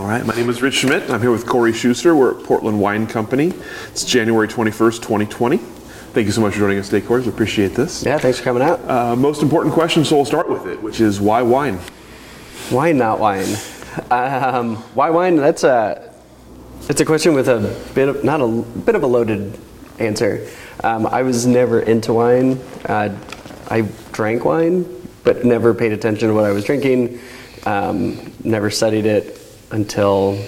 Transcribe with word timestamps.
All 0.00 0.06
right, 0.06 0.24
my 0.24 0.34
name 0.34 0.48
is 0.48 0.62
Rich 0.62 0.76
Schmidt. 0.76 1.10
I'm 1.10 1.20
here 1.20 1.30
with 1.30 1.44
Corey 1.44 1.74
Schuster. 1.74 2.16
We're 2.16 2.38
at 2.38 2.46
Portland 2.46 2.80
Wine 2.80 3.06
Company. 3.06 3.52
It's 3.88 4.02
January 4.02 4.48
21st, 4.48 4.96
2020. 5.02 5.58
Thank 5.58 6.24
you 6.24 6.32
so 6.32 6.40
much 6.40 6.54
for 6.54 6.60
joining 6.60 6.78
us 6.78 6.88
today, 6.88 7.06
Corey. 7.06 7.20
We 7.20 7.28
appreciate 7.28 7.74
this. 7.74 8.02
Yeah, 8.02 8.16
thanks 8.16 8.38
for 8.38 8.44
coming 8.44 8.62
out. 8.62 8.80
Uh, 8.88 9.14
most 9.14 9.42
important 9.42 9.74
question, 9.74 10.02
so 10.06 10.16
we'll 10.16 10.24
start 10.24 10.48
with 10.48 10.66
it, 10.66 10.82
which 10.82 11.02
is 11.02 11.20
why 11.20 11.42
wine? 11.42 11.76
Why 12.70 12.92
not 12.92 13.20
wine? 13.20 13.46
Um, 14.10 14.76
why 14.94 15.10
wine? 15.10 15.36
That's 15.36 15.64
a 15.64 16.14
it's 16.88 17.02
a 17.02 17.04
question 17.04 17.34
with 17.34 17.48
a 17.50 17.78
bit 17.94 18.08
of 18.08 18.24
not 18.24 18.40
a 18.40 18.48
bit 18.48 18.94
of 18.94 19.02
a 19.02 19.06
loaded 19.06 19.58
answer. 19.98 20.48
Um, 20.82 21.06
I 21.08 21.20
was 21.20 21.46
never 21.46 21.78
into 21.78 22.14
wine. 22.14 22.52
Uh, 22.86 23.14
I 23.68 23.82
drank 24.12 24.46
wine, 24.46 24.86
but 25.24 25.44
never 25.44 25.74
paid 25.74 25.92
attention 25.92 26.28
to 26.28 26.34
what 26.34 26.44
I 26.44 26.52
was 26.52 26.64
drinking. 26.64 27.20
Um, 27.66 28.32
never 28.42 28.70
studied 28.70 29.04
it 29.04 29.39
until 29.70 30.42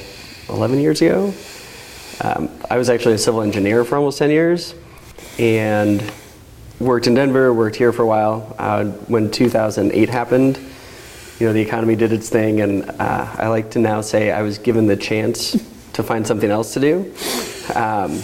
11 0.49 0.81
years 0.81 1.01
ago. 1.01 1.33
Um, 2.20 2.51
I 2.70 2.77
was 2.77 2.89
actually 2.89 3.15
a 3.15 3.19
civil 3.19 3.42
engineer 3.42 3.84
for 3.84 3.97
almost 3.97 4.19
10 4.19 4.31
years, 4.31 4.75
and 5.39 6.03
worked 6.78 7.06
in 7.06 7.15
Denver. 7.15 7.53
Worked 7.53 7.77
here 7.77 7.93
for 7.93 8.03
a 8.03 8.06
while. 8.06 8.55
Uh, 8.59 8.84
when 9.06 9.31
2008 9.31 10.09
happened, 10.09 10.59
you 11.39 11.47
know, 11.47 11.53
the 11.53 11.61
economy 11.61 11.97
did 11.97 12.12
its 12.12 12.28
thing, 12.28 12.61
and 12.61 12.89
uh, 13.00 13.34
I 13.39 13.48
like 13.48 13.70
to 13.73 13.78
now 13.78 14.00
say 14.00 14.31
I 14.31 14.43
was 14.43 14.59
given 14.59 14.87
the 14.87 14.97
chance 14.97 15.53
to 15.95 16.03
find 16.03 16.27
something 16.27 16.50
else 16.50 16.75
to 16.75 16.81
do. 16.81 17.15
Um, 17.75 18.20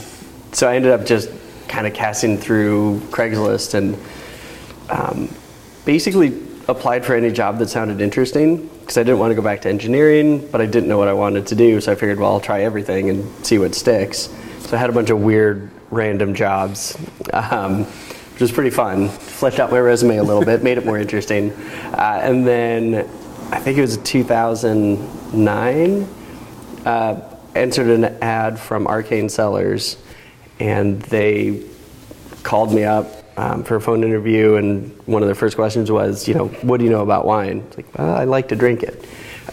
so 0.53 0.69
I 0.69 0.77
ended 0.77 0.93
up 0.93 1.05
just 1.05 1.31
kind 1.69 1.87
of 1.87 1.95
casting 1.95 2.39
through 2.39 3.01
Craigslist 3.11 3.75
and 3.75 3.97
um, 4.91 5.29
basically 5.85 6.48
applied 6.69 7.05
for 7.05 7.15
any 7.15 7.33
job 7.33 7.59
that 7.59 7.69
sounded 7.71 8.01
interesting 8.01 8.69
because 8.81 8.99
I 8.99 9.03
didn't 9.03 9.19
want 9.19 9.31
to 9.31 9.35
go 9.35 9.43
back 9.43 9.63
to 9.63 9.71
engineering, 9.71 10.47
but 10.49 10.61
I 10.61 10.67
didn't 10.67 10.89
know 10.89 10.99
what 10.99 11.09
I 11.09 11.15
wanted 11.15 11.47
to 11.49 11.55
do. 11.55 11.81
So 11.81 11.93
I 11.93 11.95
figured, 11.95 12.21
well, 12.21 12.33
I'll 12.33 12.41
try 12.41 12.63
everything 12.63 13.09
and 13.09 13.25
see 13.45 13.59
what 13.59 13.75
sticks. 13.75 14.29
So 14.61 14.77
I 14.77 14.81
had 14.81 14.91
a 14.91 14.93
bunch 14.93 15.09
of 15.09 15.21
weird, 15.21 15.71
random 15.91 16.35
jobs, 16.35 16.99
um, 17.33 17.85
which 17.85 18.43
was 18.43 18.53
pretty 18.53 18.69
fun. 18.71 19.09
Fleshed 19.09 19.59
out 19.59 19.71
my 19.71 19.79
resume 19.79 20.19
a 20.19 20.23
little 20.23 20.45
bit, 20.45 20.63
made 20.63 20.77
it 20.77 20.85
more 20.85 20.99
interesting. 20.99 21.53
Uh, 21.53 22.21
and 22.23 22.47
then 22.47 23.09
I 23.51 23.61
think 23.61 23.79
it 23.79 23.81
was 23.81 23.97
2009, 23.99 26.09
uh, 26.85 27.21
entered 27.55 27.89
an 27.89 28.05
ad 28.23 28.61
from 28.61 28.87
Arcane 28.87 29.31
Cellars, 29.31 29.97
and 30.61 31.01
they 31.03 31.63
called 32.43 32.75
me 32.75 32.85
up 32.85 33.18
um, 33.39 33.63
for 33.63 33.77
a 33.77 33.81
phone 33.81 34.03
interview, 34.03 34.57
and 34.57 34.91
one 35.07 35.23
of 35.23 35.29
their 35.29 35.35
first 35.37 35.55
questions 35.55 35.93
was, 35.93 36.27
you 36.27 36.35
know, 36.35 36.49
what 36.63 36.79
do 36.79 36.85
you 36.85 36.91
know 36.91 37.03
about 37.03 37.25
wine? 37.25 37.59
It's 37.69 37.77
like, 37.77 37.97
well, 37.97 38.13
I 38.13 38.25
like 38.25 38.49
to 38.49 38.57
drink 38.57 38.83
it. 38.83 39.05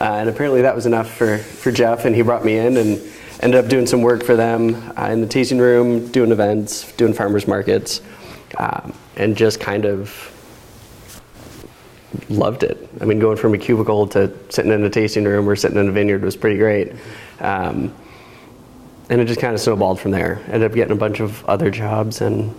Uh, 0.01 0.05
and 0.05 0.27
apparently 0.27 0.63
that 0.63 0.73
was 0.73 0.87
enough 0.87 1.13
for, 1.13 1.37
for 1.37 1.71
Jeff, 1.71 2.05
and 2.05 2.15
he 2.15 2.23
brought 2.23 2.43
me 2.43 2.57
in 2.57 2.77
and 2.77 2.99
ended 3.41 3.63
up 3.63 3.69
doing 3.69 3.85
some 3.85 4.01
work 4.01 4.23
for 4.23 4.35
them 4.35 4.91
uh, 4.97 5.05
in 5.05 5.21
the 5.21 5.27
tasting 5.27 5.59
room, 5.59 6.11
doing 6.11 6.31
events, 6.31 6.91
doing 6.93 7.13
farmers 7.13 7.47
markets, 7.47 8.01
um, 8.57 8.91
and 9.17 9.37
just 9.37 9.59
kind 9.59 9.85
of 9.85 10.31
loved 12.27 12.63
it. 12.63 12.89
I 12.99 13.05
mean, 13.05 13.19
going 13.19 13.37
from 13.37 13.53
a 13.53 13.57
cubicle 13.59 14.07
to 14.07 14.35
sitting 14.49 14.71
in 14.71 14.83
a 14.83 14.89
tasting 14.89 15.25
room 15.25 15.47
or 15.47 15.55
sitting 15.55 15.77
in 15.77 15.87
a 15.87 15.91
vineyard 15.91 16.23
was 16.23 16.35
pretty 16.35 16.57
great. 16.57 16.91
Um, 17.39 17.93
and 19.11 19.21
it 19.21 19.25
just 19.25 19.39
kind 19.39 19.53
of 19.53 19.61
snowballed 19.61 19.99
from 19.99 20.09
there. 20.09 20.41
Ended 20.47 20.63
up 20.63 20.73
getting 20.73 20.93
a 20.93 20.99
bunch 20.99 21.19
of 21.19 21.45
other 21.45 21.69
jobs 21.69 22.21
and 22.21 22.55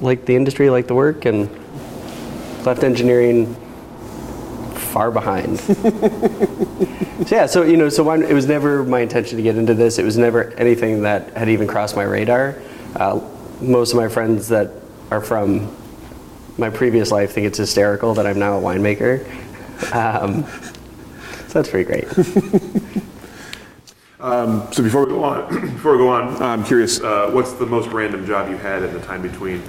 liked 0.00 0.26
the 0.26 0.36
industry, 0.36 0.70
liked 0.70 0.88
the 0.88 0.94
work, 0.94 1.24
and 1.24 1.48
left 2.64 2.82
engineering 2.82 3.54
far 4.74 5.10
behind. 5.10 5.58
so 5.60 7.36
yeah, 7.36 7.46
so 7.46 7.62
you 7.62 7.76
know, 7.76 7.88
so 7.88 8.02
one, 8.02 8.22
it 8.22 8.32
was 8.32 8.46
never 8.46 8.84
my 8.84 9.00
intention 9.00 9.36
to 9.36 9.42
get 9.42 9.56
into 9.56 9.74
this. 9.74 9.98
It 9.98 10.04
was 10.04 10.16
never 10.16 10.52
anything 10.54 11.02
that 11.02 11.32
had 11.32 11.48
even 11.48 11.66
crossed 11.66 11.96
my 11.96 12.04
radar. 12.04 12.60
Uh, 12.94 13.20
most 13.60 13.92
of 13.92 13.96
my 13.96 14.08
friends 14.08 14.48
that 14.48 14.70
are 15.10 15.20
from 15.20 15.74
my 16.58 16.70
previous 16.70 17.10
life 17.10 17.32
think 17.32 17.46
it's 17.46 17.58
hysterical 17.58 18.14
that 18.14 18.26
I'm 18.26 18.38
now 18.38 18.58
a 18.58 18.62
winemaker. 18.62 19.24
Um, 19.92 20.44
so 21.48 21.62
that's 21.62 21.68
pretty 21.68 21.84
great. 21.84 23.04
Um, 24.24 24.72
so 24.72 24.82
before 24.82 25.04
we 25.04 25.10
go 25.10 25.22
on, 25.22 25.60
before 25.74 25.92
we 25.92 25.98
go 25.98 26.08
on, 26.08 26.42
I'm 26.42 26.64
curious, 26.64 26.98
uh, 26.98 27.28
what's 27.30 27.52
the 27.52 27.66
most 27.66 27.90
random 27.90 28.24
job 28.24 28.48
you 28.48 28.56
had 28.56 28.82
in 28.82 28.94
the 28.94 29.00
time 29.00 29.20
between? 29.20 29.62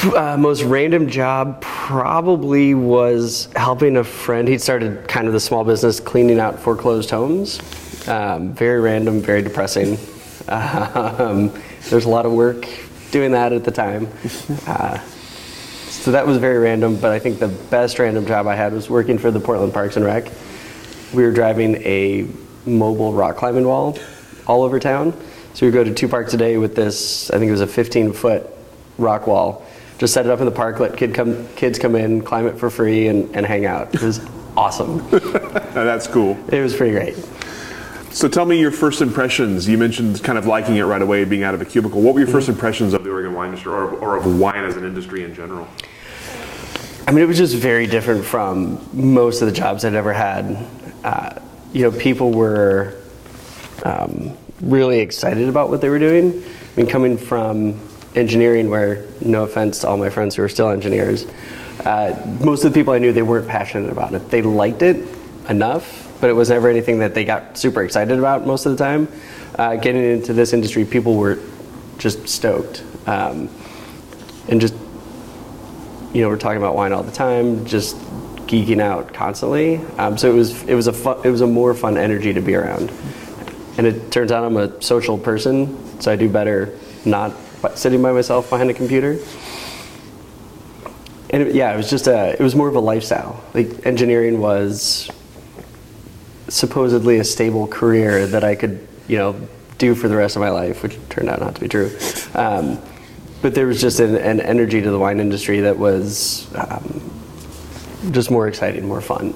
Uh, 0.00 0.36
most 0.38 0.62
random 0.62 1.08
job 1.08 1.60
probably 1.60 2.72
was 2.72 3.48
helping 3.56 3.96
a 3.96 4.04
friend. 4.04 4.46
He 4.46 4.56
started 4.56 5.08
kind 5.08 5.26
of 5.26 5.32
the 5.32 5.40
small 5.40 5.64
business 5.64 5.98
cleaning 5.98 6.38
out 6.38 6.60
foreclosed 6.60 7.10
homes. 7.10 7.58
Um, 8.06 8.52
very 8.52 8.80
random, 8.80 9.20
very 9.20 9.42
depressing. 9.42 9.98
Um, 10.48 11.52
there's 11.90 12.06
a 12.06 12.08
lot 12.08 12.24
of 12.24 12.32
work 12.32 12.66
doing 13.10 13.32
that 13.32 13.52
at 13.52 13.64
the 13.64 13.70
time. 13.70 14.08
Uh, 14.66 14.98
so 15.88 16.12
that 16.12 16.26
was 16.26 16.38
very 16.38 16.56
random, 16.56 16.96
but 16.96 17.10
I 17.10 17.18
think 17.18 17.38
the 17.38 17.48
best 17.48 17.98
random 17.98 18.24
job 18.24 18.46
I 18.46 18.54
had 18.54 18.72
was 18.72 18.88
working 18.88 19.18
for 19.18 19.30
the 19.30 19.40
Portland 19.40 19.74
Parks 19.74 19.96
and 19.96 20.04
Rec. 20.06 20.30
We 21.12 21.22
were 21.24 21.32
driving 21.32 21.74
a 21.82 22.26
mobile 22.64 23.12
rock 23.12 23.36
climbing 23.36 23.66
wall 23.66 23.98
all 24.46 24.62
over 24.62 24.78
town. 24.78 25.12
So 25.52 25.66
we 25.66 25.70
would 25.70 25.74
go 25.74 25.84
to 25.84 25.92
two 25.92 26.08
parks 26.08 26.32
a 26.32 26.38
day 26.38 26.56
with 26.56 26.74
this, 26.74 27.30
I 27.30 27.38
think 27.38 27.48
it 27.48 27.52
was 27.52 27.60
a 27.60 27.66
15 27.66 28.14
foot 28.14 28.46
rock 28.96 29.26
wall. 29.26 29.66
Just 29.98 30.14
set 30.14 30.24
it 30.24 30.30
up 30.30 30.38
in 30.38 30.46
the 30.46 30.52
park, 30.52 30.78
let 30.78 30.96
kid 30.96 31.12
come, 31.12 31.46
kids 31.56 31.78
come 31.78 31.96
in, 31.96 32.22
climb 32.22 32.46
it 32.46 32.56
for 32.56 32.70
free, 32.70 33.08
and, 33.08 33.34
and 33.34 33.44
hang 33.44 33.66
out. 33.66 33.92
It 33.94 34.02
was 34.02 34.24
awesome. 34.56 35.08
That's 35.10 36.06
cool. 36.06 36.38
It 36.52 36.60
was 36.60 36.74
pretty 36.74 36.92
great. 36.92 37.16
So 38.10 38.28
tell 38.28 38.46
me 38.46 38.58
your 38.58 38.70
first 38.70 39.02
impressions. 39.02 39.68
You 39.68 39.76
mentioned 39.76 40.22
kind 40.22 40.38
of 40.38 40.46
liking 40.46 40.76
it 40.76 40.82
right 40.82 41.02
away, 41.02 41.24
being 41.24 41.42
out 41.42 41.54
of 41.54 41.60
a 41.60 41.64
cubicle. 41.64 42.00
What 42.00 42.14
were 42.14 42.20
your 42.20 42.28
first 42.28 42.48
impressions 42.48 42.94
of 42.94 43.04
the 43.04 43.10
Oregon 43.10 43.34
wine 43.34 43.48
industry, 43.48 43.72
or, 43.72 43.90
or 43.90 44.16
of 44.16 44.38
wine 44.38 44.64
as 44.64 44.76
an 44.76 44.84
industry 44.84 45.24
in 45.24 45.34
general? 45.34 45.68
I 47.06 47.10
mean, 47.10 47.22
it 47.22 47.26
was 47.26 47.38
just 47.38 47.54
very 47.54 47.86
different 47.86 48.24
from 48.24 48.86
most 48.92 49.42
of 49.42 49.46
the 49.46 49.54
jobs 49.54 49.84
I'd 49.84 49.94
ever 49.94 50.12
had. 50.12 50.66
Uh, 51.04 51.40
you 51.72 51.82
know, 51.82 51.96
people 51.96 52.32
were 52.32 52.94
um, 53.84 54.36
really 54.60 55.00
excited 55.00 55.48
about 55.48 55.70
what 55.70 55.80
they 55.80 55.88
were 55.88 55.98
doing. 55.98 56.42
I 56.42 56.80
mean, 56.80 56.86
coming 56.86 57.16
from 57.16 57.80
engineering, 58.14 58.70
where 58.70 59.04
no 59.20 59.44
offense 59.44 59.80
to 59.80 59.88
all 59.88 59.96
my 59.96 60.10
friends 60.10 60.36
who 60.36 60.42
are 60.42 60.48
still 60.48 60.70
engineers, 60.70 61.26
uh, 61.84 62.14
most 62.40 62.64
of 62.64 62.72
the 62.72 62.78
people 62.78 62.92
I 62.92 62.98
knew 62.98 63.12
they 63.12 63.22
weren't 63.22 63.48
passionate 63.48 63.90
about 63.90 64.14
it. 64.14 64.30
They 64.30 64.42
liked 64.42 64.82
it 64.82 65.06
enough, 65.48 66.16
but 66.20 66.30
it 66.30 66.32
was 66.32 66.50
never 66.50 66.68
anything 66.68 66.98
that 67.00 67.14
they 67.14 67.24
got 67.24 67.56
super 67.56 67.82
excited 67.82 68.18
about 68.18 68.46
most 68.46 68.66
of 68.66 68.76
the 68.76 68.84
time. 68.84 69.08
Uh, 69.54 69.76
getting 69.76 70.02
into 70.02 70.32
this 70.32 70.52
industry, 70.52 70.84
people 70.84 71.16
were 71.16 71.38
just 71.98 72.28
stoked, 72.28 72.82
um, 73.06 73.48
and 74.48 74.60
just 74.60 74.74
you 76.12 76.22
know, 76.22 76.28
we're 76.28 76.38
talking 76.38 76.58
about 76.58 76.74
wine 76.74 76.92
all 76.92 77.02
the 77.02 77.12
time, 77.12 77.66
just 77.66 77.96
geeking 78.46 78.80
out 78.80 79.12
constantly. 79.12 79.76
Um, 79.98 80.16
so 80.16 80.30
it 80.30 80.34
was 80.34 80.62
it 80.64 80.74
was 80.74 80.88
a 80.88 81.20
it 81.22 81.30
was 81.30 81.42
a 81.42 81.46
more 81.46 81.74
fun 81.74 81.96
energy 81.96 82.32
to 82.32 82.40
be 82.40 82.54
around. 82.54 82.90
And 83.76 83.86
it 83.86 84.10
turns 84.10 84.32
out 84.32 84.44
I'm 84.44 84.56
a 84.56 84.80
social 84.82 85.18
person, 85.18 86.00
so 86.00 86.10
I 86.10 86.16
do 86.16 86.28
better 86.28 86.76
not 87.04 87.32
sitting 87.74 88.02
by 88.02 88.12
myself 88.12 88.50
behind 88.50 88.70
a 88.70 88.74
computer. 88.74 89.18
And 91.30 91.42
it, 91.42 91.54
yeah, 91.54 91.72
it 91.72 91.76
was 91.76 91.90
just 91.90 92.06
a 92.06 92.32
it 92.32 92.40
was 92.40 92.54
more 92.54 92.68
of 92.68 92.74
a 92.74 92.80
lifestyle. 92.80 93.42
Like 93.54 93.86
engineering 93.86 94.40
was 94.40 95.10
supposedly 96.48 97.18
a 97.18 97.24
stable 97.24 97.66
career 97.66 98.26
that 98.26 98.42
I 98.42 98.54
could 98.54 98.86
you 99.06 99.18
know 99.18 99.48
do 99.76 99.94
for 99.94 100.08
the 100.08 100.16
rest 100.16 100.36
of 100.36 100.40
my 100.40 100.50
life, 100.50 100.82
which 100.82 100.98
turned 101.08 101.28
out 101.28 101.40
not 101.40 101.54
to 101.54 101.60
be 101.60 101.68
true. 101.68 101.96
Um, 102.34 102.80
but 103.40 103.54
there 103.54 103.66
was 103.66 103.80
just 103.80 104.00
an, 104.00 104.16
an, 104.16 104.40
energy 104.40 104.80
to 104.82 104.90
the 104.90 104.98
wine 104.98 105.20
industry 105.20 105.60
that 105.60 105.78
was 105.78 106.52
um, 106.56 107.00
just 108.10 108.32
more 108.32 108.48
exciting, 108.48 108.88
more 108.88 109.00
fun. 109.00 109.32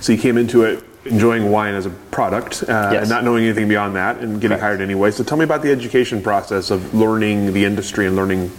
So 0.00 0.12
you 0.12 0.18
came 0.18 0.36
into 0.36 0.64
it 0.64 0.84
enjoying 1.04 1.50
wine 1.50 1.74
as 1.74 1.86
a 1.86 1.90
product 1.90 2.62
uh, 2.64 2.90
Yes. 2.92 3.02
and 3.02 3.10
not 3.10 3.24
knowing 3.24 3.44
anything 3.44 3.68
beyond 3.68 3.96
that 3.96 4.18
and 4.18 4.34
getting 4.40 4.50
Correct. 4.50 4.62
hired 4.62 4.80
anyway. 4.80 5.10
So 5.10 5.24
tell 5.24 5.36
me 5.38 5.44
about 5.44 5.62
the 5.62 5.70
education 5.70 6.22
process 6.22 6.70
of 6.70 6.94
learning 6.94 7.52
the 7.52 7.64
industry 7.64 8.06
and 8.06 8.14
learning 8.14 8.50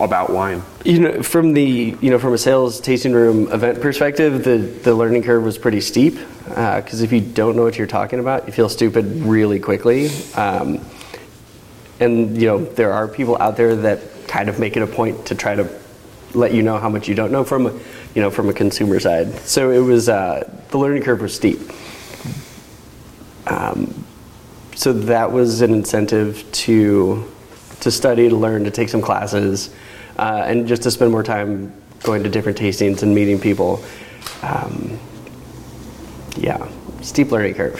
about 0.00 0.30
wine? 0.30 0.62
You 0.84 1.00
know, 1.00 1.22
from 1.22 1.54
the 1.54 1.96
you 2.00 2.10
know 2.10 2.18
from 2.18 2.34
a 2.34 2.38
sales 2.38 2.78
tasting 2.80 3.12
room 3.12 3.50
event 3.50 3.80
perspective, 3.80 4.44
the 4.44 4.58
the 4.58 4.94
learning 4.94 5.22
curve 5.22 5.42
was 5.42 5.56
pretty 5.56 5.80
steep 5.80 6.18
because 6.44 7.00
if 7.00 7.10
you 7.12 7.20
don't 7.20 7.56
know 7.56 7.62
what 7.62 7.78
you're 7.78 7.86
talking 7.86 8.18
about, 8.18 8.46
you 8.46 8.52
feel 8.52 8.68
stupid 8.68 9.06
really 9.22 9.58
quickly. 9.58 10.10
Um, 10.34 10.80
and 12.00 12.36
you 12.40 12.46
know 12.48 12.64
there 12.64 12.92
are 12.92 13.08
people 13.08 13.36
out 13.40 13.56
there 13.56 13.74
that 13.76 14.00
kind 14.28 14.48
of 14.48 14.58
make 14.58 14.76
it 14.76 14.82
a 14.82 14.86
point 14.86 15.26
to 15.26 15.34
try 15.34 15.54
to 15.54 15.68
let 16.34 16.52
you 16.52 16.62
know 16.62 16.78
how 16.78 16.90
much 16.90 17.08
you 17.08 17.14
don't 17.14 17.32
know 17.32 17.42
from 17.42 17.80
you 18.18 18.24
know 18.24 18.30
from 18.32 18.48
a 18.48 18.52
consumer 18.52 18.98
side. 18.98 19.32
So 19.46 19.70
it 19.70 19.78
was 19.78 20.08
uh, 20.08 20.42
the 20.70 20.78
learning 20.78 21.04
curve 21.04 21.20
was 21.20 21.32
steep. 21.32 21.60
Um, 23.46 24.04
so 24.74 24.92
that 24.92 25.30
was 25.30 25.60
an 25.60 25.72
incentive 25.72 26.44
to 26.64 27.32
to 27.78 27.92
study, 27.92 28.28
to 28.28 28.34
learn, 28.34 28.64
to 28.64 28.72
take 28.72 28.88
some 28.88 29.00
classes, 29.00 29.72
uh, 30.18 30.42
and 30.48 30.66
just 30.66 30.82
to 30.82 30.90
spend 30.90 31.12
more 31.12 31.22
time 31.22 31.72
going 32.02 32.24
to 32.24 32.28
different 32.28 32.58
tastings 32.58 33.04
and 33.04 33.14
meeting 33.14 33.38
people. 33.38 33.84
Um, 34.42 34.98
yeah, 36.38 36.68
steep 37.00 37.30
learning 37.30 37.54
curve, 37.54 37.74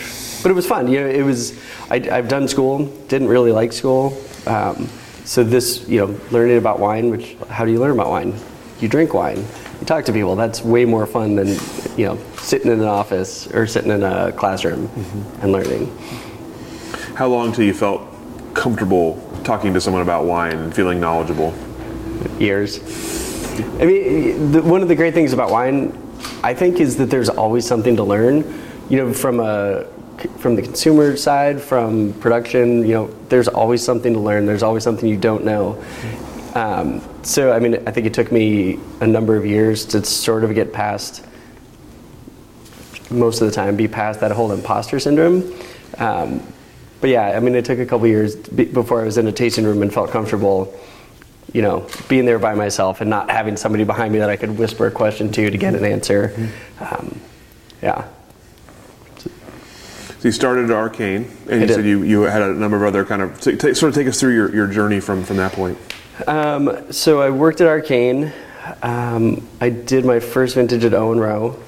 but 0.45 0.53
it 0.53 0.55
was 0.55 0.69
fun. 0.69 0.87
You 0.87 1.01
know, 1.01 1.09
it 1.09 1.23
was. 1.23 1.61
I, 1.91 1.99
have 1.99 2.29
done 2.29 2.47
school, 2.47 2.87
didn't 3.09 3.27
really 3.27 3.51
like 3.51 3.73
school. 3.73 4.17
Um, 4.47 4.89
so 5.25 5.43
this, 5.43 5.89
you 5.89 5.99
know, 5.99 6.21
learning 6.31 6.59
about 6.59 6.79
wine. 6.79 7.11
Which, 7.11 7.35
how 7.49 7.65
do 7.65 7.73
you 7.73 7.81
learn 7.81 7.91
about 7.91 8.11
wine? 8.11 8.39
You 8.79 8.87
drink 8.87 9.15
wine. 9.15 9.45
You 9.81 9.87
talk 9.87 10.05
to 10.07 10.13
people. 10.13 10.35
That's 10.37 10.63
way 10.63 10.85
more 10.85 11.07
fun 11.07 11.37
than, 11.37 11.49
you 11.97 12.07
know, 12.07 12.19
sitting 12.39 12.71
in 12.71 12.81
an 12.81 12.87
office 12.87 13.47
or 13.49 13.67
sitting 13.67 13.91
in 13.91 14.03
a 14.03 14.33
classroom 14.33 14.89
mm-hmm. 14.89 15.43
and 15.43 15.53
learning. 15.53 15.97
How 17.15 17.29
long 17.29 17.53
till 17.53 17.65
you 17.65 17.75
felt 17.75 18.03
comfortable 18.55 19.23
talking 19.45 19.73
to 19.75 19.81
someone 19.81 20.03
about 20.03 20.25
wine 20.25 20.57
and 20.57 20.75
feeling 20.75 21.01
knowledgeable? 21.01 21.55
Years. 22.39 22.79
I 23.81 23.87
mean, 23.87 24.53
the, 24.53 24.63
one 24.63 24.83
of 24.83 24.89
the 24.89 24.97
great 24.97 25.15
things 25.15 25.33
about 25.33 25.51
wine, 25.51 25.97
I 26.43 26.55
think, 26.55 26.81
is 26.81 26.97
that 26.97 27.11
there's 27.11 27.29
always 27.29 27.67
something 27.67 27.97
to 27.97 28.05
learn. 28.05 28.45
You 28.89 28.99
know, 28.99 29.13
from 29.13 29.41
a 29.41 29.85
from 30.39 30.57
the 30.57 30.63
consumer 30.63 31.17
side, 31.17 31.61
from 31.61 32.13
production, 32.15 32.83
you 32.83 32.95
know, 32.95 33.07
there's 33.29 33.47
always 33.47 33.85
something 33.85 34.13
to 34.13 34.19
learn. 34.19 34.47
There's 34.47 34.65
always 34.65 34.83
something 34.83 35.09
you 35.09 35.17
don't 35.17 35.45
know. 35.45 35.83
Um, 36.55 37.01
so, 37.29 37.53
I 37.53 37.59
mean, 37.59 37.75
I 37.87 37.91
think 37.91 38.07
it 38.07 38.15
took 38.15 38.33
me 38.33 38.79
a 39.01 39.07
number 39.07 39.37
of 39.37 39.45
years 39.45 39.85
to 39.87 40.03
sort 40.03 40.45
of 40.45 40.55
get 40.55 40.73
past, 40.73 41.25
most 43.11 43.43
of 43.43 43.49
the 43.49 43.55
time, 43.55 43.77
be 43.77 43.87
past 43.87 44.21
that 44.21 44.33
whole 44.33 44.51
imposter 44.51 44.99
syndrome. 44.99 45.53
Um, 45.99 46.43
but 47.03 47.11
yeah, 47.11 47.37
I 47.37 47.41
mean, 47.41 47.55
it 47.55 47.67
took 47.67 47.79
a 47.79 47.87
couple 47.87 48.07
years 48.07 48.35
before 48.35 49.03
I 49.03 49.05
was 49.05 49.19
in 49.19 49.27
a 49.27 49.33
tasting 49.33 49.65
room 49.65 49.83
and 49.83 49.93
felt 49.93 50.11
comfortable, 50.11 50.75
you 51.53 51.61
know, 51.61 51.87
being 52.09 52.25
there 52.25 52.39
by 52.39 52.55
myself 52.55 53.03
and 53.03 53.11
not 53.11 53.31
having 53.31 53.59
somebody 53.59 53.85
behind 53.85 54.13
me 54.13 54.21
that 54.21 54.31
I 54.31 54.37
could 54.37 54.57
whisper 54.57 54.87
a 54.87 54.91
question 54.91 55.31
to 55.33 55.51
to 55.51 55.59
get 55.59 55.75
an 55.75 55.85
answer. 55.85 56.51
Um, 56.81 57.21
yeah. 57.83 58.09
So 59.19 60.25
you 60.25 60.33
started 60.33 60.65
at 60.65 60.71
Arcane, 60.71 61.31
and 61.49 61.61
you 61.61 61.69
said 61.69 61.85
you, 61.85 62.03
you 62.03 62.23
had 62.23 62.43
a 62.43 62.53
number 62.53 62.77
of 62.77 62.83
other 62.83 63.05
kind 63.05 63.23
of 63.23 63.41
t- 63.41 63.57
t- 63.57 63.75
sort 63.75 63.91
of 63.91 63.95
take 63.95 64.09
us 64.09 64.19
through 64.19 64.35
your, 64.35 64.53
your 64.53 64.67
journey 64.67 64.99
from, 64.99 65.23
from 65.23 65.37
that 65.37 65.53
point. 65.53 65.79
Um, 66.27 66.93
so 66.93 67.21
I 67.21 67.31
worked 67.31 67.61
at 67.61 67.69
Arcane. 67.69 68.33
Um, 68.83 69.47
I 69.61 69.71
did 69.71 70.05
my 70.05 70.21
first 70.21 70.55
vintage 70.55 70.85
at 70.85 70.95
Owen 70.95 71.21
Roe 71.21 71.59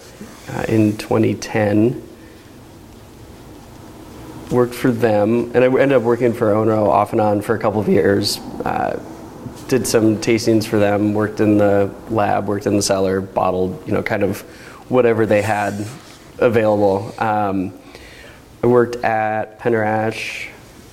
uh, 0.49 0.64
in 0.69 0.97
2010 0.97 2.08
worked 4.50 4.75
for 4.75 4.91
them, 4.91 5.52
and 5.55 5.58
I 5.58 5.67
ended 5.67 5.93
up 5.93 6.02
working 6.02 6.32
for 6.32 6.50
Owen 6.50 6.69
Roe 6.69 6.91
off 6.91 7.12
and 7.12 7.20
on 7.20 7.41
for 7.41 7.55
a 7.55 7.58
couple 7.58 7.81
of 7.81 7.88
years. 7.88 8.38
Uh, 8.64 9.00
did 9.69 9.87
some 9.87 10.17
tastings 10.17 10.67
for 10.67 10.79
them, 10.79 11.14
worked 11.14 11.41
in 11.41 11.56
the 11.56 11.94
lab, 12.08 12.49
worked 12.49 12.67
in 12.67 12.75
the 12.75 12.82
cellar, 12.82 13.20
bottled, 13.20 13.87
you 13.87 13.93
know, 13.93 14.02
kind 14.02 14.25
of 14.25 14.41
whatever 14.91 15.26
they 15.26 15.43
had 15.43 15.87
available. 16.38 17.14
Um, 17.19 17.73
I 18.64 18.67
worked 18.67 18.97
at 18.97 19.61
Penner-Ash 19.61 20.49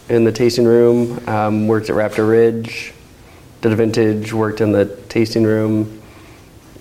in 0.09 0.23
the 0.23 0.31
tasting 0.31 0.65
room, 0.65 1.27
um, 1.27 1.67
worked 1.67 1.89
at 1.89 1.95
Raptor 1.95 2.29
Ridge, 2.29 2.93
did 3.61 3.71
a 3.71 3.75
vintage, 3.75 4.33
worked 4.33 4.61
in 4.61 4.71
the 4.71 4.85
tasting 5.09 5.43
room, 5.43 6.01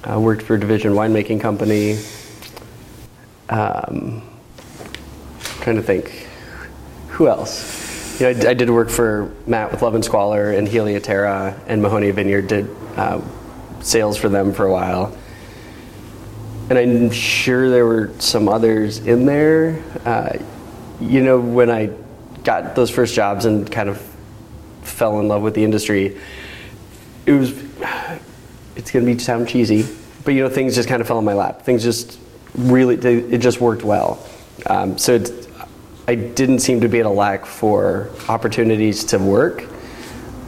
uh, 0.04 0.20
worked 0.20 0.42
for 0.42 0.56
Division 0.56 0.92
Winemaking 0.92 1.40
Company. 1.40 1.98
Um, 3.48 4.22
trying 5.60 5.76
to 5.76 5.82
think 5.82 6.26
who 7.08 7.28
else? 7.28 8.20
You 8.20 8.32
know, 8.32 8.48
I, 8.48 8.50
I, 8.50 8.54
did 8.54 8.68
work 8.70 8.90
for 8.90 9.32
Matt 9.46 9.70
with 9.70 9.82
Love 9.82 9.94
and 9.94 10.04
Squalor 10.04 10.52
and 10.52 10.66
Helioterra 10.68 11.58
and 11.66 11.80
Mahoney 11.80 12.10
Vineyard. 12.10 12.48
Did 12.48 12.68
uh, 12.96 13.20
sales 13.80 14.16
for 14.16 14.28
them 14.28 14.52
for 14.52 14.66
a 14.66 14.72
while, 14.72 15.16
and 16.68 16.78
I'm 16.78 17.10
sure 17.10 17.70
there 17.70 17.86
were 17.86 18.12
some 18.18 18.48
others 18.48 18.98
in 18.98 19.26
there. 19.26 19.82
Uh, 20.04 20.38
you 21.00 21.22
know, 21.22 21.38
when 21.40 21.70
I 21.70 21.90
got 22.42 22.74
those 22.74 22.90
first 22.90 23.14
jobs 23.14 23.44
and 23.44 23.70
kind 23.70 23.88
of 23.88 24.00
fell 24.82 25.20
in 25.20 25.28
love 25.28 25.42
with 25.42 25.54
the 25.54 25.64
industry, 25.64 26.18
it 27.26 27.32
was. 27.32 27.52
It's 28.76 28.90
going 28.90 29.06
to 29.06 29.12
be 29.12 29.18
sound 29.18 29.48
cheesy, 29.48 29.86
but 30.24 30.34
you 30.34 30.42
know, 30.42 30.50
things 30.50 30.74
just 30.74 30.88
kind 30.88 31.00
of 31.00 31.08
fell 31.08 31.18
in 31.18 31.24
my 31.24 31.32
lap. 31.32 31.62
Things 31.62 31.82
just 31.82 32.18
really, 32.54 32.96
it 32.96 33.38
just 33.38 33.60
worked 33.60 33.82
well. 33.82 34.24
Um, 34.66 34.98
so 34.98 35.22
I 36.08 36.14
didn't 36.14 36.60
seem 36.60 36.80
to 36.82 36.88
be 36.88 37.00
at 37.00 37.06
a 37.06 37.10
lack 37.10 37.46
for 37.46 38.10
opportunities 38.28 39.04
to 39.06 39.18
work. 39.18 39.62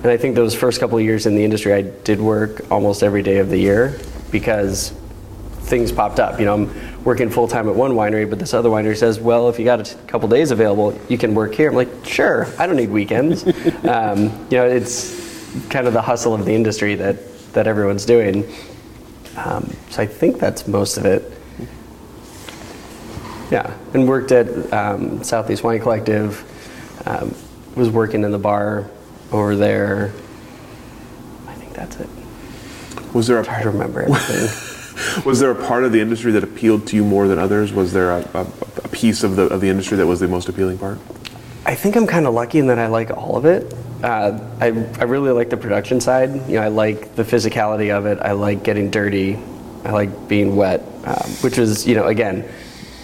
And 0.03 0.07
I 0.07 0.17
think 0.17 0.37
those 0.37 0.55
first 0.55 0.79
couple 0.79 0.99
of 0.99 1.05
years 1.05 1.27
in 1.27 1.35
the 1.35 1.45
industry, 1.45 1.73
I 1.73 1.83
did 1.83 2.21
work 2.21 2.71
almost 2.71 3.03
every 3.03 3.23
day 3.23 3.39
of 3.39 3.49
the 3.49 3.59
year 3.59 3.99
because 4.31 4.91
things 5.63 5.91
popped 5.91 6.21
up. 6.21 6.39
You 6.39 6.47
know, 6.47 6.55
I'm 6.55 7.05
working 7.05 7.29
full 7.29 7.49
time 7.49 7.69
at 7.69 7.75
one 7.75 7.93
winery, 7.93 8.29
but 8.29 8.39
this 8.39 8.55
other 8.55 8.69
winery 8.69 8.97
says, 8.97 9.19
well, 9.19 9.49
if 9.49 9.59
you 9.59 9.65
got 9.65 9.93
a 9.93 9.97
couple 10.07 10.29
days 10.29 10.53
available, 10.53 10.99
you 11.09 11.19
can 11.19 11.35
work 11.35 11.55
here. 11.55 11.71
I'm 11.71 11.75
like, 11.75 11.89
sure, 12.05 12.47
I 12.59 12.67
don't 12.67 12.77
need 12.77 12.91
weekends. 12.91 13.45
um, 13.85 14.25
you 14.51 14.59
know, 14.59 14.67
it's 14.67 15.18
kind 15.71 15.87
of 15.87 15.93
the 15.93 16.03
hustle 16.03 16.35
of 16.35 16.45
the 16.45 16.55
industry 16.55 16.95
that, 16.97 17.53
that 17.53 17.67
everyone's 17.67 18.05
doing. 18.05 18.51
Um, 19.37 19.73
so 19.91 20.03
I 20.03 20.07
think 20.07 20.39
that's 20.39 20.67
most 20.67 20.97
of 20.97 21.05
it. 21.05 21.33
Yeah, 23.51 23.75
and 23.95 24.07
worked 24.07 24.33
at 24.33 24.73
um, 24.73 25.23
Southeast 25.23 25.63
Wine 25.63 25.81
Collective. 25.81 26.45
Um, 27.07 27.35
was 27.75 27.89
working 27.89 28.25
in 28.25 28.33
the 28.33 28.39
bar 28.39 28.91
over 29.33 29.57
there. 29.57 30.13
I 31.47 31.55
think 31.55 31.73
that's 31.75 31.97
it. 31.97 32.09
Was 33.15 33.27
there 33.27 33.39
a 33.39 33.45
hard 33.45 33.63
to 33.63 33.71
remember 33.71 34.03
everything? 34.03 35.25
was 35.25 35.41
there 35.41 35.51
a 35.51 35.67
part 35.67 35.85
of 35.85 35.93
the 35.93 36.01
industry 36.01 36.33
that 36.33 36.45
appealed 36.45 36.87
to 36.89 36.97
you 36.97 37.05
more 37.05 37.29
than 37.29 37.39
others? 37.39 37.73
Was 37.73 37.93
there 37.93 38.11
a, 38.11 38.29
a, 38.35 38.47
a 38.85 38.89
piece 38.89 39.23
of 39.23 39.37
the 39.37 39.45
of 39.45 39.61
the 39.61 39.69
industry 39.69 39.97
that 39.97 40.07
was 40.07 40.21
the 40.21 40.29
most 40.29 40.49
appealing 40.49 40.79
part? 40.79 40.99
I 41.65 41.75
think 41.75 41.97
I'm 41.97 42.07
kind 42.07 42.27
of 42.27 42.35
lucky 42.35 42.59
in 42.59 42.67
that 42.67 42.79
I 42.79 42.89
like 42.89 43.11
all 43.11 43.37
of 43.37 43.45
it. 43.45 43.73
Uh, 44.03 44.39
I, 44.61 44.67
I 44.67 45.05
really 45.05 45.33
like 45.33 45.51
the 45.51 45.57
production 45.57 46.01
side. 46.01 46.31
You 46.49 46.55
know, 46.55 46.63
I 46.63 46.69
like 46.69 47.17
the 47.17 47.25
physicality 47.25 47.97
of 47.97 48.07
it. 48.07 48.19
I 48.21 48.33
like 48.33 48.63
getting 48.63 48.91
dirty. 48.91 49.39
I 49.85 49.91
like 49.91 50.29
being 50.29 50.55
wet, 50.55 50.83
um, 51.05 51.31
which 51.41 51.59
is, 51.59 51.87
you 51.87 51.95
know, 51.95 52.07
again, 52.07 52.49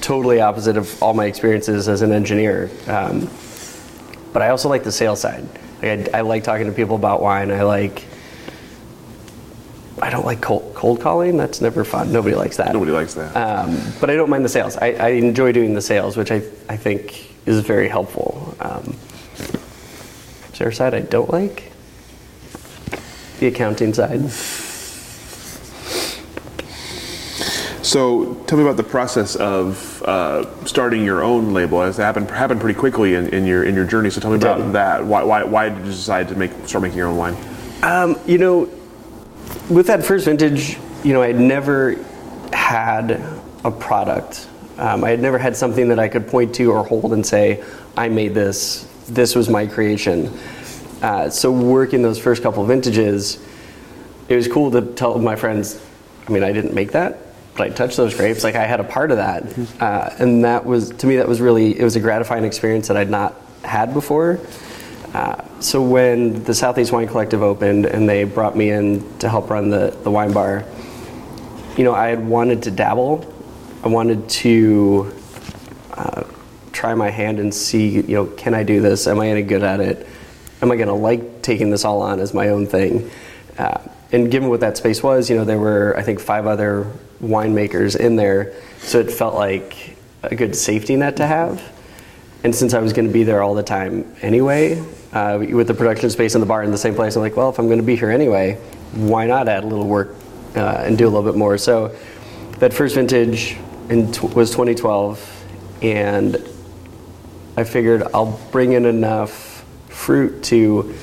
totally 0.01 0.41
opposite 0.41 0.77
of 0.77 1.03
all 1.03 1.15
my 1.15 1.25
experiences 1.25 1.89
as 1.89 2.03
an 2.03 2.13
engineer. 2.13 2.71
Um, 2.87 3.29
but 4.33 4.43
I 4.43 4.51
also 4.51 4.69
like 4.69 4.85
the 4.85 4.93
sales 4.93 5.21
side. 5.21 5.45
Like 5.83 6.15
I, 6.15 6.19
I, 6.19 6.21
like 6.21 6.45
talking 6.45 6.67
to 6.67 6.73
people 6.73 6.97
about 6.97 7.23
wine. 7.23 7.51
I 7.51 7.63
like. 7.63 8.05
I 10.03 10.11
don't 10.11 10.27
like 10.27 10.41
cold, 10.41 10.75
cold 10.75 11.01
calling. 11.01 11.37
That's 11.37 11.61
never 11.61 11.85
fun. 11.85 12.13
Nobody 12.13 12.35
likes 12.35 12.57
that. 12.57 12.73
Nobody 12.73 12.91
likes 12.91 13.15
that. 13.15 13.35
Um, 13.37 13.81
but 14.01 14.11
I 14.11 14.17
don't 14.17 14.29
mind 14.29 14.45
the 14.45 14.49
sales. 14.49 14.77
I, 14.77 14.89
I, 14.93 15.09
enjoy 15.11 15.53
doing 15.53 15.73
the 15.73 15.81
sales, 15.81 16.17
which 16.17 16.33
I, 16.33 16.43
I 16.69 16.77
think 16.77 17.33
is 17.47 17.61
very 17.61 17.89
helpful. 17.89 18.57
Um, 18.59 18.97
is 20.55 20.59
there 20.61 20.69
a 20.69 20.73
side 20.73 20.95
I 20.95 21.01
don't 21.01 21.31
like? 21.31 21.73
The 23.41 23.49
accounting 23.49 23.93
side. 23.93 24.31
So 27.85 28.35
tell 28.47 28.57
me 28.57 28.63
about 28.63 28.77
the 28.77 28.85
process 28.85 29.35
of 29.35 30.01
uh, 30.05 30.65
starting 30.65 31.05
your 31.05 31.25
own 31.25 31.53
label. 31.55 31.83
It 31.83 31.97
happened 31.97 32.31
happened 32.31 32.61
pretty 32.61 32.79
quickly 32.79 33.17
in, 33.17 33.31
in, 33.31 33.47
your 33.47 33.65
in 33.65 33.75
your 33.75 33.85
journey. 33.85 34.11
So 34.11 34.21
tell 34.21 34.31
me 34.31 34.37
about 34.37 34.75
that. 34.75 35.05
Why, 35.05 35.25
why, 35.25 35.43
why 35.43 35.71
did 35.71 35.79
you 35.79 35.87
decide 35.87 36.29
to 36.29 36.37
make 36.37 36.53
start 36.69 36.83
making 36.83 36.99
your 36.99 37.09
own 37.09 37.17
wine? 37.17 37.37
Um, 37.83 38.17
you 38.25 38.39
know, 38.39 38.71
with 39.69 39.89
that 39.89 40.05
first 40.05 40.25
vintage, 40.25 40.79
you 41.03 41.15
know, 41.15 41.23
I 41.23 41.27
had 41.27 41.41
never 41.41 41.97
had 42.53 43.21
a 43.65 43.73
product. 43.73 44.49
Um, 44.79 45.03
I 45.03 45.11
had 45.11 45.21
never 45.21 45.37
had 45.37 45.57
something 45.57 45.89
that 45.89 45.99
I 45.99 46.07
could 46.07 46.29
point 46.29 46.55
to 46.55 46.71
or 46.71 46.85
hold 46.85 47.13
and 47.13 47.27
say, 47.27 47.65
"I 47.97 48.09
made 48.09 48.35
this. 48.35 48.89
This 49.09 49.35
was 49.35 49.49
my 49.49 49.67
creation." 49.67 50.31
Uh, 51.03 51.29
so 51.29 51.53
working 51.53 52.03
those 52.03 52.19
first 52.19 52.43
couple 52.43 52.65
vintages, 52.65 53.39
it 54.29 54.37
was 54.37 54.49
cool 54.49 54.71
to 54.71 54.83
tell 54.95 55.19
my 55.19 55.37
friends. 55.37 55.81
I 56.27 56.33
mean, 56.33 56.43
I 56.43 56.53
didn't 56.53 56.75
make 56.75 56.93
that 56.93 57.19
but 57.57 57.69
I 57.69 57.71
touched 57.71 57.97
those 57.97 58.15
grapes. 58.15 58.45
Like 58.45 58.57
I 58.57 58.67
had 58.67 58.81
a 58.81 58.85
part 58.85 59.11
of 59.11 59.19
that, 59.19 59.81
uh, 59.81 60.15
and 60.19 60.45
that 60.45 60.65
was 60.65 60.91
to 60.91 61.07
me 61.07 61.17
that 61.17 61.29
was 61.29 61.41
really 61.41 61.79
it 61.79 61.85
was 61.85 61.97
a 61.97 62.01
gratifying 62.01 62.45
experience 62.45 62.89
that 62.89 62.97
I'd 62.97 63.11
not 63.11 63.35
had 63.63 63.95
before. 63.95 64.41
Uh, 65.15 65.45
so 65.61 65.81
when 65.81 66.43
the 66.43 66.55
Southeast 66.55 66.91
Wine 66.91 67.07
Collective 67.07 67.43
opened 67.43 67.87
and 67.87 68.09
they 68.09 68.25
brought 68.25 68.57
me 68.57 68.71
in 68.71 69.19
to 69.19 69.29
help 69.29 69.49
run 69.49 69.71
the, 69.71 69.97
the 70.03 70.11
wine 70.11 70.33
bar, 70.33 70.65
you 71.77 71.85
know, 71.85 71.95
I 71.95 72.09
had 72.09 72.27
wanted 72.27 72.65
to 72.65 72.73
dabble. 72.73 73.33
I 73.85 73.89
wanted 73.89 74.29
to 74.29 75.15
uh, 75.93 76.25
try 76.75 76.95
my 76.95 77.11
hand 77.11 77.39
and 77.39 77.55
see, 77.55 77.89
you 77.89 78.03
know, 78.03 78.27
can 78.27 78.53
I 78.55 78.63
do 78.63 78.81
this? 78.81 79.07
Am 79.07 79.21
I 79.21 79.29
any 79.29 79.43
good 79.43 79.63
at 79.63 79.81
it? 79.81 80.07
Am 80.61 80.71
I 80.71 80.77
going 80.77 80.89
to 80.89 80.95
like 80.95 81.43
taking 81.43 81.71
this 81.71 81.85
all 81.85 82.03
on 82.03 82.21
as 82.21 82.35
my 82.35 82.49
own 82.49 82.67
thing? 82.67 83.11
Uh, 83.57 83.81
and 84.13 84.31
given 84.31 84.49
what 84.49 84.61
that 84.61 84.77
space 84.77 85.03
was, 85.03 85.31
you 85.31 85.37
know, 85.37 85.45
there 85.45 85.59
were 85.59 85.95
I 85.97 86.03
think 86.03 86.21
five 86.21 86.47
other 86.47 86.91
winemakers 87.23 87.99
in 87.99 88.17
there, 88.17 88.55
so 88.79 89.01
it 89.01 89.11
felt 89.11 89.35
like 89.35 89.97
a 90.23 90.35
good 90.35 90.55
safety 90.55 90.97
net 90.97 91.17
to 91.17 91.27
have. 91.27 91.63
And 92.45 92.55
since 92.55 92.75
I 92.75 92.81
was 92.81 92.93
going 92.93 93.07
to 93.07 93.13
be 93.13 93.25
there 93.25 93.43
all 93.43 93.55
the 93.55 93.63
time 93.63 94.15
anyway, 94.21 94.79
uh, 95.13 95.39
with 95.39 95.67
the 95.67 95.75
production 95.75 96.11
space 96.11 96.35
and 96.35 96.43
the 96.43 96.47
bar 96.47 96.63
in 96.63 96.71
the 96.71 96.79
same 96.79 96.95
place, 96.95 97.17
I'm 97.17 97.23
like, 97.23 97.37
well, 97.37 97.49
if 97.49 97.59
I'm 97.59 97.67
going 97.67 97.79
to 97.79 97.85
be 97.85 97.97
here 97.97 98.11
anyway, 98.11 98.55
why 98.93 99.27
not 99.27 99.49
add 99.49 99.65
a 99.65 99.67
little 99.67 99.87
work 99.87 100.15
uh, 100.55 100.83
and 100.85 100.99
do 100.99 101.05
a 101.07 101.11
little 101.11 101.23
bit 101.23 101.37
more? 101.37 101.57
So 101.57 101.97
that 102.59 102.73
first 102.73 102.95
vintage 102.95 103.57
in 103.89 104.13
t- 104.13 104.27
was 104.29 104.51
2012, 104.51 105.45
and 105.83 106.37
I 107.57 107.65
figured 107.65 108.03
I'll 108.13 108.41
bring 108.51 108.73
in 108.73 108.85
enough 108.85 109.65
fruit 109.89 110.43
to 110.45 110.95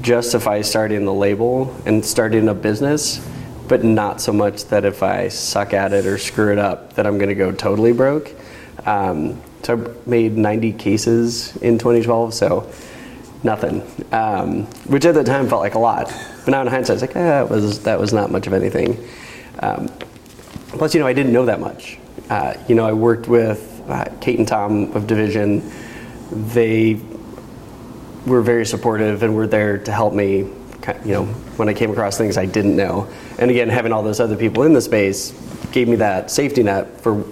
justify 0.00 0.60
starting 0.60 1.04
the 1.04 1.14
label 1.14 1.74
and 1.86 2.04
starting 2.04 2.48
a 2.48 2.54
business, 2.54 3.24
but 3.68 3.84
not 3.84 4.20
so 4.20 4.32
much 4.32 4.64
that 4.66 4.84
if 4.84 5.04
I 5.04 5.28
suck 5.28 5.72
at 5.72 5.92
it 5.92 6.04
or 6.04 6.18
screw 6.18 6.52
it 6.52 6.58
up, 6.58 6.94
that 6.94 7.06
I'm 7.06 7.16
going 7.16 7.28
to 7.28 7.36
go 7.36 7.52
totally 7.52 7.92
broke. 7.92 8.30
Um, 8.86 9.40
so 9.62 9.78
I 9.78 10.08
made 10.08 10.36
90 10.36 10.72
cases 10.72 11.56
in 11.58 11.78
2012, 11.78 12.34
so 12.34 12.70
nothing, 13.44 13.82
um, 14.12 14.64
which 14.86 15.04
at 15.04 15.14
the 15.14 15.22
time 15.22 15.48
felt 15.48 15.60
like 15.60 15.74
a 15.74 15.78
lot. 15.78 16.12
But 16.44 16.50
now 16.50 16.60
in 16.60 16.66
hindsight, 16.66 16.94
it's 16.94 17.02
like, 17.02 17.16
eh, 17.16 17.22
that 17.22 17.48
was 17.48 17.84
that 17.84 18.00
was 18.00 18.12
not 18.12 18.32
much 18.32 18.46
of 18.46 18.52
anything. 18.52 19.08
Um, 19.60 19.88
plus, 20.68 20.92
you 20.92 21.00
know, 21.00 21.06
I 21.06 21.12
didn't 21.12 21.32
know 21.32 21.46
that 21.46 21.60
much. 21.60 21.98
Uh, 22.28 22.54
you 22.68 22.74
know, 22.74 22.84
I 22.84 22.92
worked 22.92 23.28
with 23.28 23.82
uh, 23.88 24.06
Kate 24.20 24.38
and 24.38 24.48
Tom 24.48 24.92
of 24.92 25.06
Division. 25.06 25.62
They 26.34 27.00
were 28.26 28.42
very 28.42 28.66
supportive 28.66 29.22
and 29.22 29.34
were 29.34 29.46
there 29.46 29.78
to 29.78 29.92
help 29.92 30.14
me, 30.14 30.38
you 30.38 31.12
know, 31.12 31.24
when 31.56 31.68
I 31.68 31.74
came 31.74 31.90
across 31.90 32.18
things 32.18 32.36
I 32.36 32.46
didn't 32.46 32.76
know. 32.76 33.08
And 33.38 33.50
again, 33.50 33.68
having 33.68 33.92
all 33.92 34.02
those 34.02 34.20
other 34.20 34.36
people 34.36 34.62
in 34.64 34.72
the 34.72 34.80
space 34.80 35.32
gave 35.72 35.88
me 35.88 35.96
that 35.96 36.30
safety 36.30 36.62
net 36.62 37.00
for 37.00 37.24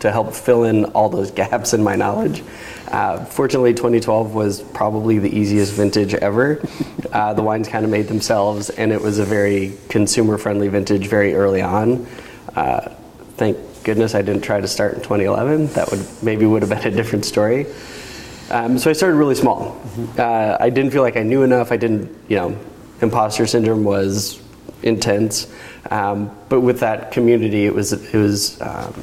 to 0.00 0.12
help 0.12 0.34
fill 0.34 0.64
in 0.64 0.84
all 0.86 1.08
those 1.08 1.30
gaps 1.42 1.72
in 1.72 1.82
my 1.82 1.96
knowledge. 1.96 2.42
Uh, 2.88 3.24
fortunately, 3.24 3.72
2012 3.72 4.34
was 4.34 4.60
probably 4.60 5.18
the 5.18 5.34
easiest 5.34 5.72
vintage 5.72 6.14
ever. 6.14 6.62
Uh, 7.10 7.32
the 7.32 7.42
wines 7.42 7.68
kind 7.68 7.84
of 7.84 7.90
made 7.90 8.06
themselves, 8.06 8.68
and 8.70 8.92
it 8.92 9.00
was 9.00 9.18
a 9.18 9.24
very 9.24 9.72
consumer-friendly 9.88 10.68
vintage 10.68 11.06
very 11.06 11.34
early 11.34 11.62
on. 11.62 12.06
Uh, 12.54 12.94
thank 13.36 13.56
goodness 13.82 14.14
I 14.14 14.20
didn't 14.20 14.42
try 14.42 14.60
to 14.60 14.68
start 14.68 14.94
in 14.94 15.00
2011. 15.00 15.68
That 15.68 15.90
would 15.90 16.06
maybe 16.22 16.44
would 16.44 16.62
have 16.62 16.70
been 16.70 16.86
a 16.86 16.94
different 16.94 17.24
story. 17.24 17.66
Um, 18.50 18.78
so 18.78 18.90
I 18.90 18.92
started 18.92 19.16
really 19.16 19.34
small. 19.34 19.80
Uh, 20.18 20.56
I 20.60 20.70
didn't 20.70 20.90
feel 20.92 21.02
like 21.02 21.16
I 21.16 21.22
knew 21.22 21.42
enough. 21.42 21.72
I 21.72 21.76
didn't, 21.76 22.14
you 22.28 22.36
know, 22.36 22.58
imposter 23.00 23.46
syndrome 23.46 23.84
was 23.84 24.40
intense. 24.82 25.52
Um, 25.90 26.30
but 26.48 26.60
with 26.60 26.80
that 26.80 27.10
community, 27.10 27.66
it 27.66 27.74
was 27.74 27.92
it 27.92 28.16
was 28.16 28.60
um, 28.60 28.94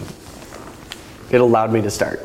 it 1.32 1.42
allowed 1.42 1.72
me 1.72 1.82
to 1.82 1.90
start. 1.90 2.22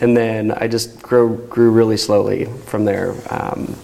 And 0.00 0.16
then 0.16 0.52
I 0.52 0.68
just 0.68 1.00
grew 1.02 1.38
grew 1.48 1.70
really 1.70 1.96
slowly 1.96 2.46
from 2.66 2.84
there. 2.84 3.14
Um, 3.30 3.74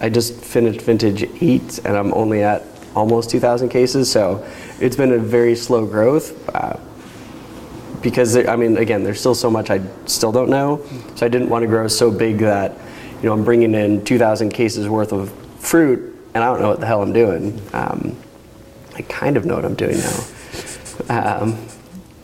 I 0.00 0.08
just 0.08 0.34
finished 0.34 0.82
vintage 0.82 1.24
eight, 1.42 1.78
and 1.84 1.96
I'm 1.96 2.14
only 2.14 2.42
at 2.42 2.62
almost 2.94 3.30
2,000 3.30 3.68
cases. 3.70 4.10
So 4.10 4.46
it's 4.80 4.94
been 4.94 5.12
a 5.12 5.18
very 5.18 5.56
slow 5.56 5.84
growth. 5.84 6.48
Uh, 6.54 6.78
because 8.04 8.36
I 8.36 8.54
mean, 8.54 8.76
again, 8.76 9.02
there's 9.02 9.18
still 9.18 9.34
so 9.34 9.50
much 9.50 9.70
I 9.70 9.80
still 10.04 10.30
don't 10.30 10.50
know. 10.50 10.84
So 11.16 11.26
I 11.26 11.28
didn't 11.28 11.48
want 11.48 11.62
to 11.62 11.66
grow 11.66 11.88
so 11.88 12.10
big 12.10 12.38
that, 12.38 12.76
you 13.22 13.28
know, 13.28 13.32
I'm 13.32 13.44
bringing 13.44 13.74
in 13.74 14.04
2,000 14.04 14.50
cases 14.50 14.88
worth 14.88 15.12
of 15.12 15.32
fruit, 15.58 16.14
and 16.34 16.44
I 16.44 16.46
don't 16.46 16.60
know 16.60 16.68
what 16.68 16.80
the 16.80 16.86
hell 16.86 17.02
I'm 17.02 17.14
doing. 17.14 17.60
Um, 17.72 18.14
I 18.94 19.02
kind 19.02 19.36
of 19.38 19.46
know 19.46 19.56
what 19.56 19.64
I'm 19.64 19.74
doing 19.74 19.96
now. 19.96 20.24
Um, 21.08 21.66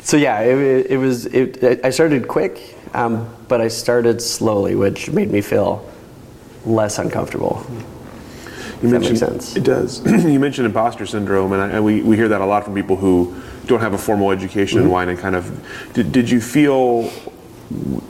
so 0.01 0.17
yeah, 0.17 0.41
it, 0.41 0.87
it 0.91 0.97
was. 0.99 1.27
It, 1.27 1.85
I 1.85 1.91
started 1.91 2.29
quick, 2.29 2.77
um, 2.95 3.35
but 3.49 3.61
I 3.61 3.69
started 3.69 4.21
slowly, 4.23 4.75
which 4.75 5.11
made 5.11 5.31
me 5.31 5.41
feel 5.41 5.85
less 6.65 6.99
uncomfortable. 6.99 7.67
You 8.83 8.91
that 8.91 9.01
makes 9.01 9.19
sense? 9.19 9.57
It 9.57 9.65
does. 9.65 10.05
you 10.25 10.39
mentioned 10.39 10.67
imposter 10.67 11.07
syndrome, 11.07 11.53
and, 11.53 11.63
I, 11.63 11.69
and 11.69 11.85
we, 11.85 12.03
we 12.03 12.17
hear 12.17 12.29
that 12.29 12.41
a 12.41 12.47
lot 12.47 12.65
from 12.65 12.75
people 12.75 12.97
who 12.97 13.41
don't 13.71 13.81
have 13.81 13.95
a 13.95 13.99
formal 13.99 14.31
education 14.31 14.79
Mm-hmm. 14.79 14.87
in 14.87 14.93
wine. 14.93 15.09
And 15.09 15.19
kind 15.19 15.35
of, 15.35 15.45
did, 15.95 16.12
did 16.12 16.29
you 16.29 16.41
feel 16.41 17.11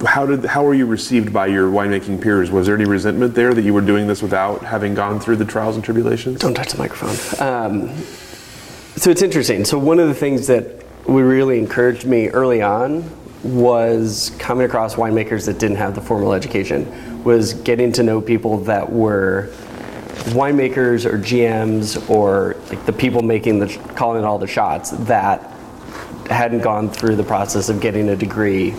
how 0.06 0.24
did 0.24 0.44
how 0.46 0.64
were 0.64 0.72
you 0.72 0.86
received 0.86 1.32
by 1.34 1.46
your 1.46 1.70
winemaking 1.70 2.20
peers? 2.22 2.50
Was 2.50 2.66
there 2.66 2.74
any 2.74 2.86
resentment 2.86 3.34
there 3.34 3.52
that 3.52 3.62
you 3.62 3.74
were 3.74 3.82
doing 3.82 4.06
this 4.06 4.22
without 4.22 4.62
having 4.64 4.94
gone 4.94 5.20
through 5.20 5.36
the 5.36 5.44
trials 5.44 5.76
and 5.76 5.84
tribulations? 5.84 6.40
Don't 6.40 6.54
touch 6.54 6.72
the 6.72 6.78
microphone. 6.78 7.14
Um, 7.46 7.96
so 8.96 9.10
it's 9.10 9.20
interesting. 9.22 9.64
So 9.66 9.78
one 9.78 9.98
of 10.00 10.08
the 10.08 10.14
things 10.14 10.46
that 10.46 10.82
would 11.06 11.24
really 11.24 11.58
encouraged 11.58 12.06
me 12.06 12.28
early 12.28 12.62
on 12.62 13.04
was 13.42 14.32
coming 14.38 14.64
across 14.64 14.94
winemakers 14.94 15.44
that 15.46 15.58
didn't 15.58 15.76
have 15.76 15.94
the 15.94 16.00
formal 16.00 16.32
education. 16.32 17.22
Was 17.22 17.52
getting 17.52 17.92
to 17.92 18.02
know 18.02 18.20
people 18.22 18.58
that 18.64 18.90
were 18.90 19.50
winemakers 20.28 21.04
or 21.04 21.18
GMs 21.18 22.08
or 22.10 22.56
like 22.68 22.84
the 22.86 22.92
people 22.92 23.22
making 23.22 23.58
the 23.58 23.68
calling 23.94 24.24
all 24.24 24.38
the 24.38 24.46
shots 24.46 24.90
that 24.90 25.42
hadn't 26.30 26.60
gone 26.60 26.88
through 26.88 27.16
the 27.16 27.24
process 27.24 27.68
of 27.68 27.80
getting 27.80 28.08
a 28.08 28.16
degree. 28.16 28.72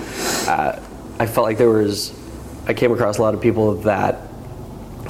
Uh, 0.48 0.79
I 1.19 1.25
felt 1.25 1.45
like 1.45 1.57
there 1.57 1.69
was. 1.69 2.17
I 2.67 2.74
came 2.74 2.91
across 2.91 3.17
a 3.17 3.21
lot 3.21 3.33
of 3.33 3.41
people 3.41 3.75
that 3.81 4.27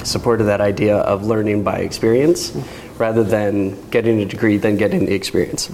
supported 0.04 0.44
that 0.44 0.60
idea 0.60 0.96
of 0.96 1.26
learning 1.26 1.62
by 1.62 1.78
experience 1.78 2.56
rather 2.98 3.22
than 3.22 3.88
getting 3.90 4.20
a 4.20 4.24
degree 4.24 4.56
then 4.56 4.76
getting 4.76 5.06
the 5.06 5.14
experience. 5.14 5.70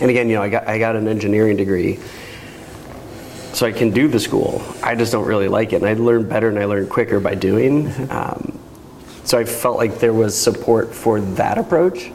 And 0.00 0.10
again, 0.10 0.28
you 0.28 0.36
know, 0.36 0.42
I 0.42 0.48
got 0.48 0.68
I 0.68 0.78
got 0.78 0.96
an 0.96 1.08
engineering 1.08 1.56
degree. 1.56 1.98
So 3.52 3.66
I 3.66 3.72
can 3.72 3.90
do 3.90 4.06
the 4.06 4.20
school. 4.20 4.62
I 4.84 4.94
just 4.94 5.10
don't 5.10 5.26
really 5.26 5.48
like 5.48 5.72
it. 5.72 5.76
And 5.76 5.86
I 5.86 5.94
learn 5.94 6.28
better 6.28 6.48
and 6.48 6.58
I 6.58 6.66
learn 6.66 6.86
quicker 6.86 7.18
by 7.18 7.34
doing. 7.34 7.88
Um, 8.10 8.57
so 9.28 9.36
I 9.36 9.44
felt 9.44 9.76
like 9.76 9.98
there 9.98 10.14
was 10.14 10.34
support 10.34 10.94
for 10.94 11.20
that 11.20 11.58
approach. 11.58 12.10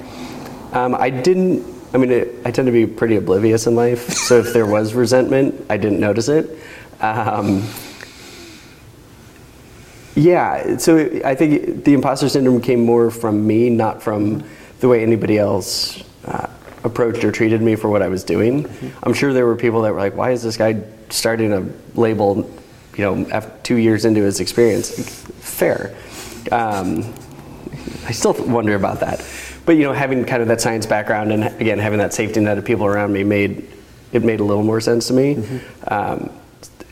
Um, 0.72 0.96
I 0.96 1.12
didn't, 1.12 1.63
I 1.93 2.00
mean, 2.00 2.10
it, 2.10 2.41
I 2.43 2.50
tend 2.50 2.65
to 2.65 2.72
be 2.72 2.88
pretty 2.88 3.17
oblivious 3.17 3.67
in 3.67 3.75
life. 3.75 4.10
So 4.13 4.39
if 4.39 4.51
there 4.51 4.65
was 4.65 4.96
resentment, 4.96 5.63
I 5.70 5.77
didn't 5.77 6.00
notice 6.00 6.27
it. 6.27 6.60
Um, 7.01 7.70
yeah, 10.15 10.77
so 10.77 11.22
I 11.24 11.36
think 11.36 11.84
the 11.84 11.93
imposter 11.93 12.29
syndrome 12.29 12.60
came 12.60 12.84
more 12.84 13.12
from 13.12 13.46
me, 13.46 13.70
not 13.70 14.01
from 14.01 14.43
the 14.79 14.88
way 14.88 15.03
anybody 15.03 15.38
else 15.38 16.03
uh, 16.25 16.50
approached 16.84 17.24
or 17.24 17.32
treated 17.32 17.62
me 17.62 17.75
for 17.75 17.89
what 17.89 18.01
I 18.01 18.08
was 18.08 18.24
doing. 18.24 18.67
I'm 19.03 19.13
sure 19.13 19.34
there 19.34 19.46
were 19.46 19.55
people 19.55 19.84
that 19.84 19.93
were 19.93 20.00
like, 20.00 20.15
"Why 20.15 20.32
is 20.32 20.41
this 20.41 20.58
guy 20.58 20.82
starting 21.10 21.53
a 21.53 21.67
label?" 21.93 22.50
You 22.98 23.03
know, 23.03 23.29
after 23.29 23.51
two 23.63 23.75
years 23.75 24.05
into 24.05 24.22
his 24.22 24.39
experience, 24.39 24.91
fair. 25.41 25.96
Um, 26.51 27.13
I 28.05 28.12
still 28.12 28.33
wonder 28.33 28.75
about 28.75 29.00
that, 29.00 29.25
but 29.65 29.73
you 29.73 29.83
know, 29.83 29.93
having 29.93 30.25
kind 30.25 30.41
of 30.41 30.47
that 30.50 30.62
science 30.62 30.85
background 30.85 31.31
and 31.31 31.45
again 31.62 31.79
having 31.79 32.00
that 32.00 32.13
safety 32.13 32.39
net 32.39 32.57
of 32.57 32.65
people 32.65 32.85
around 32.85 33.13
me 33.13 33.23
made 33.23 33.69
it 34.12 34.23
made 34.23 34.39
a 34.39 34.43
little 34.43 34.63
more 34.63 34.79
sense 34.79 35.07
to 35.07 35.13
me. 35.13 35.43
Um, 35.88 36.29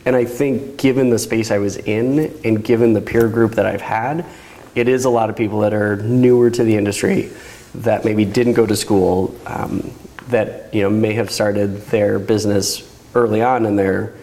and 0.06 0.16
I 0.16 0.26
think, 0.26 0.78
given 0.78 1.10
the 1.12 1.20
space 1.20 1.52
I 1.52 1.60
was 1.60 1.78
in 1.78 2.34
and 2.44 2.64
given 2.64 2.94
the 2.94 3.02
peer 3.02 3.30
group 3.30 3.54
that 3.54 3.68
I've 3.68 3.82
had, 3.82 4.26
it 4.74 4.88
is 4.88 5.06
a 5.06 5.10
lot 5.10 5.30
of 5.30 5.36
people 5.36 5.60
that 5.60 5.74
are 5.74 5.98
newer 5.98 6.50
to 6.50 6.64
the 6.64 6.76
industry 6.76 7.30
that 7.76 8.04
maybe 8.04 8.26
didn't 8.26 8.54
go 8.54 8.66
to 8.66 8.76
school, 8.76 9.36
um, 9.46 9.92
that 10.30 10.74
you 10.74 10.82
know 10.82 10.90
may 10.90 11.14
have 11.14 11.30
started 11.30 11.78
their 11.88 12.18
business 12.18 12.88
early 13.14 13.42
on 13.42 13.66
in 13.66 13.76
their 13.76 14.14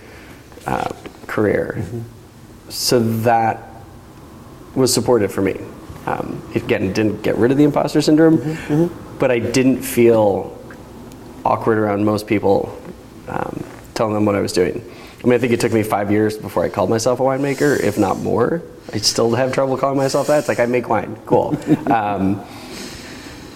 uh, 0.66 0.90
career. 1.26 1.84
So 2.68 2.98
that 3.20 3.67
was 4.78 4.92
supportive 4.92 5.32
for 5.32 5.42
me. 5.42 5.60
Um, 6.06 6.42
it, 6.54 6.62
again, 6.62 6.92
didn't 6.92 7.22
get 7.22 7.36
rid 7.36 7.50
of 7.50 7.58
the 7.58 7.64
imposter 7.64 8.00
syndrome, 8.00 8.90
but 9.18 9.30
I 9.30 9.38
didn't 9.38 9.82
feel 9.82 10.56
awkward 11.44 11.78
around 11.78 12.04
most 12.04 12.26
people 12.26 12.80
um, 13.28 13.64
telling 13.94 14.14
them 14.14 14.24
what 14.24 14.34
I 14.34 14.40
was 14.40 14.52
doing. 14.52 14.82
I 15.22 15.26
mean, 15.26 15.34
I 15.34 15.38
think 15.38 15.52
it 15.52 15.60
took 15.60 15.72
me 15.72 15.82
five 15.82 16.10
years 16.10 16.38
before 16.38 16.64
I 16.64 16.68
called 16.68 16.90
myself 16.90 17.20
a 17.20 17.22
winemaker, 17.22 17.78
if 17.78 17.98
not 17.98 18.18
more. 18.18 18.62
I 18.92 18.98
still 18.98 19.34
have 19.34 19.52
trouble 19.52 19.76
calling 19.76 19.96
myself 19.96 20.28
that. 20.28 20.38
It's 20.38 20.48
like 20.48 20.60
I 20.60 20.66
make 20.66 20.88
wine, 20.88 21.16
cool. 21.26 21.56
um, 21.92 22.36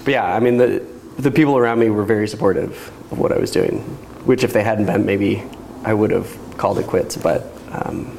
but 0.05 0.11
yeah, 0.11 0.25
I 0.25 0.41
mean, 0.41 0.57
the 0.57 0.85
the 1.19 1.31
people 1.31 1.57
around 1.57 1.79
me 1.79 1.91
were 1.91 2.05
very 2.05 2.27
supportive 2.27 2.91
of 3.13 3.19
what 3.19 3.33
I 3.33 3.39
was 3.39 3.51
doing. 3.51 3.79
Which, 4.25 4.45
if 4.45 4.53
they 4.53 4.63
hadn't 4.63 4.87
been, 4.87 5.07
maybe 5.07 5.43
I 5.85 5.95
would 5.95 6.11
have 6.11 6.37
called 6.57 6.79
it 6.79 6.87
quits. 6.87 7.17
But 7.17 7.47
um, 7.71 8.19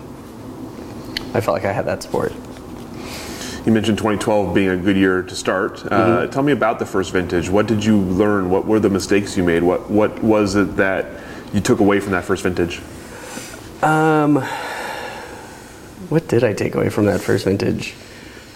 I 1.33 1.41
felt 1.41 1.55
like 1.55 1.65
I 1.65 1.74
had 1.74 1.86
that 1.86 2.03
support. 2.03 2.31
You 3.65 3.72
mentioned 3.72 3.98
2012 3.98 4.53
being 4.53 4.70
a 4.70 4.75
good 4.75 4.98
year 4.98 5.24
to 5.24 5.36
start. 5.36 5.86
Uh, 5.89 6.27
tell 6.27 6.43
me 6.43 6.51
about 6.51 6.79
the 6.79 6.86
first 6.86 7.13
vintage. 7.13 7.50
What 7.50 7.65
did 7.65 7.84
you 7.84 7.98
learn? 7.98 8.50
What 8.50 8.65
were 8.65 8.79
the 8.79 8.89
mistakes 8.89 9.38
you 9.38 9.43
made? 9.43 9.63
What 9.63 9.89
what 9.89 10.22
was 10.22 10.55
it 10.55 10.75
that 10.75 11.05
you 11.53 11.62
took 11.62 11.79
away 11.79 12.01
from 12.01 12.12
that 12.12 12.25
first 12.25 12.43
vintage? 12.43 12.82
Um, 13.82 14.41
what 16.10 16.27
did 16.27 16.43
I 16.43 16.51
take 16.53 16.75
away 16.75 16.89
from 16.89 17.05
that 17.05 17.22
first 17.22 17.46
vintage? 17.46 17.93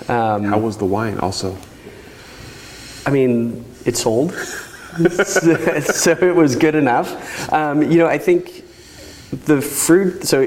Um, 0.09 0.43
How 0.43 0.59
was 0.59 0.77
the 0.77 0.85
wine? 0.85 1.19
Also, 1.19 1.57
I 3.05 3.09
mean, 3.09 3.63
it 3.85 3.95
sold, 3.95 4.33
so, 4.33 5.79
so 5.79 6.11
it 6.11 6.35
was 6.35 6.57
good 6.57 6.75
enough. 6.75 7.51
Um, 7.53 7.81
you 7.81 7.97
know, 7.97 8.07
I 8.07 8.17
think 8.17 8.65
the 9.45 9.61
fruit. 9.61 10.25
So, 10.25 10.45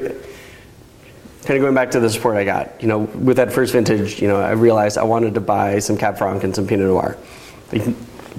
kind 1.44 1.56
of 1.56 1.62
going 1.62 1.74
back 1.74 1.92
to 1.92 2.00
the 2.00 2.10
support 2.10 2.36
I 2.36 2.44
got. 2.44 2.80
You 2.80 2.88
know, 2.88 2.98
with 2.98 3.36
that 3.38 3.52
first 3.52 3.72
vintage, 3.72 4.20
you 4.20 4.28
know, 4.28 4.40
I 4.40 4.52
realized 4.52 4.98
I 4.98 5.04
wanted 5.04 5.34
to 5.34 5.40
buy 5.40 5.78
some 5.78 5.96
Cab 5.96 6.18
Franc 6.18 6.44
and 6.44 6.54
some 6.54 6.66
Pinot 6.66 6.86
Noir, 6.86 7.16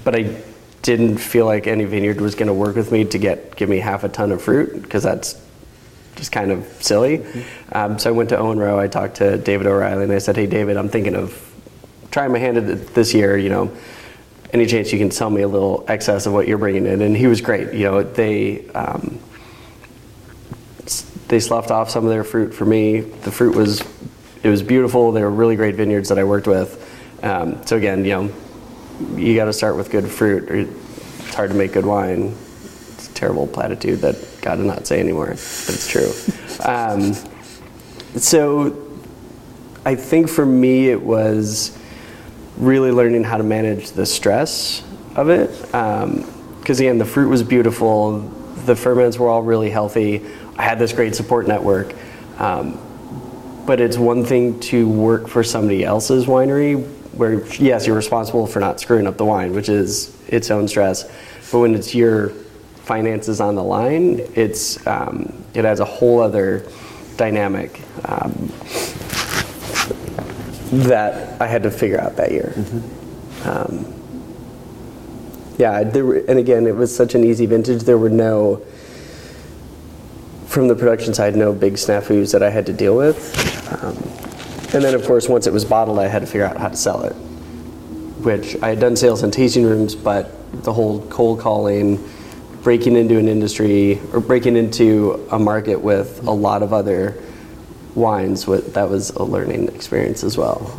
but 0.04 0.16
I 0.16 0.42
didn't 0.82 1.18
feel 1.18 1.46
like 1.46 1.68
any 1.68 1.84
vineyard 1.86 2.22
was 2.22 2.36
going 2.36 2.48
to 2.48 2.54
work 2.54 2.76
with 2.76 2.92
me 2.92 3.06
to 3.06 3.18
get 3.18 3.56
give 3.56 3.70
me 3.70 3.78
half 3.78 4.04
a 4.04 4.10
ton 4.10 4.32
of 4.32 4.42
fruit 4.42 4.82
because 4.82 5.04
that's 5.04 5.40
just 6.16 6.32
kind 6.32 6.52
of 6.52 6.66
silly. 6.82 7.26
Um, 7.72 8.00
so 8.00 8.10
I 8.10 8.14
went 8.14 8.30
to 8.30 8.38
Owen 8.38 8.60
Roe. 8.60 8.80
I 8.80 8.88
talked 8.88 9.16
to 9.18 9.38
David 9.38 9.68
O'Reilly, 9.68 10.04
and 10.04 10.12
I 10.12 10.20
said, 10.20 10.36
"Hey, 10.36 10.48
David, 10.48 10.78
I'm 10.78 10.90
thinking 10.90 11.16
of 11.16 11.38
trying 12.12 12.32
my 12.32 12.40
hand 12.40 12.58
at 12.58 12.64
it 12.66 12.94
this 12.94 13.14
year. 13.14 13.38
You 13.38 13.50
know, 13.50 13.78
any 14.54 14.66
chance 14.66 14.92
you 14.92 15.00
can 15.00 15.12
sell 15.12 15.30
me 15.30 15.42
a 15.42 15.48
little 15.48 15.86
excess 15.88 16.26
of 16.26 16.34
what 16.34 16.48
you're 16.48 16.58
bringing 16.58 16.86
in?" 16.86 17.02
And 17.02 17.16
he 17.16 17.28
was 17.28 17.42
great. 17.42 17.74
You 17.74 17.86
know, 17.86 18.04
they 18.04 18.68
um, 18.70 19.20
they 21.32 21.40
sloughed 21.40 21.72
off 21.72 21.90
some 21.90 22.04
of 22.04 22.10
their 22.10 22.26
fruit 22.26 22.54
for 22.54 22.66
me. 22.66 23.00
The 23.00 23.32
fruit 23.32 23.56
was 23.56 23.82
it 24.44 24.50
was 24.50 24.62
beautiful. 24.62 25.14
They 25.14 25.22
were 25.22 25.32
really 25.32 25.56
great 25.56 25.76
vineyards 25.76 26.10
that 26.10 26.20
I 26.20 26.26
worked 26.26 26.46
with. 26.46 26.78
Um, 27.24 27.66
so 27.66 27.78
again, 27.78 28.04
you 28.04 28.12
know, 28.12 28.34
you 29.16 29.34
got 29.36 29.46
to 29.46 29.54
start 29.54 29.78
with 29.78 29.90
good 29.90 30.10
fruit. 30.10 30.52
Or 30.52 30.56
it's 30.56 31.34
hard 31.34 31.52
to 31.52 31.56
make 31.56 31.72
good 31.72 31.86
wine. 31.86 32.36
It's 32.64 33.10
a 33.10 33.14
terrible 33.14 33.48
platitude 33.48 34.00
that 34.00 34.18
God 34.42 34.58
did 34.58 34.66
not 34.66 34.86
say 34.86 35.00
anymore, 35.00 35.28
but 35.28 35.36
it's 35.36 35.88
true. 35.88 36.12
Um, 36.66 37.14
so 38.18 38.92
I 39.86 39.96
think 39.96 40.28
for 40.28 40.46
me 40.46 40.90
it 40.90 41.02
was 41.02 41.78
really 42.58 42.92
learning 42.92 43.24
how 43.24 43.38
to 43.38 43.44
manage 43.44 43.92
the 43.92 44.06
stress 44.06 44.84
of 45.16 45.30
it. 45.30 45.50
Because 45.62 46.82
again, 46.82 46.98
the 46.98 47.06
fruit 47.06 47.30
was 47.30 47.42
beautiful, 47.42 48.20
the 48.66 48.76
ferments 48.76 49.18
were 49.18 49.30
all 49.30 49.44
really 49.44 49.70
healthy. 49.70 50.26
I 50.58 50.64
had 50.64 50.80
this 50.80 50.94
great 50.94 51.16
support 51.16 51.48
network. 51.48 51.94
Um, 52.38 52.80
but 53.66 53.80
it's 53.80 53.98
one 53.98 54.26
thing 54.26 54.60
to 54.60 54.88
work 54.88 55.28
for 55.28 55.44
somebody 55.44 55.84
else's 55.84 56.26
winery 56.26 56.84
where 57.14 57.46
yes 57.56 57.86
you're 57.86 57.96
responsible 57.96 58.48
for 58.48 58.60
not 58.60 58.80
screwing 58.80 59.06
up 59.06 59.18
the 59.18 59.26
wine 59.26 59.54
which 59.54 59.70
is 59.70 60.18
its 60.28 60.50
own 60.50 60.68
stress 60.68 61.04
but 61.52 61.60
when 61.60 61.76
it's 61.76 61.94
your 61.94 62.30
finances 62.84 63.40
on 63.40 63.56
the 63.56 63.64
line 63.64 64.20
it's 64.36 64.86
um, 64.88 65.32
it 65.54 65.66
has 65.66 65.80
a 65.80 65.86
whole 65.86 66.20
other 66.20 66.66
dynamic 67.18 67.82
um, 68.06 68.52
that 70.84 71.40
i 71.42 71.48
had 71.48 71.64
to 71.64 71.70
figure 71.70 72.00
out 72.00 72.16
that 72.16 72.32
year 72.32 72.54
um, 73.46 73.86
yeah 75.58 75.84
there 75.84 76.30
and 76.30 76.40
again 76.40 76.66
it 76.66 76.76
was 76.76 76.96
such 76.96 77.14
an 77.14 77.24
easy 77.24 77.46
vintage 77.46 77.84
there 77.84 77.98
were 77.98 78.10
no 78.10 78.62
from 80.52 80.68
the 80.68 80.76
production 80.76 81.14
side, 81.14 81.34
no 81.34 81.54
big 81.54 81.76
snafus 81.76 82.34
that 82.34 82.44
I 82.44 82.50
had 82.50 82.66
to 82.66 82.74
deal 82.74 82.98
with. 82.98 83.18
Um, 83.72 83.96
and 84.74 84.84
then, 84.84 84.94
of 84.94 85.06
course, 85.06 85.30
once 85.30 85.48
it 85.48 85.54
was 85.54 85.64
bottled, 85.64 85.98
I 85.98 86.08
had 86.08 86.20
to 86.20 86.26
figure 86.26 86.46
out 86.46 86.58
how 86.58 86.68
to 86.68 86.76
sell 86.76 87.04
it, 87.04 87.14
which 88.24 88.62
I 88.62 88.68
had 88.68 88.80
done 88.82 88.98
sales 88.98 89.24
in 89.24 89.32
tasting 89.32 89.64
rooms, 89.64 89.96
but 89.96 90.36
the 90.64 90.74
whole 90.74 91.08
cold 91.08 91.40
calling, 91.40 92.06
breaking 92.64 92.98
into 92.98 93.18
an 93.18 93.30
industry 93.30 94.02
or 94.12 94.20
breaking 94.20 94.58
into 94.58 95.26
a 95.32 95.40
market 95.40 95.78
with 95.78 96.22
a 96.28 96.32
lot 96.32 96.64
of 96.64 96.74
other 96.74 97.18
wines, 97.96 98.46
that 98.46 98.90
was 98.90 99.10
a 99.12 99.24
learning 99.24 99.70
experience 99.70 100.22
as 100.22 100.38
well. 100.38 100.78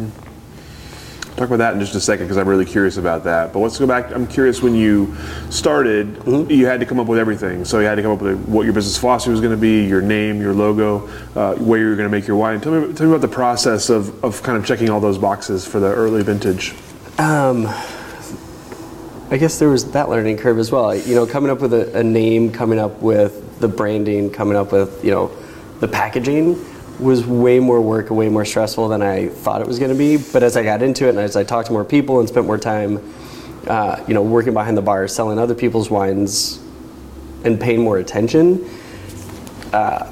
Talk 1.43 1.51
about 1.51 1.59
that 1.59 1.75
in 1.75 1.81
just 1.81 1.95
a 1.95 2.01
second 2.01 2.27
because 2.27 2.37
I'm 2.37 2.49
really 2.49 2.65
curious 2.65 2.97
about 2.97 3.25
that. 3.25 3.53
But 3.53 3.61
let's 3.61 3.79
go 3.79 3.87
back. 3.87 4.15
I'm 4.15 4.27
curious 4.27 4.63
when 4.63 4.75
you 4.75 5.15
started, 5.51 6.23
you 6.27 6.67
had 6.67 6.81
to 6.81 6.87
come 6.87 7.01
up 7.01 7.09
with 7.09 7.19
everything. 7.19 7.65
So 7.65 7.81
you 7.81 7.87
had 7.87 7.97
to 7.97 8.03
come 8.03 8.13
up 8.13 8.23
with 8.23 8.39
what 8.47 8.63
your 8.63 8.73
business 8.73 8.97
philosophy 8.97 9.33
was 9.33 9.41
going 9.41 9.53
to 9.53 9.61
be, 9.61 9.85
your 9.85 10.03
name, 10.03 10.41
your 10.41 10.55
logo, 10.55 11.09
uh, 11.35 11.57
where 11.57 11.81
you 11.81 11.89
were 11.89 11.97
going 11.97 12.09
to 12.09 12.17
make 12.17 12.27
your 12.27 12.37
wine. 12.37 12.61
Tell 12.61 12.73
me, 12.73 12.93
tell 12.95 13.07
me 13.07 13.13
about 13.13 13.23
the 13.23 13.35
process 13.35 13.91
of, 13.91 14.23
of 14.25 14.43
kind 14.43 14.57
of 14.57 14.65
checking 14.65 14.89
all 14.89 15.01
those 15.01 15.19
boxes 15.19 15.67
for 15.67 15.81
the 15.81 15.93
early 15.93 16.23
vintage. 16.23 16.75
Um, 17.19 17.67
I 19.31 19.37
guess 19.39 19.59
there 19.59 19.69
was 19.69 19.91
that 19.93 20.09
learning 20.09 20.37
curve 20.37 20.59
as 20.59 20.71
well. 20.71 20.95
You 20.95 21.15
know, 21.15 21.27
coming 21.27 21.51
up 21.51 21.61
with 21.61 21.73
a, 21.73 21.99
a 21.99 22.05
name, 22.05 22.53
coming 22.53 22.79
up 22.79 23.01
with 23.01 23.59
the 23.59 23.69
branding, 23.69 24.31
coming 24.31 24.57
up 24.57 24.73
with 24.73 25.05
you 25.05 25.11
know 25.11 25.33
the 25.81 25.89
packaging 25.89 26.55
was 27.03 27.27
way 27.27 27.59
more 27.59 27.81
work 27.81 28.11
way 28.11 28.29
more 28.29 28.45
stressful 28.45 28.88
than 28.88 29.03
I 29.03 29.29
thought 29.29 29.61
it 29.61 29.67
was 29.67 29.79
going 29.79 29.91
to 29.91 29.97
be. 29.97 30.17
But 30.17 30.43
as 30.43 30.57
I 30.57 30.62
got 30.62 30.83
into 30.83 31.07
it 31.07 31.11
and 31.11 31.19
as 31.19 31.37
I 31.37 31.45
talked 31.45 31.67
to 31.67 31.73
more 31.73 31.85
people 31.85 32.21
and 32.21 32.29
spent 32.29 32.47
more 32.47 32.59
time, 32.59 33.01
uh, 33.67 34.03
you 34.07 34.15
know, 34.15 34.23
working 34.23 34.53
behind 34.53 34.77
the 34.77 34.83
bar, 34.83 35.07
selling 35.09 35.38
other 35.38 35.55
people's 35.55 35.91
wines, 35.91 36.59
and 37.45 37.61
paying 37.61 37.81
more 37.81 37.99
attention, 37.99 38.69
uh, 39.73 40.11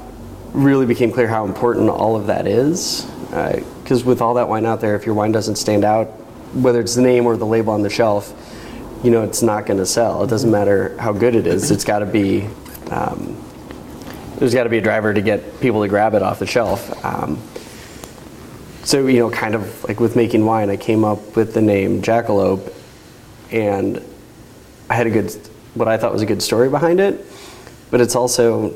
really 0.53 0.85
became 0.85 1.11
clear 1.11 1.27
how 1.27 1.45
important 1.45 1.89
all 1.89 2.15
of 2.15 2.27
that 2.27 2.47
is. 2.47 3.05
Because 3.83 4.03
with 4.03 4.21
all 4.21 4.33
that 4.33 4.49
wine 4.49 4.65
out 4.65 4.81
there, 4.81 4.95
if 4.95 5.05
your 5.05 5.15
wine 5.15 5.31
doesn't 5.31 5.55
stand 5.55 5.85
out, 5.85 6.07
whether 6.53 6.81
it's 6.81 6.95
the 6.95 7.01
name 7.01 7.25
or 7.25 7.37
the 7.37 7.45
label 7.45 7.73
on 7.73 7.81
the 7.81 7.89
shelf, 7.89 8.33
you 9.03 9.09
know 9.09 9.23
it's 9.23 9.41
not 9.41 9.65
going 9.65 9.79
to 9.79 9.85
sell. 9.85 10.23
It 10.23 10.29
doesn't 10.29 10.51
matter 10.51 10.97
how 10.97 11.13
good 11.13 11.35
it 11.35 11.47
is. 11.47 11.71
It's 11.71 11.85
got 11.85 11.99
to 11.99 12.05
be. 12.05 12.47
Um, 12.89 13.37
there's 14.41 14.55
got 14.55 14.63
to 14.63 14.69
be 14.69 14.79
a 14.79 14.81
driver 14.81 15.13
to 15.13 15.21
get 15.21 15.61
people 15.61 15.83
to 15.83 15.87
grab 15.87 16.15
it 16.15 16.23
off 16.23 16.39
the 16.39 16.47
shelf. 16.47 17.05
Um, 17.05 17.39
so 18.83 19.05
you 19.05 19.19
know, 19.19 19.29
kind 19.29 19.53
of 19.53 19.83
like 19.83 19.99
with 19.99 20.15
making 20.15 20.43
wine, 20.43 20.71
I 20.71 20.77
came 20.77 21.05
up 21.05 21.35
with 21.35 21.53
the 21.53 21.61
name 21.61 22.01
Jackalope, 22.01 22.73
and 23.51 24.03
I 24.89 24.95
had 24.95 25.05
a 25.05 25.11
good, 25.11 25.31
what 25.75 25.87
I 25.87 25.97
thought 25.97 26.11
was 26.11 26.23
a 26.23 26.25
good 26.25 26.41
story 26.41 26.69
behind 26.69 26.99
it, 26.99 27.23
but 27.91 28.01
it's 28.01 28.15
also 28.15 28.73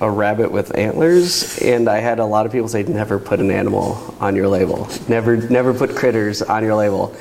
a 0.00 0.10
rabbit 0.10 0.50
with 0.50 0.76
antlers, 0.76 1.62
and 1.62 1.88
I 1.88 1.98
had 1.98 2.18
a 2.18 2.26
lot 2.26 2.44
of 2.44 2.50
people 2.50 2.66
say, 2.66 2.82
"Never 2.82 3.20
put 3.20 3.38
an 3.38 3.52
animal 3.52 4.16
on 4.18 4.34
your 4.34 4.48
label. 4.48 4.88
Never, 5.08 5.36
never 5.36 5.72
put 5.72 5.94
critters 5.94 6.42
on 6.42 6.64
your 6.64 6.74
label." 6.74 7.14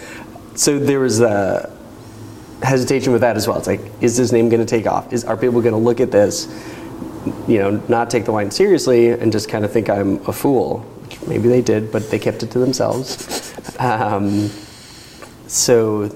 So 0.55 0.79
there 0.79 1.01
was 1.01 1.21
a 1.21 1.71
hesitation 2.63 3.13
with 3.13 3.21
that 3.21 3.38
as 3.38 3.47
well. 3.47 3.60
It's 3.60 3.67
like, 3.67 3.82
is 4.01 4.17
this 4.17 4.32
name 4.32 4.49
going 4.49 4.65
to 4.65 4.65
take 4.65 4.88
off? 4.88 5.13
Is 5.13 5.23
are 5.23 5.38
people 5.38 5.62
going 5.62 5.73
to 5.73 5.79
look 5.79 5.99
at 5.99 6.10
this, 6.10 6.47
you 7.47 7.60
know, 7.60 7.82
not 7.88 8.10
take 8.10 8.25
the 8.25 8.32
wine 8.32 8.51
seriously 8.51 9.10
and 9.10 9.32
just 9.32 9.49
kind 9.49 9.65
of 9.65 9.71
think 9.71 9.89
I'm 9.89 10.17
a 10.27 10.34
fool? 10.34 10.86
Maybe 11.27 11.49
they 11.49 11.62
did, 11.62 11.91
but 11.91 12.10
they 12.12 12.19
kept 12.19 12.43
it 12.43 12.51
to 12.51 12.60
themselves. 12.60 13.53
Um, 13.79 14.49
so 15.47 16.10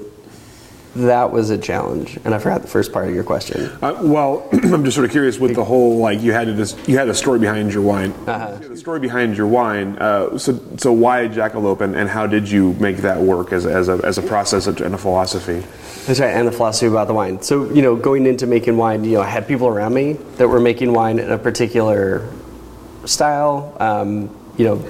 that 0.95 1.31
was 1.31 1.49
a 1.49 1.57
challenge, 1.57 2.19
and 2.23 2.35
I 2.35 2.37
forgot 2.37 2.61
the 2.61 2.67
first 2.67 2.93
part 2.93 3.07
of 3.07 3.15
your 3.15 3.23
question. 3.23 3.71
Uh, 3.81 3.99
well, 4.03 4.47
I'm 4.51 4.83
just 4.83 4.95
sort 4.95 5.05
of 5.05 5.11
curious 5.11 5.39
with 5.39 5.55
the 5.55 5.63
whole 5.63 5.97
like 5.97 6.21
you 6.21 6.33
had 6.33 6.45
to 6.45 6.55
just, 6.55 6.87
you 6.87 6.97
had 6.97 7.09
a 7.09 7.15
story 7.15 7.39
behind 7.39 7.73
your 7.73 7.81
wine. 7.81 8.11
Uh-huh. 8.27 8.57
The 8.57 8.77
story 8.77 8.99
behind 8.99 9.35
your 9.35 9.47
wine. 9.47 9.97
Uh, 9.97 10.37
so 10.37 10.59
so 10.77 10.91
why 10.91 11.27
Jackalope 11.27 11.81
and, 11.81 11.95
and 11.95 12.09
how 12.09 12.27
did 12.27 12.49
you 12.49 12.73
make 12.73 12.97
that 12.97 13.19
work 13.19 13.51
as, 13.51 13.65
as 13.65 13.89
a 13.89 13.99
as 14.03 14.17
a 14.17 14.21
process 14.21 14.67
and 14.67 14.93
a 14.93 14.97
philosophy? 14.97 15.63
That's 16.05 16.19
right, 16.19 16.31
and 16.31 16.47
the 16.47 16.51
philosophy 16.51 16.87
about 16.87 17.07
the 17.07 17.13
wine. 17.13 17.41
So, 17.41 17.71
you 17.71 17.81
know, 17.81 17.95
going 17.95 18.25
into 18.25 18.45
making 18.45 18.75
wine, 18.75 19.03
you 19.05 19.13
know, 19.13 19.21
I 19.21 19.27
had 19.27 19.47
people 19.47 19.67
around 19.67 19.93
me 19.93 20.13
that 20.37 20.47
were 20.47 20.59
making 20.59 20.91
wine 20.91 21.17
in 21.17 21.31
a 21.31 21.37
particular 21.37 22.29
style. 23.05 23.75
Um, 23.79 24.29
you 24.57 24.65
know, 24.65 24.85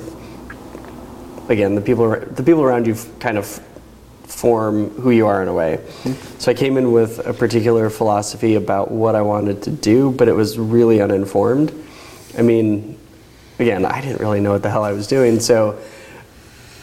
again, 1.49 1.75
the 1.75 1.81
people 1.81 2.09
the 2.09 2.43
people 2.43 2.63
around 2.63 2.87
you 2.87 2.97
kind 3.19 3.37
of 3.37 3.61
form 4.33 4.89
who 4.89 5.11
you 5.11 5.27
are 5.27 5.41
in 5.41 5.47
a 5.47 5.53
way. 5.53 5.79
So 6.39 6.51
I 6.51 6.53
came 6.53 6.77
in 6.77 6.91
with 6.91 7.25
a 7.25 7.33
particular 7.33 7.89
philosophy 7.89 8.55
about 8.55 8.91
what 8.91 9.15
I 9.15 9.21
wanted 9.21 9.63
to 9.63 9.71
do, 9.71 10.11
but 10.11 10.27
it 10.27 10.33
was 10.33 10.57
really 10.57 11.01
uninformed. 11.01 11.71
I 12.37 12.41
mean, 12.41 12.99
again, 13.59 13.85
I 13.85 14.01
didn't 14.01 14.19
really 14.19 14.39
know 14.39 14.51
what 14.51 14.63
the 14.63 14.69
hell 14.69 14.83
I 14.83 14.91
was 14.91 15.07
doing. 15.07 15.39
So, 15.39 15.79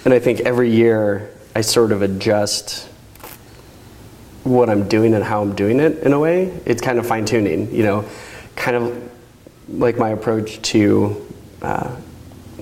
and 0.05 0.15
I 0.15 0.19
think 0.19 0.41
every 0.41 0.71
year 0.71 1.31
I 1.55 1.61
sort 1.61 1.93
of 1.93 2.03
adjust 2.03 2.89
what 4.45 4.71
I'm 4.71 4.89
doing 4.89 5.13
and 5.15 5.23
how 5.23 5.43
I'm 5.43 5.55
doing 5.55 5.81
it 5.81 5.99
in 5.99 6.13
a 6.13 6.19
way. 6.19 6.45
It's 6.65 6.81
kind 6.81 6.99
of 6.99 7.07
fine 7.07 7.27
tuning, 7.27 7.75
you 7.75 7.83
know, 7.83 8.09
kind 8.57 8.77
of 8.77 9.11
like 9.69 9.99
my 9.99 10.11
approach 10.11 10.63
to 10.63 11.27
uh, 11.63 11.95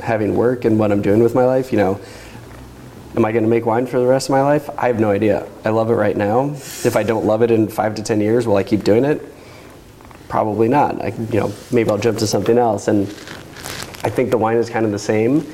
having 0.03 0.35
work 0.35 0.65
and 0.65 0.79
what 0.79 0.91
I'm 0.91 1.03
doing 1.03 1.23
with 1.23 1.35
my 1.35 1.45
life. 1.45 1.71
You 1.71 1.79
know, 1.79 2.01
am 3.17 3.25
I 3.25 3.33
going 3.33 3.45
to 3.45 3.51
make 3.51 3.67
wine 3.67 3.87
for 3.87 3.99
the 4.01 4.07
rest 4.07 4.29
of 4.29 4.33
my 4.33 4.43
life? 4.43 4.69
I 4.79 4.87
have 4.87 5.01
no 5.01 5.11
idea. 5.11 5.49
I 5.65 5.71
love 5.71 5.91
it 5.91 5.95
right 5.95 6.17
now. 6.17 6.51
If 6.51 6.97
I 6.97 7.03
don't 7.03 7.27
love 7.27 7.43
it 7.43 7.51
in 7.51 7.69
five 7.69 7.95
to 7.97 8.03
ten 8.03 8.21
years, 8.21 8.47
will 8.47 8.57
I 8.57 8.63
keep 8.63 8.85
doing 8.85 9.05
it? 9.05 9.23
Probably 10.29 10.69
not. 10.69 11.01
I, 11.03 11.09
you 11.09 11.41
know, 11.41 11.53
maybe 11.73 11.91
I'll 11.91 11.99
jump 11.99 12.19
to 12.19 12.27
something 12.27 12.59
else. 12.59 12.89
And 12.89 13.09
I 14.05 14.11
think 14.11 14.31
the 14.31 14.39
wine 14.39 14.57
is 14.57 14.69
kind 14.71 14.85
of 14.85 14.93
the 14.93 14.99
same 14.99 15.45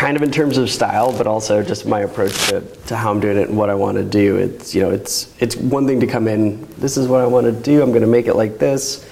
kind 0.00 0.16
of 0.16 0.22
in 0.22 0.30
terms 0.30 0.56
of 0.56 0.70
style, 0.70 1.12
but 1.12 1.26
also 1.26 1.62
just 1.62 1.84
my 1.84 2.00
approach 2.00 2.48
to, 2.48 2.62
to 2.86 2.96
how 2.96 3.10
I'm 3.10 3.20
doing 3.20 3.36
it 3.36 3.50
and 3.50 3.58
what 3.58 3.68
I 3.68 3.74
want 3.74 3.98
to 3.98 4.02
do. 4.02 4.36
It's 4.36 4.74
you 4.74 4.80
know, 4.80 4.90
it's 4.90 5.34
it's 5.40 5.56
one 5.56 5.86
thing 5.86 6.00
to 6.00 6.06
come 6.06 6.26
in. 6.26 6.66
This 6.78 6.96
is 6.96 7.06
what 7.06 7.20
I 7.20 7.26
want 7.26 7.44
to 7.44 7.52
do. 7.52 7.82
I'm 7.82 7.90
going 7.90 8.00
to 8.00 8.08
make 8.08 8.26
it 8.26 8.34
like 8.34 8.58
this. 8.58 9.06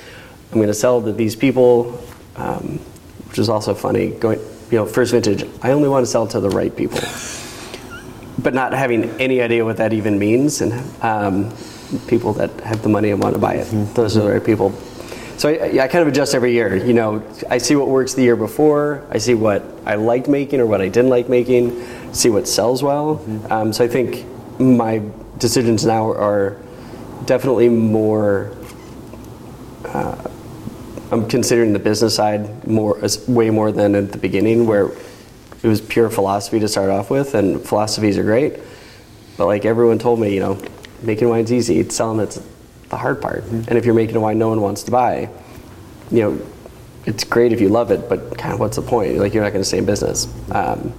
I'm 0.51 0.57
going 0.57 0.69
to 0.69 0.75
sell 0.75 1.03
to 1.03 1.13
these 1.13 1.37
people, 1.37 2.03
um, 2.37 2.79
which 3.29 3.39
is 3.39 3.51
also 3.51 3.75
funny. 3.75 4.13
Going, 4.13 4.41
you 4.71 4.79
know, 4.79 4.87
first 4.87 5.13
vintage. 5.13 5.45
I 5.63 5.73
only 5.73 5.89
want 5.89 6.05
to 6.05 6.11
sell 6.11 6.27
to 6.29 6.41
the 6.41 6.51
right 6.51 6.75
people, 6.75 7.01
but 8.43 8.55
not 8.55 8.73
having 8.73 9.05
any 9.21 9.41
idea 9.41 9.65
what 9.65 9.79
that 9.79 9.93
even 9.93 10.19
means. 10.19 10.61
And 10.61 10.73
um, 11.03 11.55
people 12.07 12.33
that 12.35 12.51
have 12.61 12.83
the 12.83 12.89
money 12.89 13.11
and 13.11 13.23
want 13.23 13.35
to 13.35 13.41
buy 13.41 13.55
it, 13.55 13.65
those 13.95 14.17
are 14.17 14.23
the 14.23 14.31
right 14.31 14.45
people. 14.45 14.73
So 15.39 15.49
I, 15.49 15.85
I 15.85 15.89
kind 15.89 16.03
of 16.03 16.09
adjust 16.09 16.35
every 16.35 16.53
year. 16.53 16.77
You 16.77 16.93
know, 16.93 17.23
I 17.49 17.59
see 17.59 17.77
what 17.77 17.89
works 17.89 18.15
the 18.15 18.23
year 18.23 18.37
before. 18.37 19.07
I 19.11 19.19
see 19.19 19.35
what 19.35 19.65
I 19.87 19.95
liked 19.95 20.29
making 20.29 20.61
or 20.61 20.67
what 20.67 20.81
I 20.81 20.89
didn't 20.89 21.11
like 21.11 21.29
making. 21.29 22.13
See 22.13 22.29
what 22.29 22.49
sells 22.49 22.83
well. 22.83 23.25
Um, 23.49 23.73
so 23.73 23.85
I 23.85 23.89
think 23.89 24.27
my 24.61 25.01
decisions 25.39 25.87
now 25.87 26.13
are 26.13 26.59
definitely 27.25 27.69
more. 27.69 28.53
Uh, 29.85 30.28
I'm 31.11 31.27
considering 31.29 31.73
the 31.73 31.79
business 31.79 32.15
side 32.15 32.67
more, 32.67 33.03
as- 33.03 33.27
way 33.29 33.51
more 33.51 33.73
than 33.73 33.95
at 33.95 34.13
the 34.13 34.19
beginning, 34.19 34.67
where 34.67 34.91
it 35.63 35.67
was 35.69 35.81
pure 35.81 36.11
philosophy 36.11 36.61
to 36.61 36.69
start 36.69 36.91
off 36.91 37.11
with, 37.11 37.35
and 37.35 37.61
philosophies 37.61 38.19
are 38.19 38.23
great. 38.23 38.59
But 39.37 39.47
like 39.47 39.65
everyone 39.65 39.99
told 39.99 40.21
me, 40.21 40.35
you 40.35 40.41
know, 40.41 40.61
making 41.03 41.29
wine's 41.29 41.53
easy. 41.53 41.89
Selling 41.89 42.21
it's 42.21 42.41
the 42.89 42.97
hard 42.97 43.21
part. 43.23 43.45
And 43.45 43.73
if 43.73 43.85
you're 43.85 43.95
making 43.95 44.17
a 44.17 44.21
wine 44.21 44.39
no 44.39 44.49
one 44.49 44.61
wants 44.61 44.83
to 44.85 44.91
buy, 44.91 45.29
you 46.11 46.23
know, 46.23 46.41
it's 47.07 47.25
great 47.25 47.53
if 47.53 47.61
you 47.61 47.69
love 47.69 47.91
it, 47.91 48.09
but 48.09 48.37
kind 48.37 48.53
of 48.53 48.61
what's 48.61 48.77
the 48.77 48.83
point? 48.83 49.17
Like 49.19 49.33
you're 49.33 49.43
not 49.43 49.53
going 49.53 49.63
to 49.63 49.69
stay 49.69 49.79
in 49.79 49.87
business. 49.87 50.27
Um, 50.51 50.93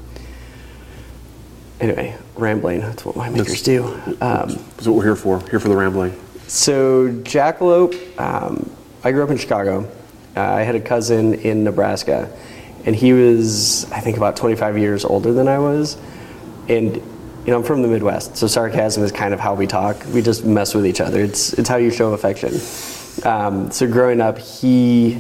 anyway, 1.80 2.18
rambling. 2.36 2.80
That's 2.80 3.06
what 3.06 3.16
winemakers 3.16 3.64
do. 3.64 3.84
Um, 4.22 4.50
That's 4.50 4.88
what 4.88 4.96
we're 4.96 5.04
here 5.04 5.16
for. 5.16 5.40
Here 5.50 5.60
for 5.60 5.70
the 5.70 5.76
rambling. 5.76 6.20
so 6.48 7.10
Jackalope, 7.10 8.20
um, 8.20 8.70
I 9.04 9.12
grew 9.12 9.24
up 9.24 9.30
in 9.30 9.38
Chicago. 9.38 9.90
Uh, 10.40 10.54
I 10.54 10.62
had 10.62 10.76
a 10.76 10.80
cousin 10.80 11.34
in 11.34 11.66
Nebraska, 11.66 12.32
and 12.86 12.96
he 12.96 13.12
was, 13.12 13.92
I 13.92 14.00
think, 14.00 14.16
about 14.16 14.38
25 14.38 14.78
years 14.78 15.04
older 15.04 15.34
than 15.34 15.50
I 15.50 15.60
was. 15.60 15.98
And 16.70 16.96
you 16.96 17.02
know, 17.48 17.58
I'm 17.58 17.64
from 17.64 17.82
the 17.82 17.90
Midwest, 17.90 18.38
so 18.38 18.48
sarcasm 18.48 19.04
is 19.04 19.12
kind 19.12 19.34
of 19.34 19.42
how 19.42 19.54
we 19.54 19.68
talk. 19.68 20.02
We 20.14 20.22
just 20.22 20.46
mess 20.46 20.74
with 20.74 20.86
each 20.86 21.02
other. 21.02 21.20
It's 21.20 21.52
it's 21.54 21.68
how 21.68 21.76
you 21.76 21.92
show 21.92 22.14
affection. 22.14 22.54
Um, 23.30 23.70
so 23.70 23.86
growing 23.86 24.22
up, 24.22 24.38
he 24.38 25.20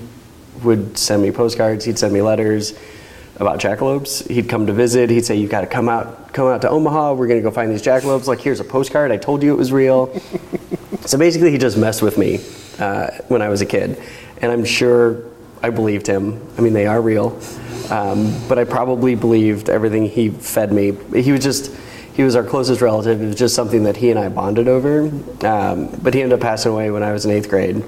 would 0.63 0.97
send 0.97 1.21
me 1.21 1.32
postcards. 1.32 1.84
He'd 1.84 1.99
send 1.99 2.13
me 2.13 2.21
letters 2.21 2.79
about 3.36 3.60
jackalopes. 3.60 4.25
He'd 4.29 4.47
come 4.47 4.67
to 4.67 4.73
visit. 4.73 5.10
He'd 5.10 5.25
say, 5.25 5.36
"You've 5.36 5.51
got 5.51 5.62
to 5.62 5.67
come 5.67 5.89
out, 5.89 6.32
come 6.32 6.47
out 6.47 6.62
to 6.62 6.69
Omaha. 6.69 7.15
We're 7.15 7.27
gonna 7.27 7.41
go 7.41 7.51
find 7.51 7.69
these 7.69 7.84
jackalopes. 7.84 8.27
Like, 8.27 8.39
here's 8.39 8.62
a 8.62 8.65
postcard. 8.65 9.12
I 9.12 9.17
told 9.17 9.43
you 9.43 9.51
it 9.51 9.58
was 9.58 9.73
real." 9.73 10.17
so 11.01 11.17
basically, 11.17 11.51
he 11.51 11.58
just 11.58 11.77
messed 11.77 12.01
with 12.01 12.17
me 12.17 12.39
uh, 12.79 13.11
when 13.27 13.41
I 13.41 13.49
was 13.49 13.61
a 13.61 13.65
kid, 13.65 14.01
and 14.41 14.51
I'm 14.51 14.65
sure 14.65 15.23
I 15.61 15.69
believed 15.69 16.07
him. 16.07 16.41
I 16.57 16.61
mean, 16.61 16.73
they 16.73 16.87
are 16.87 17.01
real, 17.01 17.39
um, 17.89 18.33
but 18.47 18.57
I 18.57 18.63
probably 18.63 19.15
believed 19.15 19.69
everything 19.69 20.05
he 20.07 20.29
fed 20.29 20.71
me. 20.71 20.93
He 21.21 21.31
was 21.31 21.43
just. 21.43 21.75
He 22.11 22.23
was 22.23 22.35
our 22.35 22.43
closest 22.43 22.81
relative. 22.81 23.21
It 23.21 23.27
was 23.27 23.35
just 23.37 23.55
something 23.55 23.83
that 23.83 23.95
he 23.95 24.09
and 24.09 24.19
I 24.19 24.27
bonded 24.27 24.67
over. 24.67 25.03
Um, 25.45 25.87
but 26.03 26.13
he 26.13 26.21
ended 26.21 26.37
up 26.37 26.41
passing 26.41 26.73
away 26.73 26.91
when 26.91 27.01
I 27.01 27.13
was 27.13 27.23
in 27.23 27.31
eighth 27.31 27.47
grade. 27.47 27.81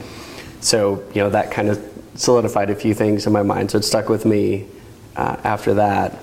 So, 0.61 1.03
you 1.13 1.21
know, 1.21 1.29
that 1.31 1.51
kind 1.51 1.67
of 1.67 1.85
solidified 2.15 2.69
a 2.69 2.75
few 2.75 2.93
things 2.93 3.27
in 3.27 3.33
my 3.33 3.43
mind. 3.43 3.71
So 3.71 3.79
it 3.79 3.83
stuck 3.83 4.07
with 4.07 4.25
me 4.25 4.67
uh, 5.17 5.37
after 5.43 5.73
that. 5.73 6.17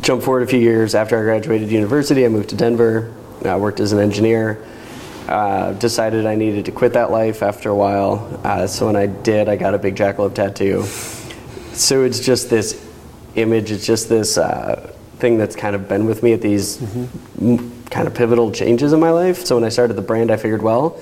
Jump 0.00 0.22
forward 0.22 0.42
a 0.42 0.46
few 0.46 0.58
years 0.58 0.94
after 0.94 1.18
I 1.18 1.22
graduated 1.22 1.70
university, 1.70 2.24
I 2.24 2.28
moved 2.28 2.48
to 2.50 2.56
Denver. 2.56 3.14
I 3.44 3.56
worked 3.56 3.78
as 3.78 3.92
an 3.92 4.00
engineer. 4.00 4.66
Uh, 5.28 5.72
decided 5.74 6.26
I 6.26 6.34
needed 6.34 6.66
to 6.66 6.72
quit 6.72 6.92
that 6.92 7.10
life 7.10 7.42
after 7.42 7.70
a 7.70 7.74
while. 7.74 8.40
Uh, 8.44 8.66
so 8.66 8.86
when 8.86 8.96
I 8.96 9.06
did, 9.06 9.48
I 9.48 9.56
got 9.56 9.72
a 9.74 9.78
big 9.78 9.96
jackalope 9.96 10.34
tattoo. 10.34 10.82
So 11.72 12.04
it's 12.04 12.20
just 12.20 12.50
this 12.50 12.86
image. 13.34 13.70
It's 13.70 13.86
just 13.86 14.10
this 14.10 14.36
uh, 14.36 14.92
thing 15.18 15.38
that's 15.38 15.56
kind 15.56 15.74
of 15.74 15.88
been 15.88 16.04
with 16.04 16.22
me 16.22 16.34
at 16.34 16.42
these 16.42 16.82
m- 17.40 17.72
kind 17.86 18.06
of 18.06 18.14
pivotal 18.14 18.52
changes 18.52 18.92
in 18.92 19.00
my 19.00 19.10
life. 19.10 19.46
So 19.46 19.54
when 19.54 19.64
I 19.64 19.70
started 19.70 19.94
the 19.94 20.02
brand, 20.02 20.30
I 20.30 20.36
figured, 20.36 20.60
well, 20.60 21.00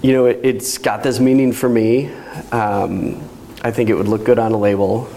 you 0.00 0.12
know, 0.12 0.26
it, 0.26 0.38
it's 0.44 0.78
got 0.78 1.02
this 1.02 1.18
meaning 1.18 1.52
for 1.52 1.68
me. 1.68 2.12
Um, 2.52 3.20
I 3.62 3.72
think 3.72 3.90
it 3.90 3.94
would 3.94 4.06
look 4.06 4.24
good 4.24 4.38
on 4.38 4.52
a 4.52 4.58
label. 4.58 5.08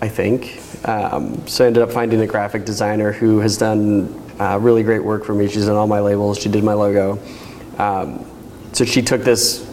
I 0.00 0.08
think. 0.08 0.60
Um, 0.88 1.46
so 1.46 1.64
I 1.64 1.66
ended 1.66 1.82
up 1.82 1.92
finding 1.92 2.20
a 2.20 2.26
graphic 2.26 2.64
designer 2.64 3.12
who 3.12 3.40
has 3.40 3.56
done 3.56 4.23
uh, 4.38 4.58
really 4.60 4.82
great 4.82 5.04
work 5.04 5.24
for 5.24 5.34
me. 5.34 5.48
She's 5.48 5.66
done 5.66 5.76
all 5.76 5.86
my 5.86 6.00
labels. 6.00 6.40
She 6.40 6.48
did 6.48 6.64
my 6.64 6.74
logo. 6.74 7.18
Um, 7.78 8.24
so 8.72 8.84
she 8.84 9.02
took 9.02 9.22
this 9.22 9.70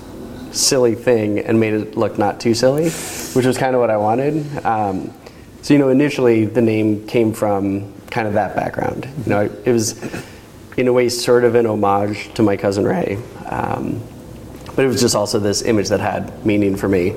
silly 0.52 0.96
thing 0.96 1.40
and 1.40 1.60
made 1.60 1.74
it 1.74 1.98
look 1.98 2.18
not 2.18 2.40
too 2.40 2.54
silly, 2.54 2.90
which 2.90 3.46
was 3.46 3.58
kind 3.58 3.76
of 3.76 3.82
what 3.82 3.90
I 3.90 3.98
wanted. 3.98 4.66
Um, 4.66 5.14
so 5.62 5.74
you 5.74 5.80
know, 5.80 5.90
initially 5.90 6.46
the 6.46 6.62
name 6.62 7.08
came 7.08 7.34
from 7.34 7.94
kind 8.10 8.28
of 8.28 8.34
that 8.34 8.56
background. 8.56 9.08
You 9.26 9.30
know, 9.30 9.42
it 9.66 9.72
was 9.72 10.00
in 10.78 10.88
a 10.88 10.94
way 10.94 11.10
sort 11.10 11.44
of 11.44 11.56
an 11.56 11.66
homage 11.66 12.34
to 12.36 12.44
my 12.44 12.58
cousin 12.58 12.86
Ray, 12.86 13.18
um, 13.48 14.02
but 14.76 14.86
it 14.86 14.88
was 14.88 15.02
just 15.02 15.16
also 15.16 15.40
this 15.40 15.64
image 15.64 15.90
that 15.90 16.00
had 16.00 16.46
meaning 16.46 16.76
for 16.76 16.88
me. 16.88 17.16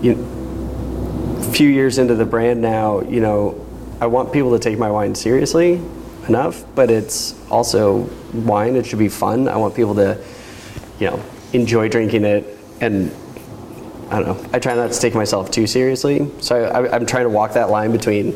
You, 0.00 0.26
a 1.38 1.52
few 1.52 1.68
years 1.68 1.98
into 1.98 2.14
the 2.14 2.26
brand 2.26 2.60
now, 2.60 3.00
you 3.00 3.20
know, 3.20 3.66
I 4.00 4.06
want 4.06 4.32
people 4.32 4.52
to 4.52 4.58
take 4.58 4.78
my 4.78 4.90
wine 4.90 5.14
seriously 5.14 5.80
enough, 6.28 6.64
but 6.74 6.90
it's 6.90 7.34
also 7.50 8.08
wine. 8.32 8.76
It 8.76 8.86
should 8.86 8.98
be 8.98 9.08
fun. 9.08 9.48
I 9.48 9.56
want 9.56 9.74
people 9.74 9.94
to, 9.96 10.22
you 10.98 11.08
know, 11.08 11.22
enjoy 11.52 11.88
drinking 11.88 12.24
it 12.24 12.44
and 12.80 13.10
I 14.10 14.20
don't 14.20 14.28
know. 14.42 14.50
I 14.52 14.58
try 14.58 14.74
not 14.74 14.92
to 14.92 15.00
take 15.00 15.14
myself 15.14 15.50
too 15.50 15.66
seriously, 15.66 16.30
so 16.40 16.64
I, 16.64 16.94
I'm 16.94 17.04
trying 17.06 17.24
to 17.24 17.30
walk 17.30 17.52
that 17.54 17.70
line 17.70 17.92
between 17.92 18.34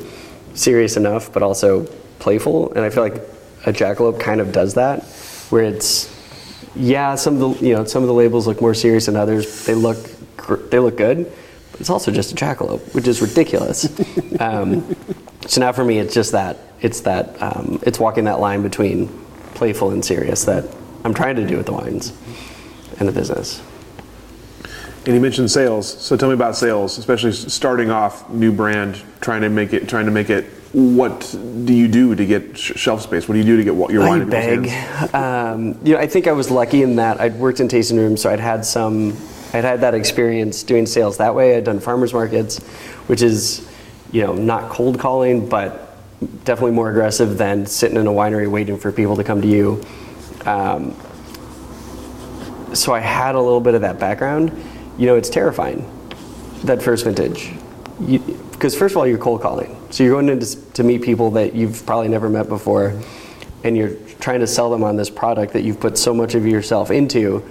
serious 0.55 0.97
enough 0.97 1.33
but 1.33 1.43
also 1.43 1.85
playful. 2.19 2.73
And 2.73 2.81
I 2.85 2.91
feel 2.91 3.03
like 3.03 3.17
a 3.65 3.73
jackalope 3.73 4.21
kind 4.21 4.41
of 4.41 4.53
does 4.53 4.75
that, 4.75 5.05
where 5.51 5.65
it's 5.65 6.11
yeah, 6.75 7.15
some 7.15 7.41
of 7.41 7.59
the 7.59 7.67
you 7.67 7.75
know 7.75 7.85
some 7.85 8.03
of 8.03 8.09
the 8.09 8.15
labels 8.15 8.47
look 8.47 8.61
more 8.61 8.75
serious 8.75 9.07
than 9.07 9.17
others. 9.17 9.67
They 9.67 9.75
look 9.75 9.99
they 10.71 10.79
look 10.79 10.97
good, 10.97 11.31
but 11.71 11.81
it's 11.81 11.91
also 11.91 12.11
just 12.11 12.33
a 12.33 12.35
jackalope, 12.35 12.95
which 12.95 13.07
is 13.07 13.23
ridiculous. 13.23 13.89
um, 14.41 14.97
so 15.47 15.61
now 15.61 15.73
for 15.73 15.85
me, 15.85 15.99
it's 15.99 16.15
just 16.15 16.33
that 16.33 16.59
it's 16.83 17.01
that 17.03 17.41
um, 17.41 17.81
it's 17.83 17.99
walking 17.99 18.25
that 18.25 18.41
line 18.41 18.63
between 18.63 19.09
playful 19.55 19.91
and 19.91 20.05
serious 20.05 20.45
that 20.45 20.65
I'm 21.05 21.15
trying 21.15 21.37
to 21.37 21.47
do 21.47 21.57
with 21.57 21.67
the 21.67 21.73
wines 21.73 22.13
and 22.99 23.09
the 23.09 23.13
business. 23.13 23.63
And 25.05 25.15
you 25.15 25.21
mentioned 25.21 25.51
sales. 25.51 26.01
So 26.01 26.17
tell 26.17 26.29
me 26.29 26.35
about 26.35 26.57
sales, 26.57 26.99
especially 26.99 27.33
starting 27.33 27.91
off 27.91 28.29
new 28.31 28.53
brand, 28.53 29.03
trying 29.21 29.41
to 29.43 29.49
make 29.49 29.73
it, 29.73 29.89
trying 29.89 30.07
to 30.07 30.13
make 30.13 30.31
it. 30.31 30.45
What 30.73 31.33
do 31.33 31.75
you 31.75 31.87
do 31.87 32.15
to 32.15 32.25
get 32.25 32.57
sh- 32.57 32.73
shelf 32.77 33.03
space? 33.03 33.29
What 33.29 33.35
do 33.35 33.41
you 33.41 33.45
do 33.45 33.57
to 33.57 33.65
get 33.65 33.91
your 33.91 34.07
wine 34.07 34.23
I 34.23 34.25
beg. 34.25 34.71
Um, 35.15 35.79
you 35.85 35.95
know, 35.95 36.01
I 36.01 36.07
think 36.07 36.27
I 36.27 36.33
was 36.33 36.51
lucky 36.51 36.83
in 36.83 36.97
that 36.97 37.21
I'd 37.21 37.35
worked 37.35 37.61
in 37.61 37.69
tasting 37.69 37.99
rooms, 37.99 38.23
so 38.23 38.31
I'd 38.31 38.41
had 38.41 38.65
some, 38.65 39.17
I'd 39.53 39.65
had 39.65 39.81
that 39.83 39.95
experience 39.95 40.63
doing 40.63 40.87
sales 40.87 41.19
that 41.19 41.35
way. 41.35 41.57
I'd 41.57 41.65
done 41.65 41.81
farmers 41.81 42.15
markets, 42.15 42.59
which 43.09 43.23
is, 43.23 43.69
you 44.13 44.23
know, 44.23 44.33
not 44.33 44.71
cold 44.71 44.99
calling, 44.99 45.49
but 45.49 45.92
definitely 46.45 46.73
more 46.73 46.91
aggressive 46.91 47.39
than 47.39 47.67
sitting 47.67 47.97
in 47.97 48.07
a 48.07 48.11
winery 48.11 48.51
waiting 48.51 48.79
for 48.79 48.93
people 48.93 49.17
to 49.17 49.25
come 49.25 49.43
to 49.43 49.49
you. 49.49 49.83
Um, 50.45 50.97
so 52.75 52.95
I 52.95 53.01
had 53.01 53.35
a 53.35 53.41
little 53.41 53.61
bit 53.61 53.75
of 53.75 53.83
that 53.83 53.99
background. 53.99 54.51
You 54.99 55.07
know, 55.07 55.17
it's 55.17 55.29
terrifying 55.29 55.89
that 56.65 56.83
first 56.83 57.05
vintage. 57.05 57.53
Because 58.53 58.75
first 58.75 58.93
of 58.93 58.97
all, 58.97 59.07
you're 59.07 59.19
cold 59.19 59.43
calling, 59.43 59.77
so 59.91 60.03
you're 60.03 60.13
going 60.13 60.29
in 60.29 60.41
to, 60.41 60.73
to 60.73 60.83
meet 60.83 61.03
people 61.03 61.31
that 61.33 61.55
you've 61.55 61.85
probably 61.87 62.09
never 62.09 62.29
met 62.29 62.49
before, 62.49 62.99
and 63.65 63.77
you're 63.77 63.95
trying 64.21 64.41
to 64.41 64.47
sell 64.47 64.71
them 64.71 64.83
on 64.83 64.97
this 64.97 65.11
product 65.11 65.53
that 65.53 65.63
you've 65.63 65.81
put 65.81 65.99
so 65.99 66.15
much 66.15 66.35
of 66.35 66.47
yourself 66.47 66.91
into. 66.91 67.45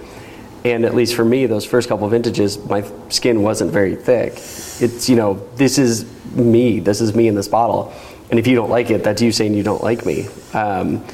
And 0.64 0.84
at 0.84 0.94
least 0.94 1.14
for 1.14 1.24
me, 1.24 1.46
those 1.46 1.64
first 1.64 1.88
couple 1.88 2.08
vintages, 2.08 2.58
my 2.66 2.84
skin 3.08 3.42
wasn't 3.42 3.72
very 3.72 3.96
thick. 3.96 4.34
It's 4.34 5.08
you 5.08 5.16
know, 5.16 5.34
this 5.56 5.78
is 5.78 6.04
me. 6.34 6.78
This 6.80 7.00
is 7.00 7.14
me 7.14 7.28
in 7.28 7.34
this 7.34 7.48
bottle. 7.48 7.92
And 8.30 8.38
if 8.38 8.46
you 8.46 8.54
don't 8.54 8.70
like 8.70 8.90
it, 8.90 9.02
that's 9.02 9.20
you 9.20 9.32
saying 9.32 9.54
you 9.54 9.62
don't 9.62 9.82
like 9.82 10.06
me. 10.06 10.28
Um, 10.54 11.04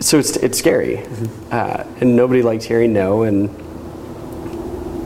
so 0.00 0.18
it's 0.18 0.36
it's 0.36 0.58
scary, 0.58 0.98
uh, 1.50 1.84
and 2.00 2.16
nobody 2.16 2.42
likes 2.42 2.64
hearing 2.64 2.92
no. 2.92 3.22
And 3.22 3.48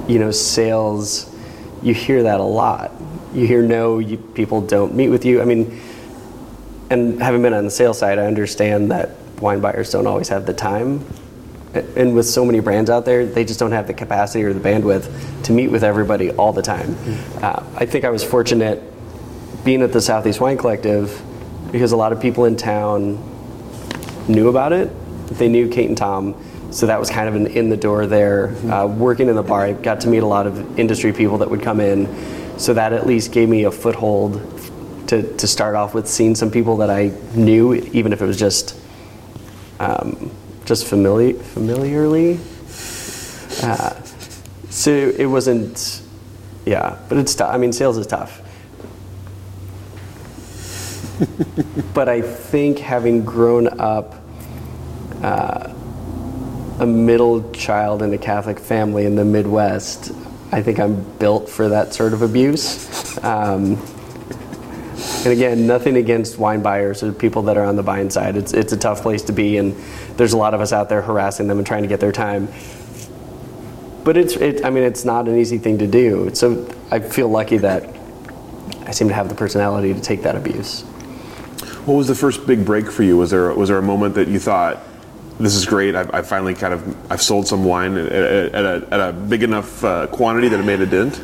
you 0.09 0.19
know, 0.19 0.31
sales, 0.31 1.35
you 1.83 1.93
hear 1.93 2.23
that 2.23 2.41
a 2.41 2.45
lot. 2.45 2.93
You 3.35 3.47
hear 3.47 3.63
no, 3.63 3.99
you, 3.99 4.17
people 4.17 4.61
don't 4.61 4.95
meet 4.95 5.09
with 5.09 5.25
you. 5.25 5.43
I 5.43 5.45
mean, 5.45 5.81
and 6.91 7.21
having 7.21 7.43
been 7.43 7.53
on 7.53 7.65
the 7.65 7.71
sales 7.71 7.99
side, 7.99 8.19
I 8.19 8.27
understand 8.27 8.91
that 8.91 9.11
wine 9.41 9.61
buyers 9.61 9.91
don't 9.91 10.07
always 10.07 10.29
have 10.29 10.47
the 10.47 10.55
time 10.55 11.05
and 11.75 12.15
with 12.15 12.27
so 12.27 12.45
many 12.45 12.61
brands 12.61 12.91
out 12.91 13.05
there, 13.05 13.27
they 13.27 13.45
just 13.45 13.59
don't 13.59 13.73
have 13.73 13.87
the 13.87 13.95
capacity 13.95 14.45
or 14.45 14.53
the 14.53 14.61
bandwidth 14.61 15.45
to 15.45 15.53
meet 15.53 15.69
with 15.69 15.85
everybody 15.85 16.31
all 16.33 16.53
the 16.53 16.63
time. 16.63 16.97
Uh, 17.43 17.65
I 17.77 17.87
think 17.87 18.05
I 18.05 18.11
was 18.11 18.23
fortunate 18.23 18.83
being 19.65 19.83
at 19.83 19.93
the 19.93 20.01
Southeast 20.01 20.41
Wine 20.41 20.57
Collective 20.57 21.23
because 21.73 21.93
a 21.93 21.97
lot 21.97 22.13
of 22.13 22.21
people 22.21 22.45
in 22.45 22.57
town 22.57 23.19
knew 24.29 24.49
about 24.49 24.73
it. 24.73 24.91
They 25.29 25.49
knew 25.49 25.69
Kate 25.69 25.89
and 25.89 25.97
Tom, 25.97 26.35
so 26.71 26.87
that 26.87 27.01
was 27.01 27.11
kind 27.11 27.29
of 27.29 27.35
an 27.35 27.47
in 27.49 27.71
the 27.71 27.77
door 27.77 28.07
there. 28.07 28.49
Uh, 28.71 28.87
working 28.87 29.29
in 29.29 29.37
the 29.37 29.43
bar, 29.43 29.65
I 29.65 29.73
got 29.73 30.01
to 30.03 30.09
meet 30.09 30.23
a 30.23 30.27
lot 30.27 30.47
of 30.47 30.79
industry 30.79 31.13
people 31.13 31.39
that 31.39 31.51
would 31.51 31.63
come 31.63 31.81
in, 31.81 32.59
so 32.59 32.75
that 32.75 32.93
at 32.93 33.07
least 33.07 33.33
gave 33.33 33.49
me 33.49 33.65
a 33.65 33.71
foothold 33.71 34.35
to, 35.09 35.37
to 35.37 35.47
start 35.47 35.75
off 35.75 35.95
with 35.95 36.07
seeing 36.09 36.35
some 36.35 36.51
people 36.51 36.77
that 36.79 36.91
I 36.91 37.13
knew, 37.35 37.75
even 37.75 38.13
if 38.13 38.23
it 38.23 38.27
was 38.27 38.39
just 38.39 38.79
um, 39.81 40.31
just 40.65 40.87
familiar, 40.87 41.35
familiarly. 41.35 42.39
Uh, 43.63 43.95
so 44.71 44.91
it 44.91 45.27
wasn't, 45.27 46.03
yeah, 46.67 46.99
but 47.09 47.19
it's 47.19 47.35
tough. 47.35 47.55
I 47.55 47.59
mean, 47.59 47.73
sales 47.73 47.99
is 47.99 48.07
tough. 48.07 48.41
but 51.95 52.09
I 52.09 52.23
think 52.23 52.79
having 52.79 53.25
grown 53.25 53.69
up 53.81 54.15
uh, 55.23 55.73
a 56.81 56.87
middle 56.87 57.53
child 57.53 58.03
in 58.03 58.13
a 58.13 58.19
Catholic 58.19 58.59
family 58.59 59.05
in 59.05 59.15
the 59.15 59.25
Midwest, 59.25 60.13
I 60.51 60.63
think 60.63 60.81
I'm 60.81 61.03
built 61.19 61.49
for 61.49 61.69
that 61.69 61.95
sort 61.95 62.13
of 62.13 62.23
abuse. 62.23 63.17
Um, 63.23 63.81
and 65.25 65.33
again, 65.33 65.67
nothing 65.67 65.97
against 65.97 66.39
wine 66.39 66.63
buyers 66.63 67.03
or 67.03 67.13
people 67.13 67.43
that 67.43 67.57
are 67.57 67.65
on 67.65 67.77
the 67.77 67.83
buying 67.83 68.11
side. 68.11 68.37
It's, 68.37 68.53
it's 68.53 68.73
a 68.73 68.77
tough 68.77 69.03
place 69.03 69.23
to 69.23 69.33
be, 69.33 69.57
and 69.57 69.75
there's 70.17 70.33
a 70.33 70.37
lot 70.37 70.55
of 70.55 70.61
us 70.61 70.73
out 70.73 70.89
there 70.89 71.03
harassing 71.03 71.49
them 71.49 71.59
and 71.59 71.67
trying 71.67 71.83
to 71.83 71.89
get 71.89 72.01
their 72.01 72.13
time. 72.13 72.49
But 74.05 74.17
it's, 74.17 74.37
it, 74.37 74.65
I 74.65 74.71
mean, 74.71 74.85
it's 74.85 75.05
not 75.05 75.29
an 75.29 75.39
easy 75.39 75.59
thing 75.59 75.79
to 75.79 75.87
do. 75.87 76.31
So 76.35 76.71
I 76.91 77.01
feel 77.01 77.29
lucky 77.29 77.57
that 77.59 77.89
I 78.87 78.91
seem 78.93 79.09
to 79.09 79.15
have 79.15 79.29
the 79.29 79.35
personality 79.35 79.95
to 79.95 80.01
take 80.01 80.23
that 80.23 80.37
abuse. 80.37 80.83
What 81.87 81.95
was 81.95 82.07
the 82.07 82.15
first 82.15 82.47
big 82.47 82.65
break 82.65 82.91
for 82.91 83.03
you? 83.03 83.17
Was 83.17 83.31
there 83.31 83.53
was 83.53 83.69
there 83.69 83.79
a 83.79 83.83
moment 83.83 84.15
that 84.15 84.29
you 84.29 84.39
thought, 84.39 84.83
"This 85.39 85.55
is 85.55 85.67
great. 85.67 85.95
I've, 85.95 86.13
I've 86.15 86.27
finally 86.27 86.55
kind 86.55 86.73
of 86.73 87.13
I've 87.13 87.21
sold 87.21 87.47
some 87.47 87.65
wine 87.65 87.97
at, 87.97 88.11
at, 88.11 88.55
at, 88.55 88.65
a, 88.65 88.89
at 88.91 89.01
a, 89.01 89.13
big 89.13 89.43
enough 89.43 89.85
uh, 89.85 90.07
quantity 90.07 90.49
that 90.49 90.61
it 90.61 90.65
made 90.65 90.81
a 90.81 90.87
dent"? 90.87 91.21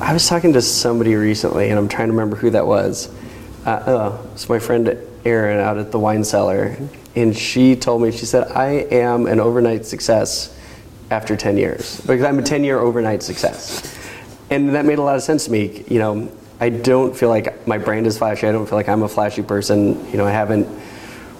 I 0.00 0.12
was 0.12 0.26
talking 0.26 0.52
to 0.52 0.62
somebody 0.62 1.14
recently, 1.16 1.68
and 1.68 1.78
I'm 1.78 1.88
trying 1.88 2.08
to 2.08 2.12
remember 2.12 2.36
who 2.36 2.50
that 2.50 2.66
was. 2.66 3.10
Uh, 3.66 3.70
uh, 3.70 4.22
it's 4.32 4.48
my 4.48 4.58
friend 4.58 4.86
Erin 5.26 5.58
out 5.58 5.76
at 5.76 5.90
the 5.90 5.98
wine 5.98 6.24
cellar, 6.24 6.76
and 7.16 7.36
she 7.36 7.74
told 7.74 8.00
me 8.00 8.12
she 8.12 8.26
said 8.26 8.52
I 8.52 8.86
am 8.90 9.26
an 9.26 9.40
overnight 9.40 9.84
success 9.84 10.56
after 11.10 11.36
10 11.36 11.56
years 11.56 12.00
because 12.02 12.24
I'm 12.24 12.38
a 12.38 12.42
10 12.42 12.64
year 12.64 12.78
overnight 12.78 13.22
success, 13.22 13.98
and 14.50 14.74
that 14.74 14.84
made 14.84 14.98
a 14.98 15.02
lot 15.02 15.16
of 15.16 15.22
sense 15.22 15.46
to 15.46 15.50
me. 15.50 15.84
You 15.88 15.98
know, 15.98 16.32
I 16.60 16.68
don't 16.68 17.14
feel 17.16 17.28
like 17.28 17.66
my 17.66 17.76
brand 17.76 18.06
is 18.06 18.18
flashy. 18.18 18.46
I 18.46 18.52
don't 18.52 18.66
feel 18.66 18.78
like 18.78 18.88
I'm 18.88 19.02
a 19.02 19.08
flashy 19.08 19.42
person. 19.42 20.08
You 20.10 20.16
know, 20.16 20.26
I 20.26 20.30
haven't 20.30 20.68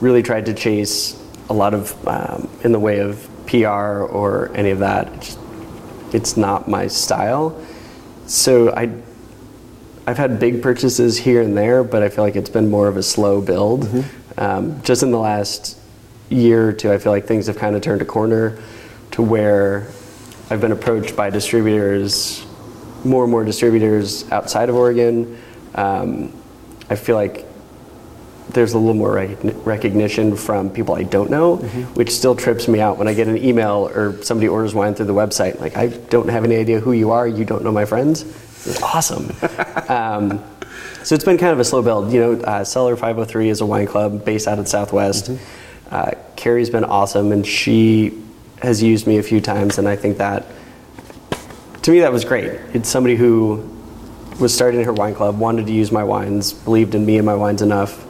really 0.00 0.22
tried 0.22 0.46
to 0.46 0.54
chase 0.54 1.22
a 1.48 1.54
lot 1.54 1.72
of 1.72 2.08
um, 2.08 2.48
in 2.64 2.72
the 2.72 2.80
way 2.80 2.98
of 2.98 3.28
PR 3.46 4.02
or 4.02 4.50
any 4.54 4.70
of 4.70 4.80
that. 4.80 5.12
It's, 5.14 5.38
it's 6.12 6.36
not 6.36 6.68
my 6.68 6.88
style. 6.88 7.58
So 8.26 8.72
I, 8.74 8.90
I've 10.06 10.18
had 10.18 10.38
big 10.38 10.62
purchases 10.62 11.18
here 11.18 11.42
and 11.42 11.56
there, 11.56 11.82
but 11.82 12.02
I 12.02 12.08
feel 12.08 12.22
like 12.22 12.36
it's 12.36 12.50
been 12.50 12.70
more 12.70 12.86
of 12.88 12.96
a 12.96 13.02
slow 13.02 13.40
build. 13.40 13.84
Mm-hmm. 13.84 14.40
Um, 14.40 14.82
just 14.82 15.02
in 15.02 15.10
the 15.10 15.18
last 15.18 15.78
year 16.28 16.68
or 16.68 16.72
two, 16.72 16.92
I 16.92 16.98
feel 16.98 17.12
like 17.12 17.26
things 17.26 17.46
have 17.48 17.58
kind 17.58 17.74
of 17.74 17.82
turned 17.82 18.02
a 18.02 18.04
corner 18.04 18.62
to 19.12 19.22
where 19.22 19.88
I've 20.50 20.60
been 20.60 20.72
approached 20.72 21.16
by 21.16 21.30
distributors 21.30 22.46
more 23.04 23.24
and 23.24 23.30
more 23.30 23.44
distributors 23.44 24.30
outside 24.30 24.68
of 24.68 24.74
Oregon. 24.74 25.40
Um, 25.74 26.32
I 26.90 26.96
feel 26.96 27.16
like 27.16 27.46
there's 28.50 28.74
a 28.74 28.78
little 28.78 28.94
more 28.94 29.14
recognition 29.64 30.36
from 30.36 30.70
people 30.70 30.94
I 30.94 31.02
don't 31.02 31.30
know, 31.30 31.58
mm-hmm. 31.58 31.82
which 31.94 32.10
still 32.10 32.36
trips 32.36 32.68
me 32.68 32.80
out 32.80 32.96
when 32.96 33.08
I 33.08 33.14
get 33.14 33.26
an 33.26 33.38
email 33.38 33.90
or 33.92 34.22
somebody 34.22 34.48
orders 34.48 34.74
wine 34.74 34.94
through 34.94 35.06
the 35.06 35.14
website. 35.14 35.60
Like, 35.60 35.76
I 35.76 35.88
don't 35.88 36.28
have 36.28 36.44
any 36.44 36.56
idea 36.56 36.80
who 36.80 36.92
you 36.92 37.10
are. 37.10 37.26
You 37.26 37.44
don't 37.44 37.64
know 37.64 37.72
my 37.72 37.84
friends. 37.84 38.24
It's 38.66 38.82
awesome. 38.82 39.30
um, 39.88 40.44
so 41.02 41.14
it's 41.14 41.24
been 41.24 41.38
kind 41.38 41.52
of 41.52 41.60
a 41.60 41.64
slow 41.64 41.82
build. 41.82 42.12
You 42.12 42.20
know, 42.20 42.32
uh, 42.42 42.64
Cellar 42.64 42.96
503 42.96 43.48
is 43.48 43.60
a 43.60 43.66
wine 43.66 43.86
club 43.86 44.24
based 44.24 44.48
out 44.48 44.58
of 44.58 44.64
the 44.64 44.70
Southwest. 44.70 45.30
Mm-hmm. 45.30 45.94
Uh, 45.94 46.10
Carrie's 46.34 46.70
been 46.70 46.84
awesome, 46.84 47.32
and 47.32 47.46
she 47.46 48.22
has 48.60 48.82
used 48.82 49.06
me 49.06 49.18
a 49.18 49.22
few 49.22 49.40
times, 49.40 49.78
and 49.78 49.86
I 49.86 49.96
think 49.96 50.18
that 50.18 50.46
to 51.86 51.92
me, 51.92 52.00
that 52.00 52.12
was 52.12 52.24
great. 52.24 52.46
It's 52.74 52.88
somebody 52.88 53.14
who 53.14 53.64
was 54.40 54.52
starting 54.52 54.82
her 54.82 54.92
wine 54.92 55.14
club, 55.14 55.38
wanted 55.38 55.68
to 55.68 55.72
use 55.72 55.92
my 55.92 56.02
wines, 56.02 56.52
believed 56.52 56.96
in 56.96 57.06
me 57.06 57.16
and 57.16 57.24
my 57.24 57.36
wines 57.36 57.62
enough 57.62 58.04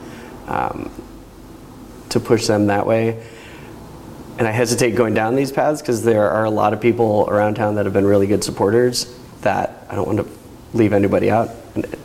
um, 0.49 0.91
to 2.09 2.19
push 2.19 2.47
them 2.47 2.69
that 2.69 2.87
way. 2.87 3.23
And 4.39 4.49
I 4.49 4.51
hesitate 4.51 4.93
going 4.93 5.13
down 5.13 5.37
these 5.37 5.53
paths 5.53 5.83
because 5.83 6.03
there 6.03 6.31
are 6.31 6.47
a 6.47 6.51
lot 6.51 6.73
of 6.73 6.81
people 6.81 7.27
around 7.29 7.57
town 7.57 7.75
that 7.75 7.85
have 7.85 7.93
been 7.93 8.07
really 8.07 8.27
good 8.27 8.43
supporters 8.43 9.15
that 9.43 9.85
I 9.91 9.95
don't 9.95 10.07
want 10.07 10.21
to 10.21 10.36
leave 10.77 10.93
anybody 10.93 11.31
out. 11.31 11.51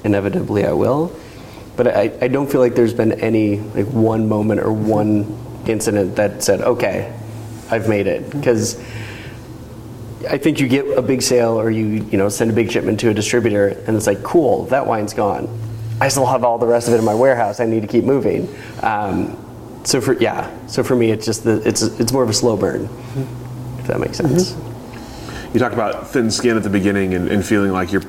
Inevitably, 0.04 0.66
I 0.66 0.74
will. 0.74 1.16
But 1.78 1.88
I, 1.88 2.12
I 2.22 2.28
don't 2.28 2.52
feel 2.52 2.62
like 2.62 2.76
there's 2.76 2.94
been 2.94 3.14
any 3.14 3.60
like 3.60 3.88
one 3.88 4.28
moment 4.28 4.62
or 4.62 4.72
one 4.72 5.38
incident 5.68 6.16
that 6.18 6.44
said, 6.44 6.62
okay, 6.62 7.18
I've 7.70 7.88
made 7.88 8.08
it. 8.08 8.30
Because 8.30 8.78
I 10.30 10.38
think 10.38 10.60
you 10.60 10.68
get 10.68 10.86
a 10.98 11.02
big 11.02 11.22
sale 11.22 11.60
or 11.60 11.72
you 11.72 12.06
you 12.12 12.18
know 12.18 12.30
send 12.30 12.52
a 12.52 12.54
big 12.54 12.72
shipment 12.72 13.00
to 13.00 13.10
a 13.10 13.14
distributor 13.14 13.70
and 13.88 13.96
it's 13.96 14.08
like 14.08 14.22
cool 14.24 14.66
that 14.66 14.86
wine's 14.86 15.14
gone. 15.14 15.48
I 16.00 16.08
still 16.10 16.26
have 16.26 16.44
all 16.44 16.58
the 16.58 16.68
rest 16.68 16.88
of 16.88 16.94
it 16.94 16.98
in 16.98 17.06
my 17.06 17.14
warehouse. 17.14 17.60
I 17.60 17.66
need 17.66 17.82
to 17.82 17.88
keep 17.88 18.04
moving. 18.04 18.54
Um, 18.82 19.38
so 19.84 20.02
for 20.02 20.14
yeah, 20.14 20.50
so 20.68 20.84
for 20.84 20.96
me 20.96 21.12
it's 21.12 21.26
just 21.26 21.44
the 21.44 21.68
it's 21.68 21.82
it's 21.82 22.12
more 22.12 22.24
of 22.24 22.30
a 22.30 22.34
slow 22.34 22.56
burn, 22.58 22.88
if 23.80 23.88
that 23.88 24.00
makes 24.00 24.18
sense. 24.18 24.52
Mm-hmm. 24.52 25.54
You 25.54 25.60
talked 25.60 25.74
about 25.74 26.08
thin 26.08 26.32
skin 26.32 26.56
at 26.56 26.64
the 26.64 26.70
beginning 26.70 27.14
and, 27.14 27.28
and 27.28 27.46
feeling 27.46 27.72
like 27.72 27.92
you're 27.92 28.04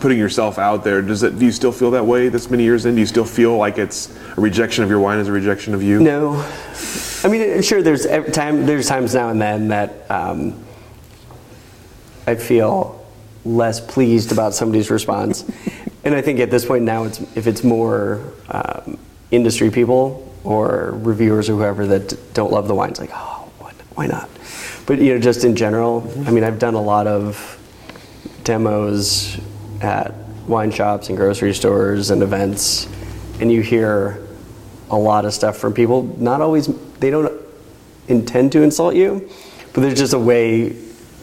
putting 0.00 0.18
yourself 0.18 0.58
out 0.58 0.82
there. 0.82 1.02
Does 1.02 1.22
it? 1.22 1.38
Do 1.38 1.44
you 1.44 1.52
still 1.52 1.72
feel 1.72 1.90
that 1.92 2.04
way 2.04 2.28
this 2.28 2.50
many 2.50 2.64
years 2.64 2.86
in? 2.86 2.94
Do 2.94 3.00
you 3.00 3.06
still 3.06 3.24
feel 3.24 3.56
like 3.56 3.78
it's 3.78 4.16
a 4.36 4.40
rejection 4.40 4.82
of 4.82 4.90
your 4.90 4.98
wine 5.00 5.18
is 5.18 5.28
a 5.28 5.32
rejection 5.32 5.74
of 5.74 5.82
you? 5.82 6.00
No, 6.00 6.34
I 7.22 7.28
mean 7.28 7.62
sure. 7.62 7.82
There's 7.82 8.06
time. 8.32 8.66
There's 8.66 8.88
times 8.88 9.14
now 9.14 9.28
and 9.28 9.40
then 9.40 9.68
that. 9.68 10.10
Um, 10.10 10.64
I 12.26 12.34
feel 12.36 13.04
less 13.44 13.80
pleased 13.80 14.32
about 14.32 14.54
somebody's 14.54 14.90
response. 14.90 15.44
and 16.04 16.14
I 16.14 16.22
think 16.22 16.38
at 16.40 16.50
this 16.50 16.64
point 16.64 16.84
now, 16.84 17.04
it's 17.04 17.20
if 17.36 17.46
it's 17.46 17.64
more 17.64 18.20
um, 18.48 18.98
industry 19.30 19.70
people 19.70 20.26
or 20.44 20.92
reviewers 20.98 21.48
or 21.48 21.56
whoever 21.56 21.86
that 21.86 22.34
don't 22.34 22.52
love 22.52 22.68
the 22.68 22.74
wine, 22.74 22.90
it's 22.90 23.00
like, 23.00 23.10
oh, 23.12 23.50
what, 23.58 23.74
why 23.94 24.06
not? 24.06 24.30
But 24.86 25.00
you 25.00 25.14
know, 25.14 25.20
just 25.20 25.44
in 25.44 25.56
general, 25.56 26.08
I 26.26 26.30
mean, 26.30 26.44
I've 26.44 26.58
done 26.58 26.74
a 26.74 26.80
lot 26.80 27.06
of 27.06 27.58
demos 28.44 29.38
at 29.80 30.14
wine 30.46 30.70
shops 30.70 31.08
and 31.08 31.16
grocery 31.16 31.54
stores 31.54 32.10
and 32.10 32.22
events, 32.22 32.88
and 33.40 33.52
you 33.52 33.62
hear 33.62 34.26
a 34.90 34.98
lot 34.98 35.24
of 35.24 35.32
stuff 35.32 35.56
from 35.56 35.72
people. 35.72 36.02
Not 36.18 36.40
always, 36.40 36.66
they 36.98 37.10
don't 37.10 37.40
intend 38.08 38.52
to 38.52 38.62
insult 38.62 38.94
you, 38.94 39.30
but 39.72 39.82
there's 39.82 39.98
just 39.98 40.12
a 40.12 40.18
way 40.18 40.76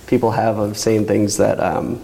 people 0.08 0.32
have 0.32 0.58
of 0.58 0.78
saying 0.78 1.06
things 1.06 1.38
that 1.38 1.60
um, 1.60 2.02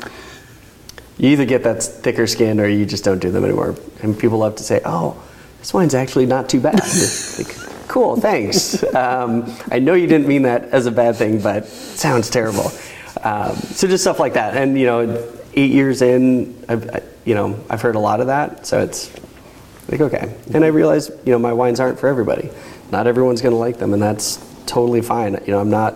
you 1.17 1.29
either 1.29 1.45
get 1.45 1.63
that 1.63 1.81
thicker 1.81 2.27
skin 2.27 2.59
or 2.59 2.67
you 2.67 2.85
just 2.85 3.03
don't 3.03 3.19
do 3.19 3.31
them 3.31 3.45
anymore. 3.45 3.75
And 4.01 4.17
people 4.17 4.39
love 4.39 4.55
to 4.57 4.63
say, 4.63 4.81
"Oh, 4.83 5.21
this 5.59 5.73
wine's 5.73 5.95
actually 5.95 6.25
not 6.25 6.49
too 6.49 6.59
bad." 6.59 6.75
like, 7.37 7.87
cool, 7.87 8.15
thanks. 8.17 8.83
Um, 8.93 9.51
I 9.71 9.79
know 9.79 9.95
you 9.95 10.05
didn't 10.05 10.27
mean 10.27 10.43
that 10.43 10.65
as 10.65 10.85
a 10.85 10.91
bad 10.91 11.15
thing, 11.15 11.41
but 11.41 11.65
sounds 11.65 12.29
terrible. 12.29 12.71
Um, 13.23 13.55
so 13.55 13.87
just 13.87 14.03
stuff 14.03 14.19
like 14.19 14.33
that. 14.33 14.55
And 14.55 14.79
you 14.79 14.85
know, 14.85 15.33
eight 15.55 15.71
years 15.71 16.01
in, 16.01 16.63
I've, 16.67 16.89
I, 16.89 17.01
you 17.25 17.35
know, 17.35 17.63
I've 17.69 17.81
heard 17.81 17.95
a 17.95 17.99
lot 17.99 18.19
of 18.19 18.27
that. 18.27 18.65
So 18.67 18.81
it's 18.81 19.11
like 19.89 20.01
okay. 20.01 20.35
And 20.53 20.63
I 20.63 20.67
realize, 20.67 21.09
you 21.09 21.31
know, 21.31 21.39
my 21.39 21.53
wines 21.53 21.79
aren't 21.79 21.99
for 21.99 22.07
everybody. 22.07 22.49
Not 22.91 23.07
everyone's 23.07 23.41
going 23.41 23.53
to 23.53 23.59
like 23.59 23.77
them, 23.77 23.93
and 23.93 24.01
that's 24.01 24.43
totally 24.65 25.01
fine. 25.01 25.33
You 25.45 25.53
know, 25.53 25.59
I'm 25.59 25.69
not 25.69 25.95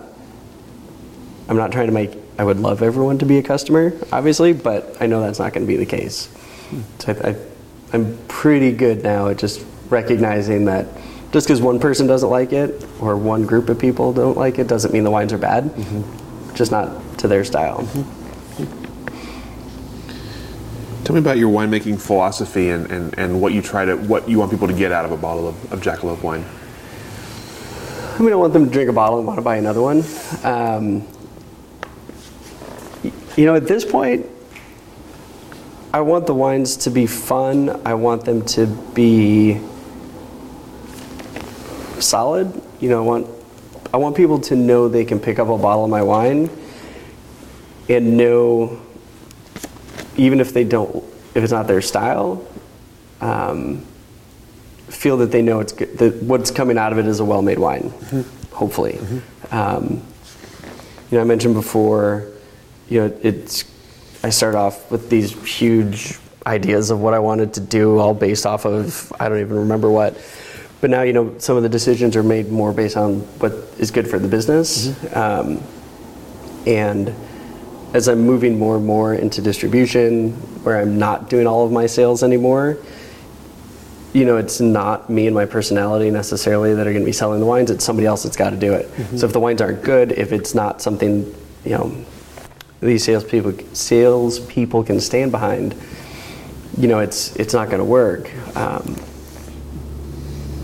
I'm 1.50 1.58
not 1.58 1.72
trying 1.72 1.88
to 1.88 1.94
make, 1.94 2.12
I 2.38 2.44
would 2.44 2.60
love 2.60 2.84
everyone 2.84 3.20
to 3.20 3.26
be 3.26 3.38
a 3.38 3.44
customer, 3.44 3.94
obviously, 4.12 4.54
but 4.54 4.98
I 5.02 5.08
know 5.08 5.22
that's 5.22 5.40
not 5.40 5.54
going 5.54 5.66
to 5.66 5.68
be 5.68 5.78
the 5.78 5.86
case. 5.86 6.30
So 7.00 7.14
I, 7.14 7.30
I, 7.30 7.36
I'm 7.94 8.18
pretty 8.28 8.74
good 8.74 9.04
now 9.04 9.30
at 9.30 9.38
just 9.38 9.66
recognizing 9.90 10.66
that 10.66 10.88
just 11.32 11.48
because 11.48 11.62
one 11.62 11.80
person 11.80 12.08
doesn't 12.08 12.30
like 12.30 12.52
it 12.52 12.86
or 13.00 13.16
one 13.16 13.46
group 13.46 13.70
of 13.70 13.80
people 13.80 14.12
don't 14.12 14.38
like 14.38 14.60
it 14.60 14.68
doesn't 14.68 14.94
mean 14.94 15.04
the 15.04 15.12
wines 15.12 15.32
are 15.32 15.38
bad, 15.38 15.66
mm-hmm. 15.66 16.56
just 16.56 16.72
not 16.72 17.18
to 17.20 17.28
their 17.28 17.46
style. 17.46 17.80
Mm-hmm. 17.80 18.17
Tell 21.08 21.14
me 21.14 21.22
about 21.22 21.38
your 21.38 21.50
winemaking 21.50 22.02
philosophy 22.02 22.68
and, 22.68 22.92
and, 22.92 23.18
and 23.18 23.40
what 23.40 23.54
you 23.54 23.62
try 23.62 23.86
to 23.86 23.96
what 23.96 24.28
you 24.28 24.40
want 24.40 24.52
people 24.52 24.68
to 24.68 24.74
get 24.74 24.92
out 24.92 25.06
of 25.06 25.14
a 25.14 25.16
bottle 25.16 25.48
of, 25.48 25.72
of 25.72 25.80
Jackalope 25.80 26.22
wine. 26.22 26.44
I 28.20 28.22
mean, 28.22 28.34
I 28.34 28.36
want 28.36 28.52
them 28.52 28.66
to 28.66 28.70
drink 28.70 28.90
a 28.90 28.92
bottle 28.92 29.18
and 29.18 29.26
want 29.26 29.38
to 29.38 29.42
buy 29.42 29.56
another 29.56 29.82
one. 29.82 30.04
Um, 30.44 31.08
you 33.38 33.46
know, 33.46 33.56
at 33.56 33.66
this 33.70 33.86
point, 33.86 34.26
I 35.94 36.02
want 36.02 36.28
the 36.28 36.34
wines 36.34 36.76
to 36.76 36.90
be 36.90 37.08
fun. 37.08 37.70
I 37.86 37.94
want 37.94 38.26
them 38.26 38.44
to 38.44 38.66
be 38.94 39.62
solid. 42.02 42.52
You 42.82 42.90
know, 42.90 43.02
I 43.02 43.06
want 43.06 43.28
I 43.94 43.96
want 43.96 44.18
people 44.18 44.42
to 44.42 44.58
know 44.58 44.90
they 44.90 45.06
can 45.06 45.22
pick 45.22 45.40
up 45.40 45.48
a 45.48 45.58
bottle 45.58 45.86
of 45.86 45.90
my 45.90 46.04
wine 46.04 46.50
and 47.88 48.18
know, 48.18 48.82
even 50.18 50.40
if 50.40 50.54
they 50.54 50.64
don't, 50.64 51.04
if 51.34 51.44
it's 51.44 51.52
not 51.52 51.68
their 51.68 51.82
style, 51.82 52.46
um, 53.22 53.86
feel 54.88 55.18
that 55.18 55.32
they 55.32 55.42
know 55.42 55.60
it's 55.60 55.74
good, 55.74 55.98
that 55.98 56.22
what's 56.24 56.52
coming 56.52 56.78
out 56.78 56.92
of 56.92 56.98
it 56.98 57.06
is 57.06 57.20
a 57.20 57.26
well-made 57.26 57.60
wine, 57.60 57.94
hopefully. 58.52 59.00
Um, 59.52 60.02
you 61.10 61.18
know, 61.18 61.22
I 61.22 61.24
mentioned 61.24 61.54
before, 61.54 62.28
you 62.90 63.02
know, 63.02 63.18
it's 63.22 63.66
I 64.24 64.30
start 64.30 64.56
off 64.56 64.90
with 64.92 65.10
these 65.10 65.32
huge 65.48 66.18
ideas 66.46 66.90
of 66.90 67.00
what 67.00 67.14
I 67.14 67.20
wanted 67.20 67.54
to 67.56 67.60
do, 67.60 68.00
all 68.00 68.14
based 68.14 68.46
off 68.46 68.66
of 68.66 69.12
I 69.20 69.30
don't 69.30 69.40
even 69.40 69.58
remember 69.58 69.90
what. 69.90 70.18
But 70.80 70.90
now, 70.90 71.02
you 71.02 71.14
know, 71.14 71.38
some 71.40 71.58
of 71.58 71.64
the 71.64 71.70
decisions 71.70 72.16
are 72.16 72.24
made 72.24 72.52
more 72.52 72.72
based 72.72 72.98
on 72.98 73.22
what 73.40 73.52
is 73.80 73.92
good 73.92 74.08
for 74.08 74.20
the 74.20 74.28
business. 74.28 74.94
Um, 75.16 75.62
and 76.66 77.14
as 77.94 78.08
I'm 78.08 78.22
moving 78.22 78.60
more 78.60 78.78
and 78.78 78.86
more 78.86 79.14
into 79.14 79.42
distribution, 79.42 80.32
where 80.64 80.80
I'm 80.80 80.98
not 80.98 81.30
doing 81.30 81.48
all 81.48 81.66
of 81.66 81.72
my 81.72 81.86
sales 81.86 82.24
anymore, 82.24 82.78
you 84.14 84.26
know, 84.26 84.38
it's 84.38 84.60
not 84.60 85.10
me 85.10 85.28
and 85.28 85.36
my 85.36 85.46
personality 85.46 86.10
necessarily 86.10 86.74
that 86.74 86.88
are 86.88 86.92
going 86.92 87.04
to 87.04 87.06
be 87.06 87.12
selling 87.12 87.40
the 87.40 87.46
wines. 87.46 87.70
It's 87.70 87.86
somebody 87.86 88.08
else 88.08 88.24
that's 88.24 88.38
got 88.38 88.50
to 88.50 88.58
do 88.58 88.74
it. 88.74 88.90
So 89.18 89.26
if 89.26 89.34
the 89.34 89.40
wines 89.40 89.62
aren't 89.62 89.84
good, 89.84 90.12
if 90.12 90.32
it's 90.32 90.56
not 90.56 90.82
something, 90.82 91.34
you 91.64 91.72
know, 91.72 92.06
these 92.80 93.04
salespeople 93.04 93.54
salespeople 93.74 94.84
can 94.84 95.00
stand 95.00 95.32
behind, 95.32 95.76
you 96.78 96.88
know, 96.88 97.00
it's 97.00 97.36
it's 97.36 97.54
not 97.54 97.68
going 97.68 97.80
to 97.80 97.86
work. 97.86 98.32
Um, 98.56 98.96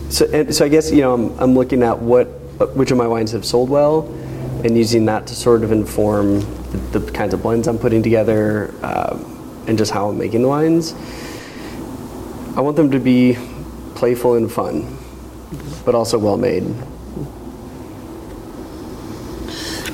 so, 0.09 0.25
and, 0.31 0.53
so 0.53 0.65
I 0.65 0.69
guess 0.69 0.91
you 0.91 1.01
know 1.01 1.13
I'm, 1.13 1.39
I'm 1.39 1.55
looking 1.55 1.81
at 1.83 1.99
what 1.99 2.27
which 2.75 2.91
of 2.91 2.97
my 2.97 3.07
wines 3.07 3.31
have 3.31 3.45
sold 3.45 3.69
well, 3.69 4.05
and 4.63 4.77
using 4.77 5.05
that 5.05 5.27
to 5.27 5.35
sort 5.35 5.63
of 5.63 5.71
inform 5.71 6.41
the, 6.91 6.99
the 6.99 7.11
kinds 7.11 7.33
of 7.33 7.41
blends 7.41 7.67
I'm 7.67 7.77
putting 7.77 8.03
together, 8.03 8.73
um, 8.83 9.63
and 9.67 9.77
just 9.77 9.91
how 9.91 10.09
I'm 10.09 10.17
making 10.17 10.41
the 10.41 10.49
wines. 10.49 10.93
I 12.57 12.61
want 12.61 12.75
them 12.75 12.91
to 12.91 12.99
be 12.99 13.37
playful 13.95 14.35
and 14.35 14.51
fun, 14.51 14.97
but 15.85 15.95
also 15.95 16.19
well 16.19 16.37
made. 16.37 16.63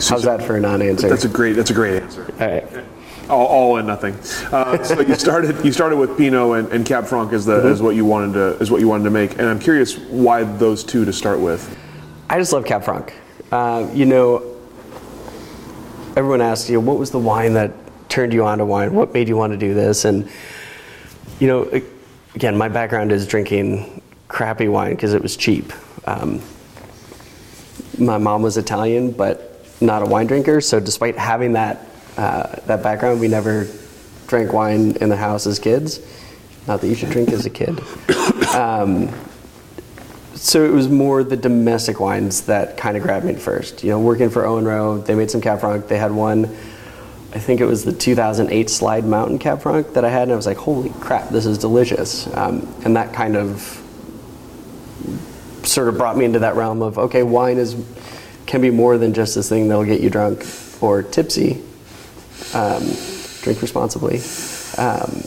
How's 0.10 0.24
that 0.24 0.42
for 0.42 0.56
a 0.56 0.60
non-answer? 0.60 1.08
That's 1.08 1.26
a 1.26 1.30
great. 1.30 1.54
That's 1.54 1.70
a 1.70 1.74
great 1.74 2.02
answer. 2.02 2.34
All 2.39 2.48
right. 2.48 2.86
All, 3.30 3.46
all 3.46 3.78
and 3.78 3.86
nothing. 3.86 4.15
Uh, 4.52 4.82
so 4.84 5.02
you 5.02 5.13
started. 5.15 5.63
You 5.63 5.72
started 5.72 5.98
with 5.98 6.18
Pinot 6.18 6.58
and, 6.58 6.68
and 6.70 6.86
Cab 6.86 7.06
Franc 7.06 7.32
as 7.32 7.46
the 7.46 7.58
Mm-hmm. 7.60 7.68
as 7.68 7.82
what 7.82 7.96
you 7.96 8.06
wanted 8.06 8.34
to 8.34 8.58
as 8.60 8.72
what 8.72 8.82
you 8.82 8.88
wanted 8.88 9.04
to 9.04 9.10
make, 9.12 9.34
and 9.34 9.42
I'm 9.44 9.60
curious 9.60 9.98
why 9.98 10.44
those 10.44 10.84
two 10.84 11.06
to 11.06 11.13
start 11.13 11.39
with. 11.39 11.78
I 12.30 12.39
just 12.39 12.54
love 12.54 12.65
Cab 12.65 12.84
Franc. 12.84 13.13
Uh, 13.52 13.88
you 13.94 14.06
know, 14.06 14.39
everyone 16.20 16.42
asks 16.42 16.70
you, 16.70 16.82
what 16.82 17.00
was 17.00 17.12
the 17.12 17.18
wine 17.18 17.54
that 17.54 17.72
turned 18.10 18.34
you 18.34 18.44
on 18.44 18.58
to 18.58 18.66
wine? 18.66 18.94
What 18.94 19.14
made 19.14 19.30
you 19.30 19.38
want 19.38 19.54
to 19.54 19.58
do 19.58 19.74
this? 19.74 20.04
And, 20.04 20.30
you 21.40 21.48
know, 21.48 21.82
again, 22.36 22.58
my 22.58 22.68
background 22.68 23.14
is 23.14 23.26
drinking 23.26 24.02
crappy 24.28 24.68
wine 24.68 24.92
because 24.92 25.14
it 25.14 25.22
was 25.22 25.38
cheap. 25.38 25.72
Um, 26.06 26.42
my 27.98 28.18
mom 28.18 28.42
was 28.42 28.58
Italian, 28.58 29.14
but 29.14 29.66
not 29.80 30.02
a 30.02 30.06
wine 30.06 30.28
drinker. 30.28 30.60
So 30.60 30.82
despite 30.82 31.18
having 31.18 31.54
that, 31.54 31.88
uh, 32.18 32.58
that 32.66 32.84
background, 32.84 33.22
we 33.22 33.30
never 33.30 33.66
drank 34.28 34.52
wine 34.52 34.98
in 34.98 35.08
the 35.08 35.16
house 35.16 35.48
as 35.48 35.58
kids. 35.58 36.02
Not 36.68 36.82
that 36.82 36.88
you 36.88 36.96
should 36.96 37.12
drink 37.12 37.30
as 37.30 37.46
a 37.46 37.50
kid. 37.50 37.80
Um, 38.54 39.08
so 40.39 40.63
it 40.63 40.71
was 40.71 40.88
more 40.88 41.21
the 41.23 41.36
domestic 41.36 41.99
wines 41.99 42.43
that 42.43 42.78
kind 42.78 42.95
of 42.95 43.04
grabbed 43.04 43.25
me 43.25 43.36
first. 43.36 43.84
You 43.84 43.89
know, 43.89 43.99
working 43.99 44.30
for 44.30 44.45
Owen 44.45 44.63
Roe, 44.63 44.97
they 44.97 45.13
made 45.13 45.30
some 45.30 45.41
Cab 45.41 45.60
Franc. 45.60 45.88
They 45.88 45.97
had 45.97 46.13
one, 46.13 46.45
I 46.45 47.39
think 47.39 47.60
it 47.60 47.65
was 47.65 47.84
the 47.84 47.91
2008 47.91 48.69
Slide 48.69 49.04
Mountain 49.04 49.39
Cab 49.39 49.62
Franc 49.62 49.93
that 49.93 50.06
I 50.06 50.10
had, 50.10 50.23
and 50.23 50.32
I 50.32 50.36
was 50.38 50.45
like, 50.45 50.56
holy 50.56 50.91
crap, 51.02 51.30
this 51.30 51.45
is 51.45 51.58
delicious. 51.58 52.34
Um, 52.36 52.73
and 52.86 52.95
that 52.95 53.13
kind 53.13 53.36
of 53.36 53.84
sort 55.63 55.89
of 55.89 55.97
brought 55.97 56.15
me 56.15 56.23
into 56.23 56.39
that 56.39 56.56
realm 56.56 56.82
of 56.82 56.97
okay, 56.97 57.21
wine 57.21 57.58
is 57.58 57.75
can 58.45 58.62
be 58.62 58.71
more 58.71 58.97
than 58.97 59.13
just 59.13 59.36
this 59.36 59.49
thing 59.49 59.67
that'll 59.67 59.84
get 59.84 59.99
you 59.99 60.10
drunk 60.10 60.45
or 60.82 61.04
tipsy. 61.04 61.62
Um, 62.54 62.84
drink 63.41 63.62
responsibly. 63.62 64.19
Um, 64.78 65.21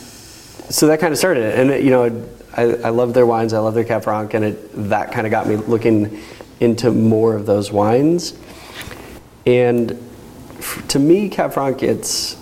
so 0.69 0.87
that 0.87 0.99
kind 0.99 1.13
of 1.13 1.19
started 1.19 1.43
it, 1.43 1.59
and 1.59 1.69
it, 1.69 1.83
you 1.83 1.91
know, 1.91 2.09
I, 2.55 2.63
I 2.63 2.89
love 2.89 3.13
their 3.13 3.25
wines. 3.25 3.53
I 3.53 3.59
love 3.59 3.73
their 3.73 3.83
Cab 3.83 4.03
Franc, 4.03 4.33
and 4.33 4.45
it 4.45 4.89
that 4.89 5.11
kind 5.11 5.25
of 5.25 5.31
got 5.31 5.47
me 5.47 5.55
looking 5.55 6.21
into 6.59 6.91
more 6.91 7.35
of 7.35 7.45
those 7.45 7.71
wines. 7.71 8.37
And 9.45 9.91
f- 10.59 10.87
to 10.89 10.99
me, 10.99 11.29
Cab 11.29 11.53
Franc, 11.53 11.81
it's 11.81 12.37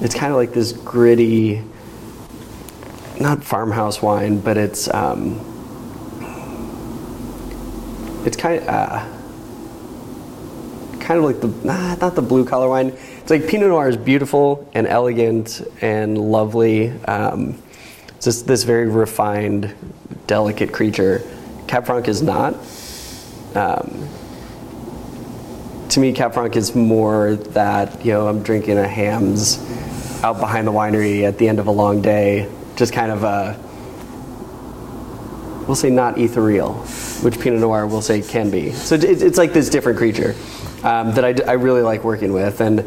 it's 0.00 0.14
kind 0.14 0.32
of 0.32 0.36
like 0.36 0.52
this 0.52 0.72
gritty, 0.72 1.62
not 3.18 3.42
farmhouse 3.42 4.02
wine, 4.02 4.40
but 4.40 4.58
it's 4.58 4.92
um, 4.92 5.40
it's 8.26 8.36
kind 8.36 8.60
of 8.62 8.68
uh, 8.68 9.04
kind 11.00 11.18
of 11.18 11.24
like 11.24 11.40
the 11.40 11.48
nah, 11.66 11.94
not 11.94 12.14
the 12.14 12.22
blue 12.22 12.44
collar 12.44 12.68
wine. 12.68 12.88
It's 12.88 13.30
like 13.30 13.46
Pinot 13.48 13.68
Noir 13.68 13.88
is 13.88 13.96
beautiful 13.96 14.70
and 14.74 14.86
elegant 14.86 15.62
and 15.80 16.18
lovely. 16.18 16.90
Um, 17.06 17.56
just 18.22 18.46
this 18.46 18.62
very 18.62 18.86
refined, 18.88 19.74
delicate 20.26 20.72
creature. 20.72 21.22
Cab 21.66 21.84
Franc 21.86 22.08
is 22.08 22.22
not. 22.22 22.54
Um, 23.54 24.08
to 25.88 26.00
me, 26.00 26.12
Cab 26.12 26.32
Franc 26.32 26.56
is 26.56 26.74
more 26.74 27.34
that 27.36 28.04
you 28.04 28.12
know 28.12 28.28
I'm 28.28 28.42
drinking 28.42 28.78
a 28.78 28.88
Hamm's 28.88 29.58
out 30.22 30.38
behind 30.40 30.66
the 30.66 30.72
winery 30.72 31.24
at 31.24 31.36
the 31.36 31.48
end 31.48 31.58
of 31.58 31.66
a 31.66 31.70
long 31.70 32.00
day, 32.00 32.50
just 32.76 32.92
kind 32.92 33.10
of 33.12 33.24
a 33.24 33.58
we'll 35.66 35.76
say 35.76 35.90
not 35.90 36.18
ethereal, 36.18 36.74
which 37.22 37.38
Pinot 37.38 37.60
Noir 37.60 37.86
will 37.86 38.02
say 38.02 38.20
can 38.20 38.50
be. 38.50 38.72
So 38.72 38.94
it- 38.96 39.04
it's 39.22 39.38
like 39.38 39.52
this 39.52 39.68
different 39.68 39.98
creature 39.98 40.34
um, 40.82 41.12
that 41.14 41.24
I 41.48 41.52
really 41.52 41.82
like 41.82 42.02
working 42.02 42.32
with. 42.32 42.60
And, 42.60 42.78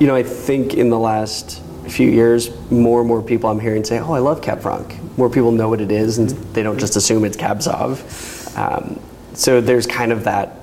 you 0.00 0.06
know, 0.08 0.16
I 0.16 0.24
think 0.24 0.74
in 0.74 0.90
the 0.90 0.98
last 0.98 1.62
few 1.88 2.10
years, 2.10 2.50
more 2.70 3.00
and 3.00 3.08
more 3.08 3.22
people 3.22 3.50
I'm 3.50 3.60
hearing 3.60 3.84
say, 3.84 3.98
oh, 3.98 4.12
I 4.12 4.18
love 4.18 4.42
Cab 4.42 4.60
Franc. 4.60 4.96
More 5.18 5.30
people 5.30 5.52
know 5.52 5.68
what 5.68 5.80
it 5.80 5.92
is 5.92 6.18
and 6.18 6.30
they 6.54 6.62
don't 6.62 6.78
just 6.78 6.96
assume 6.96 7.24
it's 7.24 7.36
Cab 7.36 7.58
Sauv. 7.58 8.56
Um, 8.56 9.00
so 9.34 9.60
there's 9.60 9.86
kind 9.86 10.12
of 10.12 10.24
that 10.24 10.58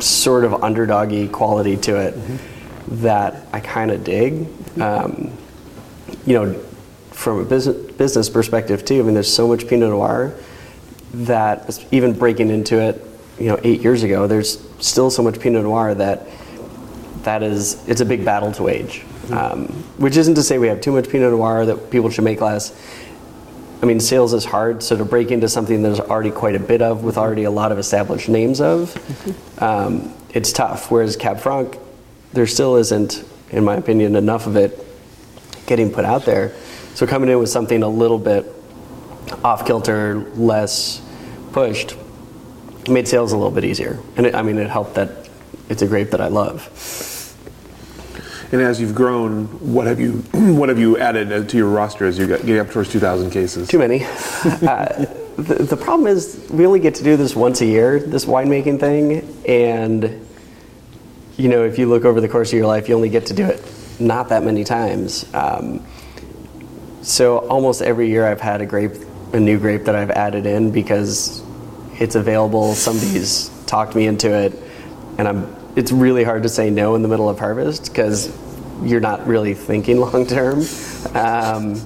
sort 0.00 0.44
of 0.44 0.52
underdoggy 0.52 1.30
quality 1.30 1.76
to 1.78 1.96
it 1.96 2.14
that 2.88 3.46
I 3.52 3.60
kind 3.60 3.90
of 3.90 4.04
dig. 4.04 4.46
Um, 4.80 5.32
you 6.26 6.34
know, 6.34 6.54
from 7.10 7.40
a 7.40 7.44
business 7.44 7.92
business 7.92 8.28
perspective 8.28 8.84
too. 8.84 9.00
I 9.00 9.02
mean, 9.02 9.14
there's 9.14 9.32
so 9.32 9.48
much 9.48 9.66
Pinot 9.66 9.90
Noir 9.90 10.34
that 11.14 11.84
even 11.92 12.12
breaking 12.12 12.50
into 12.50 12.80
it, 12.80 13.00
you 13.38 13.46
know, 13.46 13.58
eight 13.62 13.80
years 13.82 14.02
ago, 14.02 14.26
there's 14.26 14.60
still 14.80 15.10
so 15.10 15.22
much 15.22 15.40
Pinot 15.40 15.62
Noir 15.62 15.94
that 15.94 16.26
that 17.24 17.42
is 17.42 17.86
it's 17.88 18.00
a 18.00 18.04
big 18.04 18.24
battle 18.24 18.52
to 18.52 18.62
wage. 18.62 19.04
Um, 19.30 19.66
which 19.96 20.16
isn't 20.16 20.34
to 20.34 20.42
say 20.42 20.58
we 20.58 20.68
have 20.68 20.80
too 20.80 20.92
much 20.92 21.08
Pinot 21.08 21.30
Noir 21.30 21.64
that 21.66 21.90
people 21.90 22.10
should 22.10 22.24
make 22.24 22.40
less. 22.40 22.72
I 23.82 23.86
mean, 23.86 24.00
sales 24.00 24.32
is 24.32 24.44
hard, 24.44 24.82
so 24.82 24.96
to 24.96 25.04
break 25.04 25.30
into 25.30 25.48
something 25.48 25.82
there's 25.82 26.00
already 26.00 26.30
quite 26.30 26.54
a 26.54 26.58
bit 26.58 26.80
of, 26.80 27.04
with 27.04 27.18
already 27.18 27.44
a 27.44 27.50
lot 27.50 27.72
of 27.72 27.78
established 27.78 28.28
names 28.28 28.60
of, 28.60 28.96
um, 29.62 30.14
it's 30.30 30.52
tough. 30.52 30.90
Whereas 30.90 31.16
Cab 31.16 31.38
Franc, 31.38 31.78
there 32.32 32.46
still 32.46 32.76
isn't, 32.76 33.24
in 33.50 33.64
my 33.64 33.76
opinion, 33.76 34.16
enough 34.16 34.46
of 34.46 34.56
it 34.56 34.78
getting 35.66 35.90
put 35.90 36.04
out 36.04 36.24
there. 36.24 36.52
So 36.94 37.06
coming 37.06 37.28
in 37.28 37.38
with 37.38 37.50
something 37.50 37.82
a 37.82 37.88
little 37.88 38.18
bit 38.18 38.46
off 39.42 39.66
kilter, 39.66 40.20
less 40.34 41.02
pushed, 41.52 41.96
made 42.88 43.08
sales 43.08 43.32
a 43.32 43.36
little 43.36 43.50
bit 43.50 43.64
easier. 43.64 43.98
And 44.16 44.26
it, 44.26 44.34
I 44.34 44.42
mean, 44.42 44.58
it 44.58 44.70
helped 44.70 44.94
that 44.94 45.28
it's 45.68 45.82
a 45.82 45.86
grape 45.86 46.10
that 46.10 46.20
I 46.20 46.28
love. 46.28 46.70
And 48.54 48.62
as 48.62 48.80
you've 48.80 48.94
grown, 48.94 49.46
what 49.72 49.88
have 49.88 49.98
you 49.98 50.12
what 50.32 50.68
have 50.68 50.78
you 50.78 50.96
added 50.96 51.48
to 51.48 51.56
your 51.56 51.68
roster 51.68 52.06
as 52.06 52.16
you 52.16 52.28
get 52.28 52.46
getting 52.46 52.60
up 52.60 52.70
towards 52.70 52.88
2,000 52.88 53.32
cases? 53.32 53.66
Too 53.66 53.80
many. 53.80 54.04
uh, 54.44 55.06
the, 55.36 55.66
the 55.68 55.76
problem 55.76 56.06
is 56.06 56.46
we 56.52 56.64
only 56.64 56.78
get 56.78 56.94
to 56.94 57.02
do 57.02 57.16
this 57.16 57.34
once 57.34 57.62
a 57.62 57.66
year, 57.66 57.98
this 57.98 58.26
winemaking 58.26 58.78
thing, 58.78 59.44
and 59.48 60.24
you 61.36 61.48
know, 61.48 61.64
if 61.64 61.80
you 61.80 61.88
look 61.88 62.04
over 62.04 62.20
the 62.20 62.28
course 62.28 62.52
of 62.52 62.56
your 62.56 62.68
life, 62.68 62.88
you 62.88 62.94
only 62.94 63.08
get 63.08 63.26
to 63.26 63.34
do 63.34 63.44
it 63.44 63.60
not 63.98 64.28
that 64.28 64.44
many 64.44 64.62
times. 64.62 65.26
Um, 65.34 65.84
so 67.02 67.38
almost 67.48 67.82
every 67.82 68.08
year 68.08 68.24
I've 68.24 68.40
had 68.40 68.60
a 68.60 68.66
grape 68.66 68.92
a 69.32 69.40
new 69.40 69.58
grape 69.58 69.82
that 69.86 69.96
I've 69.96 70.12
added 70.12 70.46
in 70.46 70.70
because 70.70 71.42
it's 71.94 72.14
available. 72.14 72.76
Somebody's 72.76 73.50
talked 73.66 73.96
me 73.96 74.06
into 74.06 74.32
it, 74.32 74.52
and 75.18 75.26
I'm. 75.26 75.56
It's 75.74 75.90
really 75.90 76.22
hard 76.22 76.44
to 76.44 76.48
say 76.48 76.70
no 76.70 76.94
in 76.94 77.02
the 77.02 77.08
middle 77.08 77.28
of 77.28 77.40
harvest 77.40 77.86
because 77.86 78.28
you're 78.82 79.00
not 79.00 79.26
really 79.26 79.54
thinking 79.54 79.98
long 80.00 80.26
term. 80.26 80.60
Um, 81.14 81.80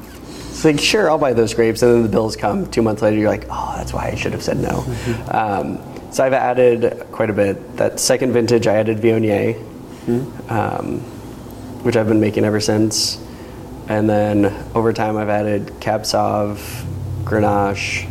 it's 0.50 0.64
like 0.64 0.80
sure, 0.80 1.08
I'll 1.08 1.18
buy 1.18 1.34
those 1.34 1.54
grapes, 1.54 1.82
and 1.82 1.92
then 1.92 2.02
the 2.02 2.08
bills 2.08 2.34
come 2.34 2.68
two 2.70 2.82
months 2.82 3.02
later. 3.02 3.16
You're 3.16 3.30
like, 3.30 3.46
oh, 3.50 3.74
that's 3.76 3.92
why 3.92 4.08
I 4.08 4.14
should 4.16 4.32
have 4.32 4.42
said 4.42 4.58
no. 4.58 4.84
Um, 5.30 5.78
so 6.10 6.24
I've 6.24 6.32
added 6.32 7.06
quite 7.12 7.30
a 7.30 7.32
bit. 7.32 7.76
That 7.76 8.00
second 8.00 8.32
vintage, 8.32 8.66
I 8.66 8.74
added 8.74 8.98
Viognier, 8.98 9.54
um, 10.50 11.00
which 11.84 11.96
I've 11.96 12.08
been 12.08 12.20
making 12.20 12.44
ever 12.44 12.60
since. 12.60 13.22
And 13.88 14.08
then 14.08 14.46
over 14.74 14.92
time, 14.92 15.16
I've 15.16 15.28
added 15.28 15.72
Cab 15.80 16.02
Sauv, 16.02 16.58
Grenache, 17.24 18.10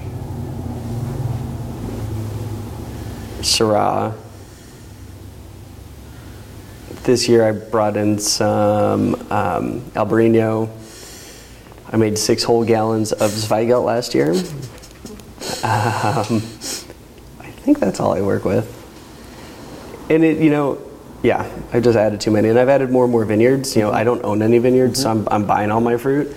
Syrah. 3.41 4.13
This 7.07 7.29
year, 7.29 7.47
I 7.47 7.53
brought 7.53 7.95
in 7.95 8.19
some 8.19 9.15
um, 9.31 9.79
Albarino. 9.95 10.69
I 11.89 11.95
made 11.95 12.17
six 12.17 12.43
whole 12.43 12.65
gallons 12.65 13.13
of 13.13 13.31
Zweigelt 13.31 13.85
last 13.85 14.13
year. 14.13 14.31
Um, 15.63 16.41
I 17.39 17.49
think 17.63 17.79
that's 17.79 18.01
all 18.01 18.13
I 18.13 18.19
work 18.19 18.43
with. 18.43 18.67
And 20.09 20.21
it, 20.21 20.39
you 20.39 20.49
know, 20.49 20.81
yeah, 21.23 21.49
I've 21.71 21.81
just 21.81 21.97
added 21.97 22.19
too 22.19 22.31
many, 22.31 22.49
and 22.49 22.59
I've 22.59 22.67
added 22.67 22.91
more 22.91 23.05
and 23.05 23.11
more 23.13 23.23
vineyards. 23.23 23.73
You 23.73 23.83
know, 23.83 23.91
I 23.93 24.03
don't 24.03 24.25
own 24.25 24.41
any 24.41 24.57
vineyards, 24.57 25.01
so 25.01 25.09
I'm, 25.09 25.29
I'm 25.31 25.47
buying 25.47 25.71
all 25.71 25.79
my 25.79 25.95
fruit. 25.95 26.35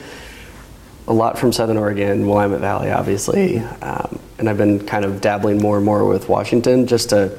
A 1.08 1.12
lot 1.12 1.36
from 1.36 1.52
Southern 1.52 1.78
Oregon, 1.78 2.28
Willamette 2.28 2.60
Valley, 2.60 2.92
obviously, 2.92 3.58
um, 3.58 4.20
and 4.38 4.48
I've 4.48 4.58
been 4.58 4.86
kind 4.86 5.04
of 5.04 5.20
dabbling 5.20 5.60
more 5.60 5.78
and 5.78 5.84
more 5.84 6.04
with 6.06 6.28
Washington, 6.28 6.86
just 6.86 7.10
to, 7.10 7.36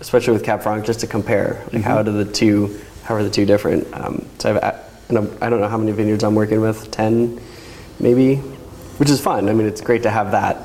especially 0.00 0.32
with 0.32 0.44
Cab 0.44 0.62
Franc, 0.62 0.84
just 0.84 1.00
to 1.00 1.06
compare. 1.06 1.64
Like, 1.72 1.82
how 1.82 2.02
do 2.02 2.12
the 2.12 2.30
two, 2.30 2.80
how 3.04 3.14
are 3.14 3.22
the 3.22 3.30
two 3.30 3.46
different? 3.46 3.86
Um, 3.94 4.26
so 4.38 4.56
I've, 4.56 4.74
and 5.08 5.18
I'm, 5.18 5.38
I 5.40 5.50
don't 5.50 5.60
know 5.60 5.68
how 5.68 5.78
many 5.78 5.92
vineyards 5.92 6.24
I'm 6.24 6.34
working 6.34 6.60
with, 6.60 6.90
ten, 6.90 7.40
maybe, 7.98 8.36
which 8.36 9.10
is 9.10 9.20
fun. 9.20 9.48
I 9.48 9.52
mean, 9.52 9.66
it's 9.66 9.80
great 9.80 10.04
to 10.04 10.10
have 10.10 10.30
that 10.32 10.58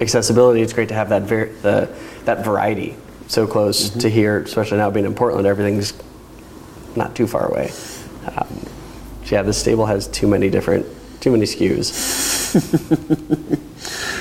accessibility. 0.00 0.60
It's 0.60 0.72
great 0.72 0.88
to 0.88 0.94
have 0.94 1.08
that 1.08 1.22
ver- 1.22 1.52
the 1.62 1.88
that 2.26 2.44
variety 2.44 2.96
so 3.28 3.46
close 3.46 3.90
to 3.90 4.08
here, 4.08 4.40
especially 4.40 4.78
now 4.78 4.90
being 4.90 5.06
in 5.06 5.14
Portland. 5.14 5.46
Everything's 5.46 5.94
not 6.94 7.16
too 7.16 7.26
far 7.26 7.48
away. 7.48 7.70
Um, 8.26 8.48
so 9.24 9.34
yeah, 9.36 9.42
this 9.42 9.58
stable 9.58 9.86
has 9.86 10.06
too 10.08 10.28
many 10.28 10.50
different, 10.50 10.86
too 11.20 11.30
many 11.30 11.44
SKUs. 11.44 11.92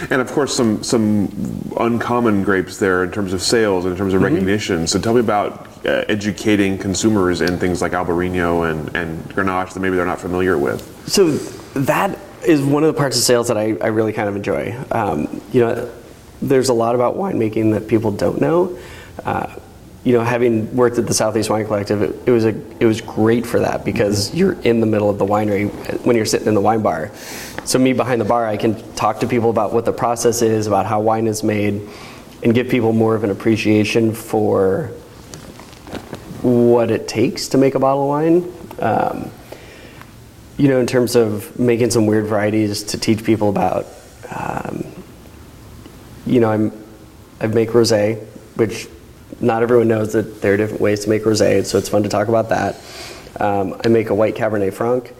And 0.09 0.21
of 0.21 0.31
course, 0.31 0.55
some 0.55 0.83
some 0.83 1.29
uncommon 1.77 2.43
grapes 2.43 2.77
there 2.77 3.03
in 3.03 3.11
terms 3.11 3.33
of 3.33 3.41
sales 3.41 3.85
in 3.85 3.95
terms 3.95 4.13
of 4.13 4.21
recognition. 4.21 4.87
So 4.87 4.99
tell 4.99 5.13
me 5.13 5.19
about 5.19 5.67
uh, 5.85 6.05
educating 6.07 6.77
consumers 6.77 7.41
in 7.41 7.57
things 7.57 7.81
like 7.81 7.93
Albarino 7.93 8.69
and, 8.69 8.95
and 8.95 9.23
Grenache 9.29 9.73
that 9.73 9.79
maybe 9.79 9.95
they're 9.95 10.05
not 10.05 10.19
familiar 10.19 10.57
with. 10.57 10.81
So 11.07 11.31
that 11.79 12.17
is 12.45 12.61
one 12.61 12.83
of 12.83 12.93
the 12.93 12.97
parts 12.97 13.17
of 13.17 13.23
sales 13.23 13.47
that 13.47 13.57
I, 13.57 13.75
I 13.81 13.87
really 13.87 14.13
kind 14.13 14.29
of 14.29 14.35
enjoy. 14.35 14.77
Um, 14.91 15.41
you 15.51 15.61
know, 15.61 15.91
there's 16.41 16.69
a 16.69 16.73
lot 16.73 16.95
about 16.95 17.15
winemaking 17.15 17.71
that 17.73 17.87
people 17.87 18.11
don't 18.11 18.39
know. 18.39 18.77
Uh, 19.23 19.55
you 20.05 20.13
know, 20.13 20.23
having 20.23 20.73
worked 20.75 20.99
at 20.99 21.07
the 21.07 21.15
Southeast 21.15 21.49
Wine 21.49 21.65
Collective, 21.65 22.03
it, 22.03 22.15
it 22.27 22.31
was 22.31 22.45
a 22.45 22.49
it 22.79 22.85
was 22.85 23.01
great 23.01 23.43
for 23.45 23.59
that 23.59 23.83
because 23.83 24.33
you're 24.35 24.53
in 24.61 24.79
the 24.79 24.85
middle 24.85 25.09
of 25.09 25.17
the 25.17 25.25
winery 25.25 25.69
when 26.05 26.15
you're 26.15 26.27
sitting 26.27 26.47
in 26.47 26.53
the 26.53 26.61
wine 26.61 26.83
bar. 26.83 27.11
So 27.65 27.79
me 27.79 27.91
behind 27.91 28.21
the 28.21 28.25
bar, 28.25 28.45
I 28.45 28.55
can 28.55 28.93
talk 28.93 29.19
to 29.21 29.27
people 29.27 29.49
about 29.49 29.73
what 29.73 29.83
the 29.83 29.91
process 29.91 30.43
is, 30.43 30.67
about 30.67 30.85
how 30.85 31.01
wine 31.01 31.25
is 31.25 31.43
made, 31.43 31.89
and 32.43 32.53
give 32.53 32.69
people 32.69 32.93
more 32.93 33.15
of 33.15 33.23
an 33.23 33.31
appreciation 33.31 34.13
for 34.13 34.91
what 36.43 36.91
it 36.91 37.07
takes 37.07 37.47
to 37.49 37.57
make 37.57 37.73
a 37.73 37.79
bottle 37.79 38.03
of 38.03 38.09
wine. 38.09 38.53
Um, 38.79 39.31
you 40.57 40.67
know, 40.67 40.79
in 40.79 40.85
terms 40.85 41.15
of 41.15 41.59
making 41.59 41.89
some 41.89 42.05
weird 42.05 42.27
varieties 42.27 42.83
to 42.83 42.99
teach 42.99 43.23
people 43.23 43.49
about. 43.49 43.87
Um, 44.29 44.85
you 46.27 46.39
know, 46.39 46.51
I'm 46.51 46.71
I 47.41 47.47
make 47.47 47.69
rosé, 47.69 48.23
which 48.55 48.87
not 49.41 49.63
everyone 49.63 49.87
knows 49.87 50.13
that 50.13 50.41
there 50.41 50.53
are 50.53 50.57
different 50.57 50.81
ways 50.81 51.03
to 51.03 51.09
make 51.09 51.23
rosé, 51.23 51.65
so 51.65 51.77
it's 51.77 51.89
fun 51.89 52.03
to 52.03 52.09
talk 52.09 52.27
about 52.27 52.49
that. 52.49 52.75
Um, 53.39 53.79
I 53.83 53.89
make 53.89 54.09
a 54.09 54.15
white 54.15 54.35
Cabernet 54.35 54.73
Franc, 54.73 55.13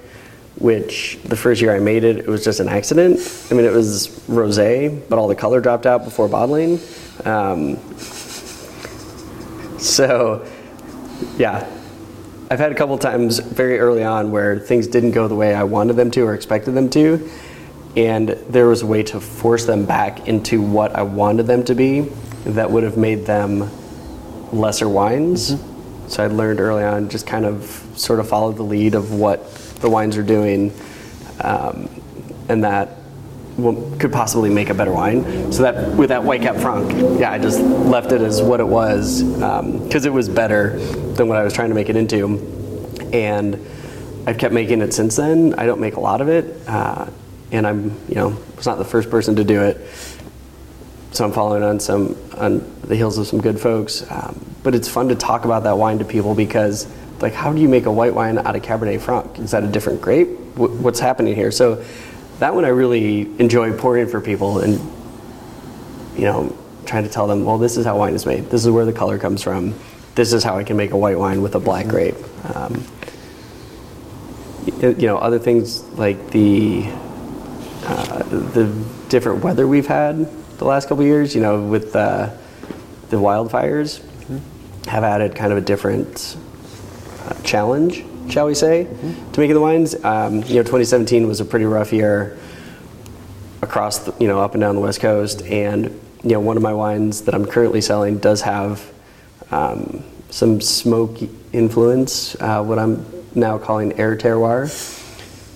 which 0.58 1.20
the 1.24 1.36
first 1.36 1.62
year 1.62 1.76
I 1.76 1.80
made 1.80 2.04
it, 2.04 2.20
it 2.20 2.28
was 2.28 2.44
just 2.44 2.60
an 2.60 2.70
accident. 2.70 3.20
I 3.52 3.56
mean, 3.56 3.66
it 3.66 3.74
was 3.74 4.08
rosé, 4.30 5.02
but 5.10 5.20
all 5.20 5.28
the 5.28 5.36
color 5.36 5.60
dropped 5.60 5.86
out 5.86 6.06
before 6.06 6.30
bottling. 6.30 6.80
Um, 7.26 7.76
so, 9.78 10.48
yeah, 11.38 11.70
I've 12.50 12.60
had 12.60 12.72
a 12.72 12.76
couple 12.76 12.98
times 12.98 13.40
very 13.40 13.80
early 13.80 14.04
on 14.04 14.32
where 14.32 14.60
things 14.60 14.88
didn't 14.88 15.12
go 15.12 15.28
the 15.28 15.36
way 15.36 15.54
I 15.54 15.64
wanted 15.64 15.98
them 15.98 16.10
to 16.12 16.22
or 16.22 16.34
expected 16.34 16.72
them 16.72 16.90
to, 16.92 17.30
and 17.98 18.30
there 18.30 18.68
was 18.68 18.82
a 18.82 18.86
way 18.86 19.04
to 19.04 19.20
force 19.20 19.66
them 19.66 19.86
back 19.86 20.28
into 20.28 20.62
what 20.62 20.96
I 20.96 21.02
wanted 21.02 21.48
them 21.48 21.64
to 21.66 21.76
be 21.76 22.02
that 22.46 22.70
would 22.72 22.84
have 22.84 22.98
made 22.98 23.26
them 23.26 23.70
lesser 24.54 24.90
wines. 24.90 25.56
So 26.08 26.24
I 26.24 26.28
learned 26.28 26.60
early 26.60 26.84
on 26.84 27.10
just 27.10 27.26
kind 27.26 27.46
of 27.46 27.64
sort 27.96 28.20
of 28.20 28.30
follow 28.30 28.52
the 28.52 28.64
lead 28.64 28.96
of 28.96 29.14
what 29.14 29.54
the 29.82 29.90
wines 29.90 30.18
are 30.18 30.24
doing, 30.24 30.74
um, 31.42 31.90
and 32.48 32.64
that 32.64 32.98
will, 33.58 33.98
could 33.98 34.12
possibly 34.12 34.50
make 34.50 34.70
a 34.70 34.74
better 34.74 34.92
wine. 34.92 35.52
So 35.52 35.64
that 35.64 35.96
with 35.96 36.10
that 36.10 36.24
White 36.24 36.42
Cab 36.42 36.58
Franc, 36.58 37.20
yeah, 37.20 37.32
I 37.32 37.40
just 37.40 37.60
left 37.60 38.12
it 38.12 38.22
as 38.22 38.42
what 38.42 38.60
it 38.60 38.68
was 38.68 39.24
because 39.24 40.06
it 40.06 40.14
was 40.14 40.30
better 40.30 40.78
than 41.14 41.28
what 41.28 41.38
I 41.38 41.44
was 41.44 41.54
trying 41.54 41.70
to 41.70 41.76
make 41.76 41.90
it 41.90 41.96
into, 41.96 42.38
and 43.14 43.56
I've 44.28 44.38
kept 44.38 44.54
making 44.54 44.82
it 44.82 44.94
since 44.94 45.16
then. 45.16 45.54
I 45.56 45.66
don't 45.66 45.80
make 45.80 45.96
a 45.96 46.00
lot 46.00 46.22
of 46.22 46.30
it, 46.30 46.68
uh, 46.68 47.10
and 47.52 47.66
I'm 47.66 47.92
you 48.08 48.16
know 48.16 48.38
was 48.56 48.66
not 48.66 48.78
the 48.78 48.86
first 48.86 49.10
person 49.10 49.36
to 49.38 49.44
do 49.44 49.62
it. 49.64 49.78
So 51.16 51.24
I'm 51.24 51.32
following 51.32 51.64
on 51.64 51.80
some 51.80 52.18
on 52.38 52.60
the 52.82 52.94
heels 52.94 53.18
of 53.18 53.26
some 53.26 53.40
good 53.40 53.58
folks, 53.58 54.04
um, 54.12 54.38
but 54.64 54.76
it's 54.76 54.90
fun 54.90 55.08
to 55.08 55.16
talk 55.16 55.46
about 55.46 55.64
that 55.64 55.78
wine 55.78 55.98
to 56.00 56.04
people 56.04 56.36
because 56.36 56.88
like 57.22 57.32
how 57.32 57.54
do 57.54 57.62
you 57.62 57.70
make 57.70 57.86
a 57.86 57.92
white 57.92 58.14
wine 58.14 58.38
out 58.38 58.54
of 58.54 58.62
Cabernet 58.62 59.00
Franc? 59.00 59.40
Is 59.40 59.52
that 59.52 59.64
a 59.64 59.68
different 59.68 60.02
grape? 60.02 60.28
Wh- 60.56 60.84
What's 60.84 61.00
happening 61.00 61.34
here? 61.34 61.52
So 61.52 61.86
that 62.40 62.54
one 62.54 62.66
I 62.66 62.68
really 62.68 63.22
enjoy 63.40 63.72
pouring 63.78 64.10
for 64.10 64.20
people 64.20 64.60
and 64.60 64.74
you 66.18 66.26
know 66.26 66.54
trying 66.86 67.04
to 67.06 67.10
tell 67.10 67.28
them, 67.28 67.46
well, 67.46 67.60
this 67.60 67.78
is 67.78 67.86
how 67.86 67.98
wine 67.98 68.14
is 68.14 68.26
made. 68.26 68.50
This 68.50 68.66
is 68.66 68.70
where 68.70 68.84
the 68.84 68.92
color 68.92 69.18
comes 69.18 69.42
from. 69.42 69.74
This 70.16 70.34
is 70.34 70.44
how 70.44 70.58
I 70.58 70.66
can 70.66 70.76
make 70.76 70.92
a 70.92 70.98
white 70.98 71.18
wine 71.18 71.42
with 71.42 71.56
a 71.56 71.62
black 71.62 71.88
grape. 71.88 72.16
Um, 72.54 72.84
you 74.82 75.08
know, 75.08 75.18
other 75.18 75.40
things 75.40 75.82
like 75.92 76.32
the 76.32 76.92
uh, 77.86 78.22
the 78.24 78.66
different 79.08 79.46
weather 79.46 79.66
we've 79.66 79.88
had 79.88 80.30
the 80.58 80.66
last 80.66 80.88
couple 80.88 81.02
of 81.02 81.08
years, 81.08 81.36
you 81.36 81.42
know, 81.42 81.62
with 81.62 81.96
uh, 81.96 82.30
the 83.10 83.18
wildfires, 83.18 84.02
have 84.88 85.04
added 85.04 85.36
kind 85.36 85.52
of 85.52 85.58
a 85.58 85.62
different 85.62 86.38
uh, 87.24 87.34
challenge, 87.42 88.04
shall 88.30 88.46
we 88.46 88.56
say, 88.56 88.86
to 89.34 89.40
making 89.40 89.56
the 89.56 89.62
wines. 89.62 89.96
Um, 90.04 90.36
you 90.44 90.56
know, 90.56 90.64
2017 90.64 91.28
was 91.28 91.42
a 91.42 91.46
pretty 91.46 91.66
rough 91.66 91.92
year 91.92 92.38
across, 93.62 94.00
the, 94.00 94.16
you 94.20 94.28
know, 94.28 94.40
up 94.40 94.54
and 94.54 94.62
down 94.62 94.76
the 94.76 94.82
West 94.82 95.02
Coast, 95.02 95.42
and 95.44 95.86
you 96.24 96.32
know, 96.32 96.40
one 96.40 96.58
of 96.58 96.64
my 96.64 96.74
wines 96.74 97.22
that 97.24 97.36
I'm 97.36 97.46
currently 97.46 97.82
selling 97.82 98.18
does 98.18 98.42
have 98.42 98.92
um, 99.52 100.04
some 100.30 100.62
smoke 100.62 101.18
influence, 101.54 102.36
uh, 102.42 102.64
what 102.64 102.80
I'm 102.80 103.06
now 103.36 103.58
calling 103.58 104.00
air 104.00 104.16
terroir 104.16 104.70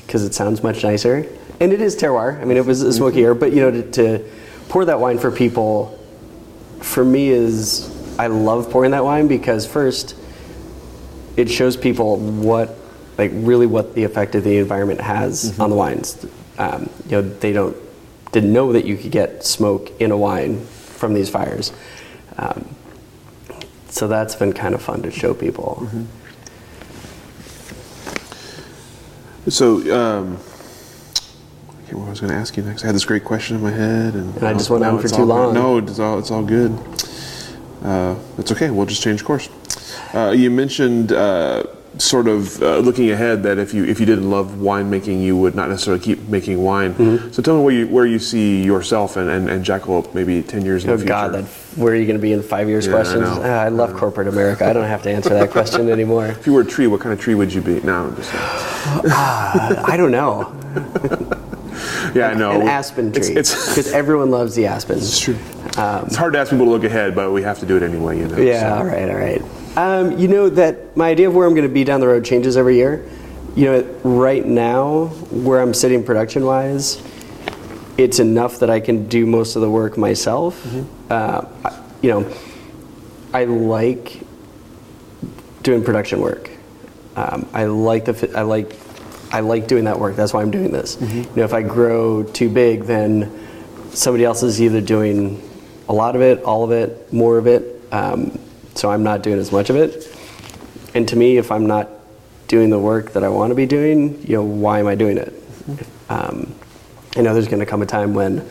because 0.05 0.23
it 0.23 0.33
sounds 0.33 0.63
much 0.63 0.83
nicer. 0.83 1.27
And 1.59 1.71
it 1.71 1.81
is 1.81 1.95
terroir. 1.95 2.41
I 2.41 2.45
mean, 2.45 2.57
it 2.57 2.65
was 2.65 2.81
a 2.81 2.91
smoky 2.91 3.23
air, 3.23 3.35
but 3.35 3.53
you 3.53 3.61
know, 3.61 3.69
to, 3.69 3.91
to 3.91 4.29
pour 4.69 4.85
that 4.85 4.99
wine 4.99 5.17
for 5.17 5.31
people, 5.31 5.99
for 6.79 7.03
me 7.03 7.29
is 7.29 7.89
I 8.17 8.27
love 8.27 8.69
pouring 8.69 8.91
that 8.91 9.03
wine 9.03 9.27
because 9.27 9.65
first, 9.65 10.15
it 11.35 11.49
shows 11.49 11.75
people 11.75 12.17
what, 12.17 12.75
like, 13.17 13.31
really 13.33 13.65
what 13.65 13.95
the 13.95 14.03
effect 14.03 14.35
of 14.35 14.43
the 14.43 14.57
environment 14.57 15.01
has 15.01 15.59
on 15.59 15.69
the 15.69 15.75
wines. 15.75 16.25
Um, 16.57 16.89
you 17.05 17.11
know, 17.11 17.21
they 17.21 17.51
don't 17.51 17.75
didn't 18.31 18.53
know 18.53 18.73
that 18.73 18.85
you 18.85 18.95
could 18.95 19.11
get 19.11 19.43
smoke 19.43 19.91
in 19.99 20.11
a 20.11 20.17
wine 20.17 20.63
from 20.63 21.13
these 21.15 21.29
fires. 21.29 21.73
Um, 22.37 22.75
so 23.89 24.07
that's 24.07 24.35
been 24.35 24.53
kind 24.53 24.75
of 24.75 24.81
fun 24.83 25.01
to 25.01 25.09
show 25.09 25.33
people. 25.33 25.89
So, 29.47 29.77
um, 29.97 30.37
I 30.37 30.48
can't 31.89 32.01
remember 32.01 32.01
what 32.01 32.07
I 32.07 32.11
was 32.11 32.19
going 32.19 32.33
to 32.33 32.37
ask 32.37 32.57
you 32.57 32.63
next. 32.63 32.83
I 32.83 32.87
had 32.87 32.95
this 32.95 33.05
great 33.05 33.23
question 33.23 33.55
in 33.55 33.63
my 33.63 33.71
head, 33.71 34.13
and, 34.13 34.35
And 34.35 34.43
I 34.47 34.53
just 34.53 34.69
went 34.69 34.83
on 34.83 34.99
for 34.99 35.07
too 35.07 35.23
long. 35.23 35.53
Good. 35.53 35.59
No, 35.59 35.77
it's 35.79 35.99
all 35.99 36.19
it's 36.19 36.29
all 36.29 36.43
good. 36.43 36.71
Uh, 37.83 38.15
it's 38.37 38.51
okay. 38.51 38.69
We'll 38.69 38.85
just 38.85 39.01
change 39.01 39.23
course. 39.23 39.49
Uh, 40.13 40.29
you 40.35 40.51
mentioned 40.51 41.11
uh, 41.11 41.63
sort 41.97 42.27
of 42.27 42.61
uh, 42.61 42.77
looking 42.77 43.09
ahead 43.09 43.41
that 43.43 43.57
if 43.57 43.73
you 43.73 43.85
if 43.85 43.99
you 43.99 44.05
didn't 44.05 44.29
love 44.29 44.47
winemaking, 44.51 45.23
you 45.23 45.35
would 45.35 45.55
not 45.55 45.69
necessarily 45.69 46.03
keep 46.03 46.19
making 46.27 46.61
wine. 46.61 46.93
Mm-hmm. 46.93 47.31
So 47.31 47.41
tell 47.41 47.57
me 47.57 47.63
where 47.63 47.73
you 47.73 47.87
where 47.87 48.05
you 48.05 48.19
see 48.19 48.63
yourself 48.63 49.17
and, 49.17 49.27
and, 49.27 49.49
and 49.49 49.65
Jackalope 49.65 50.13
maybe 50.13 50.43
ten 50.43 50.63
years 50.63 50.83
in 50.83 50.91
Oh 50.91 50.93
the 50.93 50.99
future. 50.99 51.07
God, 51.09 51.33
that 51.33 51.45
where 51.75 51.93
are 51.93 51.95
you 51.95 52.05
going 52.05 52.17
to 52.17 52.21
be 52.21 52.33
in 52.33 52.43
five 52.43 52.69
years? 52.69 52.85
Yeah, 52.85 52.91
questions. 52.91 53.21
know. 53.21 53.41
Ah, 53.43 53.61
I 53.61 53.69
love 53.69 53.95
corporate 53.95 54.27
America. 54.27 54.65
I 54.65 54.73
don't 54.73 54.87
have 54.87 55.01
to 55.03 55.09
answer 55.09 55.29
that 55.29 55.49
question 55.49 55.89
anymore. 55.97 56.27
if 56.27 56.45
you 56.45 56.53
were 56.53 56.61
a 56.61 56.65
tree, 56.65 56.85
what 56.85 57.01
kind 57.01 57.13
of 57.13 57.19
tree 57.19 57.33
would 57.33 57.51
you 57.51 57.61
be? 57.61 57.79
No, 57.81 58.05
I'm 58.05 58.15
just 58.15 58.31
Uh, 58.35 59.83
I 59.87 59.97
don't 59.97 60.11
know. 60.11 60.55
yeah, 62.13 62.29
I 62.29 62.33
know. 62.33 62.61
An 62.61 62.67
aspen 62.67 63.11
tree, 63.11 63.33
because 63.33 63.91
everyone 63.91 64.31
loves 64.31 64.55
the 64.55 64.65
aspens. 64.67 65.03
it's 65.03 65.19
true. 65.19 65.37
it's 65.65 66.15
hard 66.15 66.33
to 66.33 66.39
ask 66.39 66.51
people 66.51 66.65
to 66.65 66.71
look 66.71 66.83
ahead, 66.83 67.15
but 67.15 67.31
we 67.31 67.41
have 67.43 67.59
to 67.59 67.65
do 67.65 67.77
it 67.77 67.83
anyway. 67.83 68.19
You 68.19 68.27
know. 68.27 68.37
Yeah, 68.37 68.77
all 68.77 68.85
right, 68.85 69.09
all 69.09 69.17
right. 69.17 69.41
Um, 69.77 70.17
you 70.17 70.27
know 70.27 70.49
that 70.49 70.95
my 70.97 71.09
idea 71.09 71.27
of 71.27 71.35
where 71.35 71.47
I'm 71.47 71.53
going 71.53 71.67
to 71.67 71.73
be 71.73 71.83
down 71.83 71.99
the 71.99 72.07
road 72.07 72.25
changes 72.25 72.57
every 72.57 72.75
year. 72.75 73.09
You 73.55 73.65
know, 73.65 73.81
right 74.03 74.45
now, 74.45 75.07
where 75.31 75.61
I'm 75.61 75.73
sitting 75.73 76.03
production 76.03 76.45
wise, 76.45 77.01
it's 77.97 78.19
enough 78.19 78.59
that 78.59 78.69
I 78.69 78.79
can 78.79 79.07
do 79.07 79.25
most 79.25 79.55
of 79.55 79.61
the 79.61 79.69
work 79.69 79.97
myself. 79.97 80.65
Uh, 81.09 81.45
you 82.01 82.09
know, 82.11 82.33
I 83.33 83.45
like 83.45 84.21
doing 85.63 85.83
production 85.83 86.21
work. 86.21 86.49
Um, 87.15 87.49
I 87.53 87.65
like 87.65 88.05
the 88.05 88.31
I 88.37 88.43
like 88.43 88.73
I 89.31 89.41
like 89.41 89.67
doing 89.67 89.85
that 89.85 89.99
work. 89.99 90.15
That's 90.15 90.33
why 90.33 90.41
I'm 90.41 90.51
doing 90.51 90.71
this. 90.71 90.97
You 90.99 91.35
know, 91.35 91.43
if 91.43 91.53
I 91.53 91.61
grow 91.61 92.23
too 92.23 92.49
big, 92.49 92.83
then 92.83 93.31
somebody 93.91 94.23
else 94.25 94.43
is 94.43 94.61
either 94.61 94.81
doing 94.81 95.41
a 95.87 95.93
lot 95.93 96.15
of 96.15 96.21
it, 96.21 96.43
all 96.43 96.63
of 96.63 96.71
it, 96.71 97.11
more 97.13 97.37
of 97.37 97.47
it. 97.47 97.81
Um, 97.91 98.39
so 98.75 98.89
I'm 98.89 99.03
not 99.03 99.23
doing 99.23 99.39
as 99.39 99.51
much 99.51 99.69
of 99.69 99.75
it. 99.75 100.15
And 100.93 101.07
to 101.09 101.15
me, 101.15 101.37
if 101.37 101.51
I'm 101.51 101.67
not 101.67 101.89
doing 102.47 102.69
the 102.69 102.79
work 102.79 103.13
that 103.13 103.23
I 103.23 103.29
want 103.29 103.51
to 103.51 103.55
be 103.55 103.65
doing, 103.65 104.21
you 104.25 104.35
know, 104.37 104.43
why 104.43 104.79
am 104.79 104.87
I 104.87 104.95
doing 104.95 105.17
it? 105.17 105.33
Um, 106.09 106.55
I 107.15 107.21
know 107.21 107.33
there's 107.33 107.47
going 107.47 107.59
to 107.59 107.65
come 107.65 107.81
a 107.81 107.85
time 107.85 108.13
when 108.13 108.47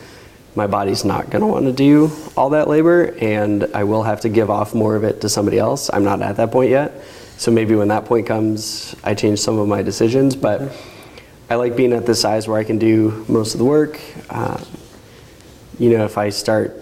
my 0.54 0.66
body's 0.66 1.04
not 1.04 1.30
going 1.30 1.40
to 1.40 1.46
want 1.46 1.66
to 1.66 1.72
do 1.72 2.10
all 2.36 2.50
that 2.50 2.68
labor, 2.68 3.14
and 3.20 3.64
I 3.74 3.84
will 3.84 4.02
have 4.02 4.20
to 4.22 4.28
give 4.28 4.50
off 4.50 4.74
more 4.74 4.96
of 4.96 5.04
it 5.04 5.20
to 5.22 5.28
somebody 5.28 5.58
else. 5.58 5.90
I'm 5.92 6.04
not 6.04 6.20
at 6.22 6.36
that 6.36 6.50
point 6.50 6.70
yet, 6.70 6.92
so 7.38 7.52
maybe 7.52 7.76
when 7.76 7.88
that 7.88 8.04
point 8.04 8.26
comes, 8.26 8.96
I 9.04 9.14
change 9.14 9.38
some 9.38 9.58
of 9.60 9.68
my 9.68 9.80
decisions. 9.80 10.34
But 10.34 10.72
I 11.48 11.54
like 11.54 11.76
being 11.76 11.92
at 11.92 12.04
this 12.04 12.20
size 12.20 12.48
where 12.48 12.58
I 12.58 12.64
can 12.64 12.78
do 12.78 13.24
most 13.28 13.54
of 13.54 13.58
the 13.58 13.64
work. 13.64 14.00
Uh, 14.28 14.62
you 15.78 15.96
know, 15.96 16.04
if 16.04 16.18
I 16.18 16.30
start 16.30 16.76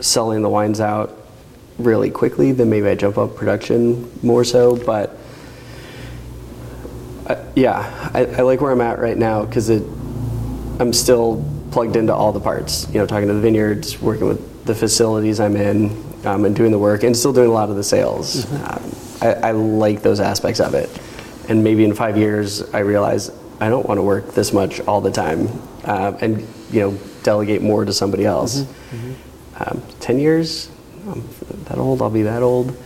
selling 0.00 0.40
the 0.40 0.48
wines 0.48 0.80
out 0.80 1.16
really 1.78 2.10
quickly, 2.10 2.52
then 2.52 2.70
maybe 2.70 2.88
I 2.88 2.94
jump 2.94 3.18
up 3.18 3.36
production 3.36 4.10
more 4.22 4.44
so. 4.44 4.76
But 4.76 5.18
uh, 7.26 7.44
yeah, 7.54 8.10
I, 8.14 8.24
I 8.24 8.40
like 8.40 8.62
where 8.62 8.72
I'm 8.72 8.80
at 8.80 8.98
right 8.98 9.16
now 9.16 9.44
because 9.44 9.68
it, 9.68 9.82
I'm 10.80 10.94
still 10.94 11.44
plugged 11.70 11.96
into 11.96 12.14
all 12.14 12.32
the 12.32 12.40
parts. 12.40 12.88
You 12.88 13.00
know, 13.00 13.06
talking 13.06 13.28
to 13.28 13.34
the 13.34 13.40
vineyards, 13.40 14.00
working 14.00 14.26
with 14.26 14.64
the 14.64 14.74
facilities 14.74 15.38
I'm 15.38 15.54
in, 15.54 15.90
um, 16.24 16.46
and 16.46 16.56
doing 16.56 16.70
the 16.70 16.78
work, 16.78 17.02
and 17.02 17.14
still 17.14 17.34
doing 17.34 17.50
a 17.50 17.52
lot 17.52 17.68
of 17.68 17.76
the 17.76 17.84
sales. 17.84 18.50
Um, 18.50 18.93
I, 19.24 19.48
I 19.48 19.50
like 19.52 20.02
those 20.02 20.20
aspects 20.20 20.60
of 20.60 20.74
it. 20.74 20.90
And 21.48 21.64
maybe 21.64 21.84
in 21.84 21.94
five 21.94 22.16
years, 22.16 22.62
I 22.74 22.80
realize 22.80 23.30
I 23.60 23.68
don't 23.68 23.86
want 23.86 23.98
to 23.98 24.02
work 24.02 24.34
this 24.34 24.52
much 24.52 24.80
all 24.80 25.00
the 25.00 25.10
time, 25.10 25.48
um, 25.84 26.16
and 26.20 26.46
you 26.70 26.80
know, 26.80 26.98
delegate 27.22 27.62
more 27.62 27.84
to 27.84 27.92
somebody 27.92 28.24
else. 28.24 28.64
Um, 29.58 29.82
ten 30.00 30.18
years, 30.18 30.70
I'm 31.08 31.22
that 31.64 31.78
old. 31.78 32.02
I'll 32.02 32.10
be 32.10 32.22
that 32.22 32.42
old. 32.42 32.76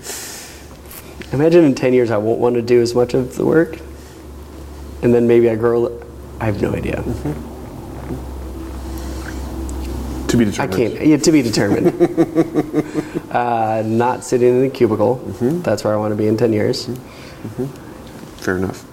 Imagine 1.32 1.64
in 1.64 1.74
ten 1.74 1.92
years, 1.94 2.10
I 2.10 2.18
won't 2.18 2.38
want 2.40 2.54
to 2.56 2.62
do 2.62 2.80
as 2.80 2.94
much 2.94 3.14
of 3.14 3.36
the 3.36 3.44
work, 3.46 3.78
and 5.02 5.14
then 5.14 5.26
maybe 5.26 5.48
I 5.48 5.54
grow. 5.56 6.04
I 6.40 6.46
have 6.46 6.60
no 6.60 6.74
idea. 6.74 7.02
To 10.28 10.36
be 10.36 10.44
determined. 10.44 10.74
I 10.74 10.76
can't. 10.76 11.06
Yeah, 11.06 11.16
to 11.16 11.32
be 11.32 11.42
determined. 11.42 13.30
uh, 13.32 13.82
not 13.84 14.24
sitting 14.24 14.58
in 14.58 14.64
a 14.64 14.70
cubicle. 14.70 15.16
That's 15.62 15.84
where 15.84 15.94
I 15.94 15.96
want 15.96 16.12
to 16.12 16.16
be 16.16 16.26
in 16.26 16.36
ten 16.36 16.52
years. 16.52 16.88
Fair 18.36 18.58
enough. 18.58 18.84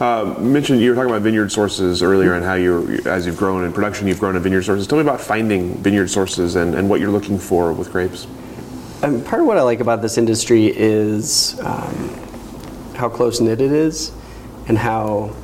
Uh, 0.00 0.34
mentioned 0.40 0.80
you 0.80 0.90
were 0.90 0.96
talking 0.96 1.10
about 1.10 1.22
vineyard 1.22 1.52
sources 1.52 2.02
earlier 2.02 2.34
and 2.34 2.44
how 2.44 2.54
you, 2.54 3.00
as 3.06 3.26
you've 3.26 3.36
grown 3.36 3.64
in 3.64 3.72
production, 3.72 4.08
you've 4.08 4.18
grown 4.18 4.34
in 4.36 4.42
vineyard 4.42 4.62
sources. 4.62 4.86
Tell 4.86 4.98
me 4.98 5.02
about 5.02 5.20
finding 5.20 5.74
vineyard 5.82 6.08
sources 6.08 6.56
and, 6.56 6.74
and 6.74 6.88
what 6.88 7.00
you're 7.00 7.10
looking 7.10 7.38
for 7.38 7.72
with 7.72 7.92
grapes. 7.92 8.26
Um, 9.02 9.22
part 9.24 9.42
of 9.42 9.48
what 9.48 9.58
I 9.58 9.62
like 9.62 9.80
about 9.80 10.00
this 10.00 10.18
industry 10.18 10.66
is 10.76 11.58
um, 11.60 12.08
how 12.94 13.08
close 13.08 13.40
knit 13.40 13.60
it 13.60 13.72
is, 13.72 14.12
and 14.68 14.78
how 14.78 15.34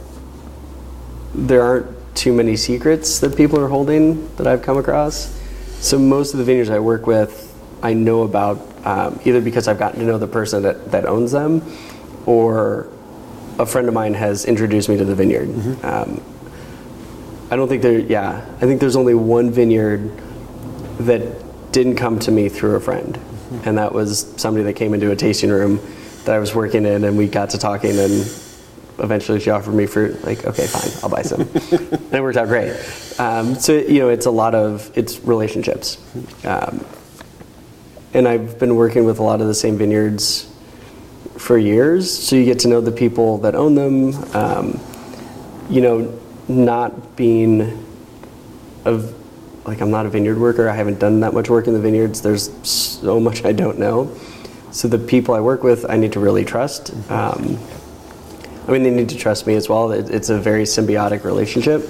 there 1.35 1.63
aren't 1.63 1.98
too 2.15 2.33
many 2.33 2.57
secrets 2.57 3.21
that 3.21 3.37
people 3.37 3.61
are 3.61 3.69
holding 3.69 4.35
that 4.37 4.47
I've 4.47 4.63
come 4.63 4.77
across. 4.77 5.39
So 5.81 5.99
most 5.99 6.33
of 6.33 6.39
the 6.39 6.45
vineyards 6.45 6.71
I 6.71 6.79
work 6.81 7.07
with, 7.07 7.45
I 7.83 7.93
know 7.93 8.23
about 8.23 8.59
um, 8.85 9.21
either 9.25 9.41
because 9.41 9.69
I've 9.69 9.79
gotten 9.79 10.01
to 10.01 10.07
know 10.07 10.19
the 10.19 10.27
person 10.27 10.63
that, 10.63 10.91
that 10.91 11.07
owns 11.07 11.33
them, 11.33 11.63
or 12.27 12.89
a 13.59 13.67
friend 13.67 13.89
of 13.89 13.95
mine 13.95 14.15
has 14.15 14.45
introduced 14.45 14.89
me 14.89 14.97
to 14.97 15.05
the 15.05 15.15
vineyard. 15.15 15.49
Um, 15.85 16.23
I 17.51 17.57
don't 17.57 17.69
think 17.69 17.83
there. 17.83 17.99
Yeah, 17.99 18.45
I 18.57 18.61
think 18.61 18.81
there's 18.81 18.97
only 18.97 19.15
one 19.15 19.51
vineyard 19.51 20.11
that 21.01 21.73
didn't 21.73 21.97
come 21.97 22.19
to 22.21 22.31
me 22.31 22.49
through 22.49 22.77
a 22.77 22.81
friend, 22.81 23.19
and 23.65 23.79
that 23.79 23.93
was 23.93 24.33
somebody 24.37 24.65
that 24.65 24.75
came 24.75 24.95
into 24.95 25.11
a 25.11 25.17
tasting 25.17 25.51
room 25.51 25.81
that 26.25 26.35
I 26.35 26.39
was 26.39 26.55
working 26.55 26.85
in, 26.85 27.05
and 27.05 27.17
we 27.17 27.29
got 27.29 27.51
to 27.51 27.59
talking, 27.59 27.99
and 27.99 28.25
eventually 29.01 29.41
she 29.41 29.51
offered 29.51 29.75
me 29.75 29.87
fruit. 29.87 30.23
Like, 30.25 30.45
okay, 30.45 30.67
fine, 30.67 30.91
I'll 31.03 31.11
buy 31.11 31.23
some. 31.23 31.41
and 31.71 32.15
it 32.15 32.23
worked 32.23 32.39
out 32.39 32.49
great. 32.49 32.73
Um, 33.19 33.55
so 33.55 33.75
you 33.75 34.01
know, 34.01 34.09
it's 34.09 34.27
a 34.27 34.31
lot 34.31 34.55
of 34.55 34.91
it's 34.97 35.21
relationships, 35.21 35.99
um, 36.45 36.85
and 38.15 38.27
I've 38.27 38.59
been 38.59 38.77
working 38.77 39.05
with 39.05 39.19
a 39.19 39.23
lot 39.23 39.41
of 39.41 39.47
the 39.47 39.55
same 39.55 39.77
vineyards 39.77 40.51
for 41.37 41.59
years, 41.59 42.11
so 42.11 42.37
you 42.37 42.45
get 42.45 42.59
to 42.61 42.69
know 42.69 42.81
the 42.81 42.93
people 42.93 43.39
that 43.39 43.55
own 43.55 43.75
them. 43.75 44.15
Um, 44.35 44.81
you 45.71 45.81
know, 45.81 46.19
not 46.49 47.17
being 47.17 47.85
of 48.85 49.15
like 49.67 49.81
I'm 49.81 49.91
not 49.91 50.07
a 50.07 50.09
vineyard 50.09 50.39
worker. 50.39 50.69
I 50.69 50.75
haven't 50.75 50.99
done 50.99 51.21
that 51.21 51.35
much 51.35 51.51
work 51.51 51.67
in 51.67 51.75
the 51.75 51.81
vineyards. 51.81 52.23
There's 52.23 52.51
so 52.67 53.21
much 53.21 53.45
I 53.45 53.53
don't 53.53 53.79
know. 53.79 54.17
So 54.71 54.89
the 54.89 54.99
people 54.99 55.35
I 55.35 55.41
work 55.41 55.63
with, 55.63 55.89
I 55.89 55.97
need 55.97 56.13
to 56.13 56.21
really 56.21 56.45
trust. 56.45 56.93
Um, 57.11 57.59
I 58.69 58.73
mean, 58.73 58.83
they 58.83 58.91
need 58.91 59.09
to 59.09 59.17
trust 59.17 59.47
me 59.47 59.55
as 59.55 59.69
well. 59.69 59.91
It, 59.93 60.11
it's 60.11 60.29
a 60.29 60.39
very 60.39 60.65
symbiotic 60.65 61.25
relationship. 61.25 61.89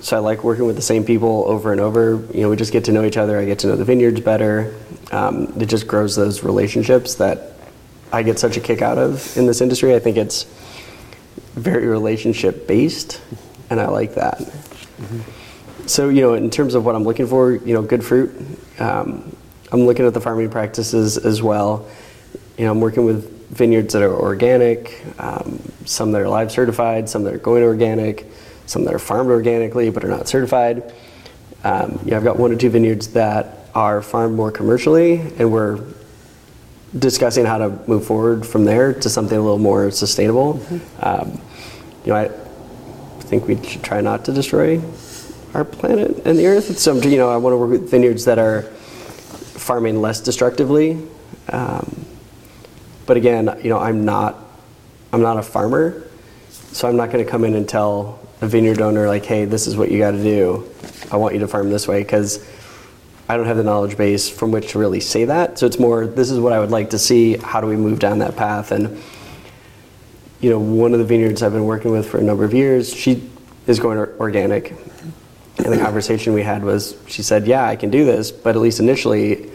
So 0.00 0.18
I 0.18 0.20
like 0.20 0.44
working 0.44 0.66
with 0.66 0.76
the 0.76 0.82
same 0.82 1.02
people 1.02 1.44
over 1.46 1.72
and 1.72 1.80
over. 1.80 2.22
You 2.34 2.42
know, 2.42 2.50
we 2.50 2.56
just 2.56 2.72
get 2.72 2.84
to 2.84 2.92
know 2.92 3.04
each 3.04 3.16
other. 3.16 3.38
I 3.38 3.46
get 3.46 3.60
to 3.60 3.68
know 3.68 3.76
the 3.76 3.86
vineyards 3.86 4.20
better. 4.20 4.74
Um, 5.12 5.52
it 5.58 5.66
just 5.66 5.86
grows 5.86 6.14
those 6.14 6.44
relationships 6.44 7.14
that 7.14 7.52
I 8.12 8.22
get 8.22 8.38
such 8.38 8.58
a 8.58 8.60
kick 8.60 8.82
out 8.82 8.98
of 8.98 9.34
in 9.36 9.46
this 9.46 9.62
industry. 9.62 9.94
I 9.94 9.98
think 9.98 10.18
it's 10.18 10.44
very 11.54 11.86
relationship 11.86 12.66
based, 12.66 13.22
and 13.70 13.80
I 13.80 13.88
like 13.88 14.14
that. 14.16 14.42
So, 15.86 16.10
you 16.10 16.20
know, 16.20 16.34
in 16.34 16.50
terms 16.50 16.74
of 16.74 16.84
what 16.84 16.94
I'm 16.94 17.04
looking 17.04 17.26
for, 17.26 17.52
you 17.52 17.72
know, 17.72 17.82
good 17.82 18.04
fruit. 18.04 18.34
Um, 18.78 19.34
I'm 19.72 19.86
looking 19.86 20.06
at 20.06 20.14
the 20.14 20.20
farming 20.20 20.50
practices 20.50 21.16
as 21.16 21.42
well. 21.42 21.88
You 22.58 22.66
know, 22.66 22.72
I'm 22.72 22.80
working 22.80 23.04
with 23.04 23.48
vineyards 23.48 23.92
that 23.94 24.02
are 24.02 24.14
organic, 24.14 25.04
um, 25.18 25.60
some 25.84 26.12
that 26.12 26.20
are 26.20 26.28
live 26.28 26.50
certified, 26.50 27.08
some 27.08 27.24
that 27.24 27.34
are 27.34 27.38
going 27.38 27.62
organic, 27.62 28.26
some 28.66 28.84
that 28.84 28.94
are 28.94 28.98
farmed 28.98 29.30
organically 29.30 29.90
but 29.90 30.04
are 30.04 30.08
not 30.08 30.28
certified. 30.28 30.92
Um, 31.64 31.98
know, 32.10 32.16
I've 32.16 32.24
got 32.24 32.38
one 32.38 32.52
or 32.52 32.56
two 32.56 32.70
vineyards 32.70 33.08
that 33.08 33.68
are 33.74 34.02
farmed 34.02 34.36
more 34.36 34.50
commercially, 34.52 35.20
and 35.38 35.50
we're 35.50 35.80
discussing 36.98 37.44
how 37.44 37.58
to 37.58 37.70
move 37.88 38.06
forward 38.06 38.46
from 38.46 38.64
there 38.64 38.92
to 38.92 39.08
something 39.08 39.36
a 39.36 39.40
little 39.40 39.58
more 39.58 39.90
sustainable. 39.90 40.64
Um, 41.00 41.40
you 42.04 42.12
know, 42.12 42.16
I 42.16 42.28
think 43.24 43.48
we 43.48 43.62
should 43.64 43.82
try 43.82 44.00
not 44.00 44.24
to 44.26 44.32
destroy 44.32 44.80
our 45.54 45.64
planet 45.64 46.22
and 46.24 46.38
the 46.38 46.46
earth. 46.46 46.78
So, 46.78 46.94
you 46.96 47.16
know, 47.16 47.30
I 47.30 47.36
want 47.36 47.54
to 47.54 47.56
work 47.56 47.70
with 47.70 47.90
vineyards 47.90 48.26
that 48.26 48.38
are 48.38 48.62
farming 48.62 50.00
less 50.02 50.20
destructively. 50.20 50.98
Um, 51.48 52.04
but 53.06 53.16
again, 53.16 53.58
you 53.62 53.70
know, 53.70 53.78
I'm 53.78 54.04
not, 54.04 54.43
I'm 55.14 55.22
not 55.22 55.38
a 55.38 55.42
farmer, 55.42 56.02
so 56.50 56.88
I'm 56.88 56.96
not 56.96 57.12
going 57.12 57.24
to 57.24 57.30
come 57.30 57.44
in 57.44 57.54
and 57.54 57.68
tell 57.68 58.18
a 58.40 58.48
vineyard 58.48 58.80
owner 58.80 59.06
like, 59.06 59.24
"Hey, 59.24 59.44
this 59.44 59.68
is 59.68 59.76
what 59.76 59.92
you 59.92 59.98
got 59.98 60.10
to 60.10 60.20
do. 60.20 60.68
I 61.12 61.16
want 61.16 61.34
you 61.34 61.40
to 61.40 61.46
farm 61.46 61.70
this 61.70 61.86
way," 61.86 62.02
because 62.02 62.44
I 63.28 63.36
don't 63.36 63.46
have 63.46 63.56
the 63.56 63.62
knowledge 63.62 63.96
base 63.96 64.28
from 64.28 64.50
which 64.50 64.72
to 64.72 64.80
really 64.80 64.98
say 64.98 65.24
that. 65.26 65.56
So 65.56 65.66
it's 65.66 65.78
more, 65.78 66.04
this 66.04 66.32
is 66.32 66.40
what 66.40 66.52
I 66.52 66.58
would 66.58 66.72
like 66.72 66.90
to 66.90 66.98
see. 66.98 67.36
How 67.36 67.60
do 67.60 67.68
we 67.68 67.76
move 67.76 68.00
down 68.00 68.18
that 68.18 68.34
path? 68.34 68.72
And 68.72 69.00
you 70.40 70.50
know, 70.50 70.58
one 70.58 70.92
of 70.92 70.98
the 70.98 71.04
vineyards 71.04 71.44
I've 71.44 71.52
been 71.52 71.64
working 71.64 71.92
with 71.92 72.08
for 72.08 72.18
a 72.18 72.22
number 72.22 72.44
of 72.44 72.52
years, 72.52 72.92
she 72.92 73.30
is 73.68 73.78
going 73.78 73.98
organic. 74.18 74.70
And 75.58 75.72
the 75.72 75.78
conversation 75.78 76.32
we 76.32 76.42
had 76.42 76.64
was, 76.64 76.96
she 77.06 77.22
said, 77.22 77.46
"Yeah, 77.46 77.64
I 77.64 77.76
can 77.76 77.88
do 77.88 78.04
this, 78.04 78.32
but 78.32 78.56
at 78.56 78.60
least 78.60 78.80
initially, 78.80 79.48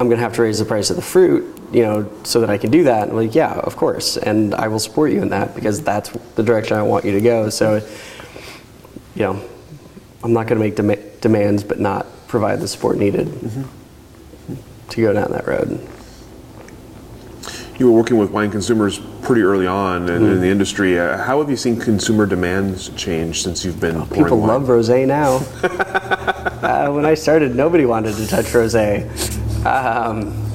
I'm 0.00 0.08
going 0.08 0.18
to 0.18 0.24
have 0.24 0.32
to 0.32 0.42
raise 0.42 0.58
the 0.58 0.64
price 0.64 0.90
of 0.90 0.96
the 0.96 1.02
fruit 1.02 1.61
you 1.72 1.82
know, 1.82 2.10
so 2.22 2.40
that 2.40 2.50
I 2.50 2.58
can 2.58 2.70
do 2.70 2.84
that. 2.84 3.04
And 3.04 3.12
I'm 3.12 3.16
like, 3.16 3.34
yeah, 3.34 3.54
of 3.54 3.76
course, 3.76 4.16
and 4.16 4.54
I 4.54 4.68
will 4.68 4.78
support 4.78 5.10
you 5.10 5.22
in 5.22 5.30
that 5.30 5.54
because 5.54 5.82
that's 5.82 6.10
the 6.36 6.42
direction 6.42 6.76
I 6.76 6.82
want 6.82 7.04
you 7.04 7.12
to 7.12 7.20
go. 7.20 7.48
So, 7.48 7.76
you 9.14 9.22
know, 9.22 9.42
I'm 10.22 10.32
not 10.32 10.46
going 10.46 10.60
to 10.60 10.64
make 10.64 10.76
dem- 10.76 11.10
demands, 11.20 11.64
but 11.64 11.80
not 11.80 12.06
provide 12.28 12.60
the 12.60 12.68
support 12.68 12.98
needed 12.98 13.66
to 14.90 15.00
go 15.00 15.12
down 15.12 15.32
that 15.32 15.46
road. 15.46 15.86
You 17.78 17.90
were 17.90 17.96
working 17.96 18.18
with 18.18 18.30
wine 18.30 18.50
consumers 18.50 19.00
pretty 19.22 19.42
early 19.42 19.66
on 19.66 20.08
in, 20.08 20.24
in 20.24 20.40
the 20.40 20.46
industry. 20.46 20.98
Uh, 20.98 21.16
how 21.16 21.40
have 21.40 21.48
you 21.48 21.56
seen 21.56 21.80
consumer 21.80 22.26
demands 22.26 22.90
change 22.90 23.42
since 23.42 23.64
you've 23.64 23.80
been 23.80 23.94
pouring 24.06 24.24
People 24.24 24.38
wine? 24.38 24.48
love 24.48 24.62
rosé 24.64 25.06
now. 25.06 25.36
uh, 26.62 26.92
when 26.92 27.06
I 27.06 27.14
started, 27.14 27.56
nobody 27.56 27.86
wanted 27.86 28.14
to 28.16 28.26
touch 28.26 28.44
rosé. 28.46 29.08
Um, 29.64 30.51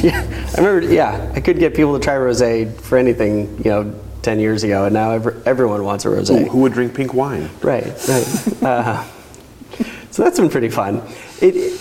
yeah, 0.02 0.52
I 0.56 0.60
remember. 0.60 0.92
Yeah, 0.92 1.32
I 1.34 1.40
could 1.40 1.58
get 1.58 1.74
people 1.74 1.98
to 1.98 2.02
try 2.02 2.14
rosé 2.14 2.74
for 2.80 2.96
anything, 2.96 3.58
you 3.58 3.70
know, 3.70 4.00
ten 4.22 4.40
years 4.40 4.64
ago, 4.64 4.86
and 4.86 4.94
now 4.94 5.10
every, 5.10 5.34
everyone 5.44 5.84
wants 5.84 6.04
a 6.06 6.08
rosé. 6.08 6.44
Who, 6.44 6.50
who 6.50 6.58
would 6.60 6.72
drink 6.72 6.94
pink 6.94 7.12
wine? 7.12 7.50
Right, 7.62 7.86
right. 8.08 8.46
Uh, 8.62 9.04
so 10.10 10.24
that's 10.24 10.38
been 10.38 10.50
pretty 10.50 10.68
fun. 10.68 11.02
It, 11.40 11.80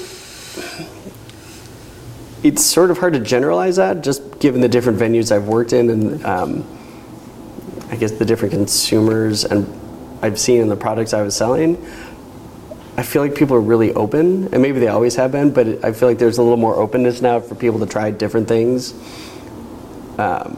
it's 2.43 2.63
sort 2.63 2.91
of 2.91 2.97
hard 2.97 3.13
to 3.13 3.19
generalize 3.19 3.77
that, 3.77 4.03
just 4.03 4.39
given 4.39 4.61
the 4.61 4.69
different 4.69 4.99
venues 4.99 5.31
I've 5.31 5.47
worked 5.47 5.73
in, 5.73 5.89
and 5.89 6.25
um, 6.25 6.79
I 7.89 7.95
guess 7.95 8.11
the 8.11 8.25
different 8.25 8.53
consumers 8.53 9.45
and 9.45 9.67
I've 10.21 10.39
seen 10.39 10.61
in 10.61 10.67
the 10.67 10.75
products 10.75 11.13
I 11.13 11.21
was 11.21 11.35
selling. 11.35 11.77
I 12.99 13.01
feel 13.01 13.21
like 13.21 13.33
people 13.33 13.55
are 13.55 13.61
really 13.61 13.93
open, 13.93 14.53
and 14.53 14.61
maybe 14.61 14.81
they 14.81 14.89
always 14.89 15.15
have 15.15 15.31
been, 15.31 15.53
but 15.53 15.67
it, 15.69 15.85
I 15.85 15.93
feel 15.93 16.09
like 16.09 16.17
there's 16.17 16.37
a 16.37 16.43
little 16.43 16.57
more 16.57 16.75
openness 16.75 17.21
now 17.21 17.39
for 17.39 17.55
people 17.55 17.79
to 17.79 17.85
try 17.85 18.11
different 18.11 18.49
things. 18.49 18.91
Um, 20.17 20.57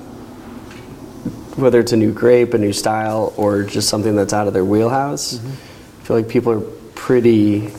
whether 1.55 1.79
it's 1.79 1.91
a 1.91 1.97
new 1.97 2.11
grape, 2.11 2.55
a 2.55 2.57
new 2.57 2.73
style, 2.73 3.31
or 3.37 3.61
just 3.61 3.89
something 3.89 4.15
that's 4.15 4.33
out 4.33 4.47
of 4.47 4.53
their 4.53 4.65
wheelhouse. 4.65 5.37
I 5.37 6.03
feel 6.03 6.17
like 6.17 6.27
people 6.27 6.51
are 6.51 6.61
pretty, 6.95 7.69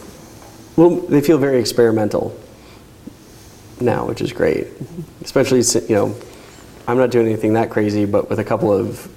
well, 0.77 0.91
they 0.91 1.23
feel 1.23 1.39
very 1.39 1.59
experimental 1.59 2.39
now, 3.81 4.07
which 4.07 4.21
is 4.21 4.33
great. 4.33 4.69
Especially, 5.23 5.63
you 5.89 5.97
know, 5.97 6.17
I'm 6.87 6.99
not 6.99 7.11
doing 7.11 7.27
anything 7.27 7.55
that 7.55 7.71
crazy, 7.71 8.05
but 8.05 8.31
with 8.31 8.39
a 8.39 8.45
couple 8.45 8.73
of 8.73 9.11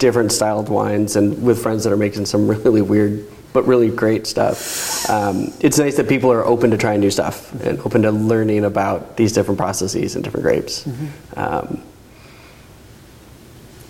different 0.00 0.32
styled 0.32 0.68
wines 0.68 1.14
and 1.14 1.40
with 1.40 1.62
friends 1.62 1.84
that 1.84 1.92
are 1.92 1.96
making 1.96 2.26
some 2.26 2.48
really 2.64 2.82
weird 2.82 3.24
but 3.52 3.66
really 3.66 3.90
great 3.90 4.26
stuff. 4.26 5.08
Um, 5.08 5.52
it's 5.60 5.78
nice 5.78 5.96
that 5.96 6.08
people 6.08 6.30
are 6.32 6.44
open 6.44 6.70
to 6.70 6.76
trying 6.76 7.00
new 7.00 7.10
stuff 7.10 7.52
and 7.62 7.78
open 7.80 8.02
to 8.02 8.10
learning 8.12 8.64
about 8.64 9.16
these 9.16 9.32
different 9.32 9.58
processes 9.58 10.14
and 10.14 10.24
different 10.24 10.44
grapes. 10.44 10.86
Um, 11.36 11.82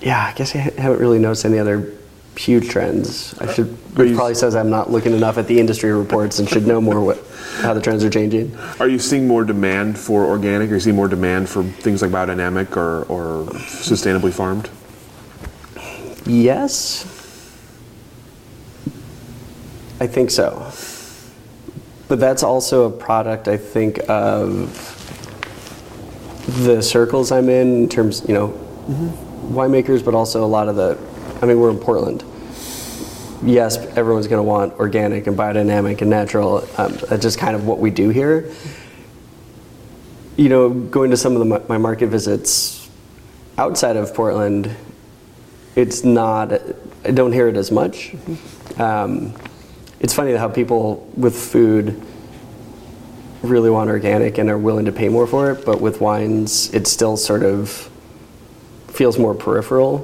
yeah, 0.01 0.27
I 0.27 0.33
guess 0.35 0.55
I 0.55 0.59
haven't 0.59 1.01
really 1.01 1.19
noticed 1.19 1.45
any 1.45 1.59
other 1.59 1.93
huge 2.37 2.69
trends. 2.69 3.37
I 3.41 3.53
should, 3.53 3.67
which 3.97 4.15
probably 4.15 4.35
says 4.35 4.55
I'm 4.55 4.71
not 4.71 4.91
looking 4.91 5.13
enough 5.13 5.39
at 5.39 5.49
the 5.49 5.59
industry 5.59 5.93
reports 5.93 6.39
and 6.39 6.49
should 6.49 6.67
know 6.67 6.81
more 6.81 7.01
what, 7.01 7.19
how 7.61 7.75
the 7.75 7.81
trends 7.81 8.05
are 8.05 8.11
changing. 8.11 8.57
Are 8.79 8.89
you 8.89 9.01
seeing 9.01 9.27
more 9.27 9.45
demand 9.45 9.99
for 9.99 10.25
organic? 10.25 10.71
Are 10.71 10.75
you 10.75 10.81
seeing 10.81 10.95
more 10.95 11.09
demand 11.09 11.49
for 11.49 11.65
things 11.65 12.01
like 12.01 12.13
biodynamic 12.13 12.77
or, 12.77 13.03
or 13.05 13.47
sustainably 13.67 14.33
farmed? 14.33 14.71
Yes, 16.27 17.18
I 20.01 20.07
think 20.07 20.31
so. 20.31 20.71
But 22.09 22.21
that's 22.21 22.43
also 22.43 22.87
a 22.87 22.91
product, 22.91 23.49
I 23.49 23.57
think, 23.57 24.01
of 24.09 24.85
the 26.65 26.81
circles 26.83 27.31
I'm 27.33 27.49
in, 27.49 27.83
in 27.85 27.89
terms, 27.89 28.25
you 28.27 28.33
know, 28.35 28.49
winemakers, 29.51 30.05
but 30.05 30.15
also 30.15 30.45
a 30.45 30.47
lot 30.47 30.69
of 30.69 30.77
the, 30.77 30.99
I 31.43 31.47
mean, 31.47 31.61
we're 31.61 31.71
in 31.71 31.79
Portland. 31.79 32.25
Yes, 33.45 33.77
everyone's 33.77 34.27
going 34.27 34.39
to 34.39 34.43
want 34.49 34.73
organic 34.75 35.27
and 35.27 35.37
biodynamic 35.37 36.01
and 36.01 36.11
natural. 36.11 36.67
Um, 36.79 36.95
that's 37.09 37.23
just 37.23 37.39
kind 37.39 37.55
of 37.55 37.67
what 37.67 37.79
we 37.79 37.91
do 37.91 38.09
here. 38.09 38.51
You 40.37 40.49
know, 40.49 40.71
going 40.71 41.11
to 41.11 41.17
some 41.17 41.35
of 41.35 41.41
the, 41.41 41.45
my- 41.45 41.63
my 41.69 41.79
market 41.79 42.07
visits 42.09 42.89
outside 43.59 43.97
of 43.97 44.15
Portland, 44.15 44.75
it's 45.77 46.05
not, 46.05 46.53
I 47.05 47.11
don't 47.11 47.33
hear 47.33 47.49
it 47.49 47.57
as 47.57 47.71
much. 47.71 48.15
Um, 48.79 49.35
it's 50.01 50.15
funny 50.15 50.33
how 50.33 50.49
people 50.49 51.11
with 51.17 51.37
food 51.37 52.01
really 53.43 53.71
want 53.71 53.91
organic 53.91 54.39
and 54.39 54.51
are 54.51 54.59
willing 54.59 54.85
to 54.85 54.93
pay 54.93 55.09
more 55.09 55.27
for 55.27 55.51
it, 55.53 55.65
but 55.65 55.81
with 55.81 56.01
wines, 56.01 56.73
it 56.75 56.87
still 56.87 57.17
sort 57.17 57.43
of 57.43 57.91
feels 58.89 59.19
more 59.19 59.35
peripheral, 59.35 59.99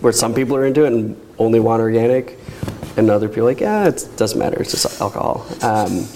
where 0.00 0.12
some 0.12 0.32
people 0.32 0.56
are 0.56 0.64
into 0.64 0.84
it 0.84 0.92
and 0.92 1.20
only 1.38 1.58
want 1.58 1.80
organic, 1.80 2.38
and 2.96 3.10
other 3.10 3.28
people 3.28 3.42
are 3.42 3.46
like, 3.46 3.60
yeah, 3.60 3.88
it 3.88 4.08
doesn't 4.16 4.38
matter, 4.38 4.60
it's 4.60 4.70
just 4.70 5.00
alcohol. 5.00 5.44
Um, 5.62 6.06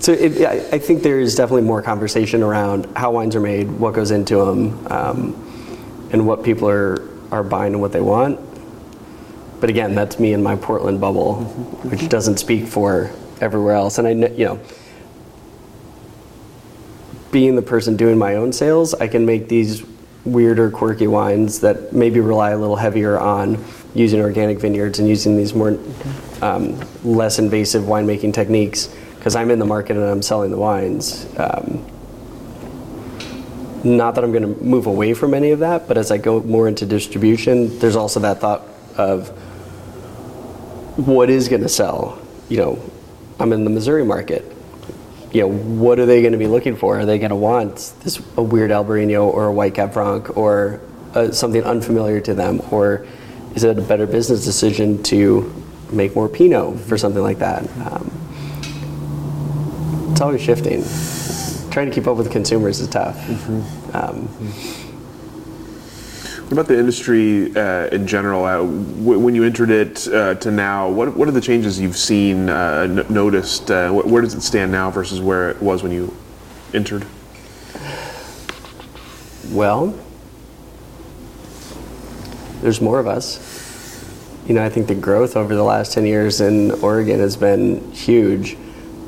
so 0.00 0.12
it, 0.12 0.40
I 0.72 0.78
think 0.78 1.02
there 1.02 1.20
is 1.20 1.34
definitely 1.34 1.62
more 1.62 1.82
conversation 1.82 2.42
around 2.42 2.86
how 2.96 3.12
wines 3.12 3.36
are 3.36 3.40
made, 3.40 3.70
what 3.70 3.94
goes 3.94 4.10
into 4.10 4.44
them, 4.44 4.86
um, 4.90 6.08
and 6.12 6.26
what 6.26 6.42
people 6.42 6.68
are, 6.68 7.06
are 7.30 7.42
buying 7.42 7.74
and 7.74 7.82
what 7.82 7.92
they 7.92 8.00
want. 8.00 8.40
But 9.60 9.70
again, 9.70 9.94
that's 9.94 10.18
me 10.18 10.32
in 10.32 10.42
my 10.42 10.56
Portland 10.56 11.00
bubble, 11.00 11.42
which 11.90 12.08
doesn't 12.08 12.38
speak 12.38 12.66
for 12.66 13.10
everywhere 13.40 13.74
else. 13.74 13.98
And 13.98 14.06
I, 14.06 14.10
you 14.10 14.44
know, 14.44 14.60
being 17.30 17.56
the 17.56 17.62
person 17.62 17.96
doing 17.96 18.18
my 18.18 18.36
own 18.36 18.52
sales, 18.52 18.94
I 18.94 19.08
can 19.08 19.26
make 19.26 19.48
these 19.48 19.84
weirder, 20.24 20.70
quirky 20.70 21.06
wines 21.06 21.60
that 21.60 21.92
maybe 21.92 22.20
rely 22.20 22.50
a 22.50 22.58
little 22.58 22.76
heavier 22.76 23.18
on 23.18 23.62
using 23.94 24.20
organic 24.20 24.58
vineyards 24.58 24.98
and 24.98 25.08
using 25.08 25.36
these 25.36 25.54
more 25.54 25.78
um, 26.42 26.78
less 27.02 27.38
invasive 27.38 27.84
winemaking 27.84 28.34
techniques 28.34 28.94
because 29.16 29.34
I'm 29.34 29.50
in 29.50 29.58
the 29.58 29.64
market 29.64 29.96
and 29.96 30.04
I'm 30.04 30.22
selling 30.22 30.50
the 30.50 30.58
wines. 30.58 31.26
Um, 31.36 31.84
not 33.84 34.14
that 34.14 34.24
I'm 34.24 34.32
going 34.32 34.54
to 34.54 34.62
move 34.62 34.86
away 34.86 35.14
from 35.14 35.34
any 35.34 35.50
of 35.50 35.60
that, 35.60 35.88
but 35.88 35.96
as 35.96 36.10
I 36.10 36.18
go 36.18 36.40
more 36.40 36.68
into 36.68 36.84
distribution, 36.84 37.78
there's 37.78 37.96
also 37.96 38.20
that 38.20 38.40
thought 38.40 38.62
of 38.96 39.32
what 40.98 41.30
is 41.30 41.48
going 41.48 41.62
to 41.62 41.68
sell. 41.68 42.20
You 42.48 42.56
know, 42.58 42.90
I'm 43.38 43.52
in 43.52 43.64
the 43.64 43.70
Missouri 43.70 44.04
market. 44.04 44.44
You 45.32 45.42
know, 45.42 45.48
what 45.48 45.98
are 45.98 46.06
they 46.06 46.22
going 46.22 46.32
to 46.32 46.38
be 46.38 46.46
looking 46.46 46.74
for? 46.74 46.98
Are 46.98 47.06
they 47.06 47.18
going 47.18 47.30
to 47.30 47.36
want 47.36 47.92
this 48.02 48.20
a 48.36 48.42
weird 48.42 48.70
Albarino 48.70 49.26
or 49.26 49.46
a 49.46 49.52
White 49.52 49.74
Cab 49.74 49.92
Franc 49.92 50.36
or 50.36 50.80
uh, 51.14 51.30
something 51.30 51.62
unfamiliar 51.62 52.20
to 52.22 52.34
them, 52.34 52.60
or 52.70 53.06
is 53.54 53.64
it 53.64 53.78
a 53.78 53.82
better 53.82 54.06
business 54.06 54.44
decision 54.44 55.02
to 55.04 55.52
make 55.92 56.14
more 56.16 56.28
Pinot 56.28 56.80
for 56.80 56.98
something 56.98 57.22
like 57.22 57.38
that? 57.38 57.62
Um, 57.86 58.10
it's 60.10 60.20
always 60.20 60.40
shifting. 60.40 60.82
Trying 61.70 61.90
to 61.90 61.94
keep 61.94 62.06
up 62.06 62.16
with 62.16 62.32
consumers 62.32 62.80
is 62.80 62.88
tough. 62.88 63.16
Um, 63.94 64.26
What 64.26 64.87
about 66.52 66.66
the 66.66 66.78
industry 66.78 67.54
uh, 67.56 67.86
in 67.88 68.06
general? 68.06 68.44
Uh, 68.44 68.56
w- 68.58 69.18
when 69.18 69.34
you 69.34 69.44
entered 69.44 69.70
it 69.70 70.06
uh, 70.08 70.34
to 70.36 70.50
now, 70.50 70.88
what, 70.88 71.16
what 71.16 71.28
are 71.28 71.32
the 71.32 71.40
changes 71.40 71.80
you've 71.80 71.96
seen, 71.96 72.48
uh, 72.48 72.86
n- 72.88 73.06
noticed? 73.12 73.70
Uh, 73.70 73.90
wh- 73.90 74.06
where 74.06 74.22
does 74.22 74.34
it 74.34 74.40
stand 74.40 74.72
now 74.72 74.90
versus 74.90 75.20
where 75.20 75.50
it 75.50 75.60
was 75.62 75.82
when 75.82 75.92
you 75.92 76.14
entered? 76.74 77.06
Well, 79.50 79.98
there's 82.60 82.80
more 82.80 82.98
of 82.98 83.06
us. 83.06 83.44
You 84.46 84.54
know, 84.54 84.64
I 84.64 84.68
think 84.68 84.86
the 84.86 84.94
growth 84.94 85.36
over 85.36 85.54
the 85.54 85.62
last 85.62 85.92
10 85.92 86.06
years 86.06 86.40
in 86.40 86.70
Oregon 86.82 87.18
has 87.20 87.36
been 87.36 87.92
huge. 87.92 88.56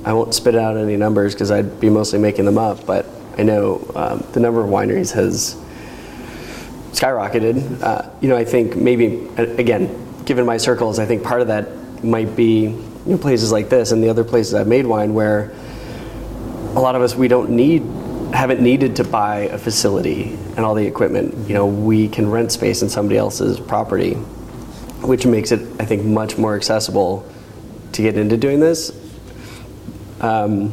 I 0.04 0.12
won't 0.12 0.34
spit 0.34 0.54
out 0.54 0.76
any 0.76 0.96
numbers 0.96 1.34
because 1.34 1.50
I'd 1.50 1.80
be 1.80 1.90
mostly 1.90 2.18
making 2.18 2.44
them 2.44 2.58
up, 2.58 2.86
but 2.86 3.06
I 3.38 3.42
know 3.42 3.90
um, 3.94 4.24
the 4.32 4.40
number 4.40 4.62
of 4.62 4.68
wineries 4.68 5.12
has 5.12 5.56
skyrocketed. 6.92 7.82
Uh, 7.82 8.10
you 8.20 8.28
know, 8.28 8.36
I 8.36 8.44
think 8.44 8.76
maybe, 8.76 9.28
again, 9.36 10.24
given 10.24 10.46
my 10.46 10.56
circles, 10.56 10.98
I 10.98 11.06
think 11.06 11.22
part 11.22 11.40
of 11.40 11.48
that 11.48 12.04
might 12.04 12.36
be 12.36 12.62
you 12.62 13.12
know, 13.12 13.18
places 13.18 13.52
like 13.52 13.68
this 13.68 13.92
and 13.92 14.02
the 14.02 14.08
other 14.08 14.24
places 14.24 14.54
I've 14.54 14.66
made 14.66 14.86
wine 14.86 15.14
where 15.14 15.52
a 16.74 16.80
lot 16.80 16.94
of 16.94 17.02
us 17.02 17.14
we 17.14 17.28
don't 17.28 17.50
need 17.50 17.82
haven't 18.32 18.60
needed 18.60 18.96
to 18.96 19.04
buy 19.04 19.40
a 19.40 19.58
facility 19.58 20.38
and 20.56 20.60
all 20.60 20.74
the 20.74 20.86
equipment. 20.86 21.48
You 21.48 21.54
know 21.54 21.66
we 21.66 22.08
can 22.08 22.30
rent 22.30 22.52
space 22.52 22.82
in 22.82 22.88
somebody 22.88 23.18
else's 23.18 23.58
property 23.58 24.14
which 25.02 25.24
makes 25.24 25.50
it 25.50 25.60
i 25.80 25.84
think 25.86 26.04
much 26.04 26.36
more 26.36 26.54
accessible 26.54 27.26
to 27.92 28.02
get 28.02 28.16
into 28.16 28.36
doing 28.36 28.60
this. 28.60 28.92
Um, 30.20 30.72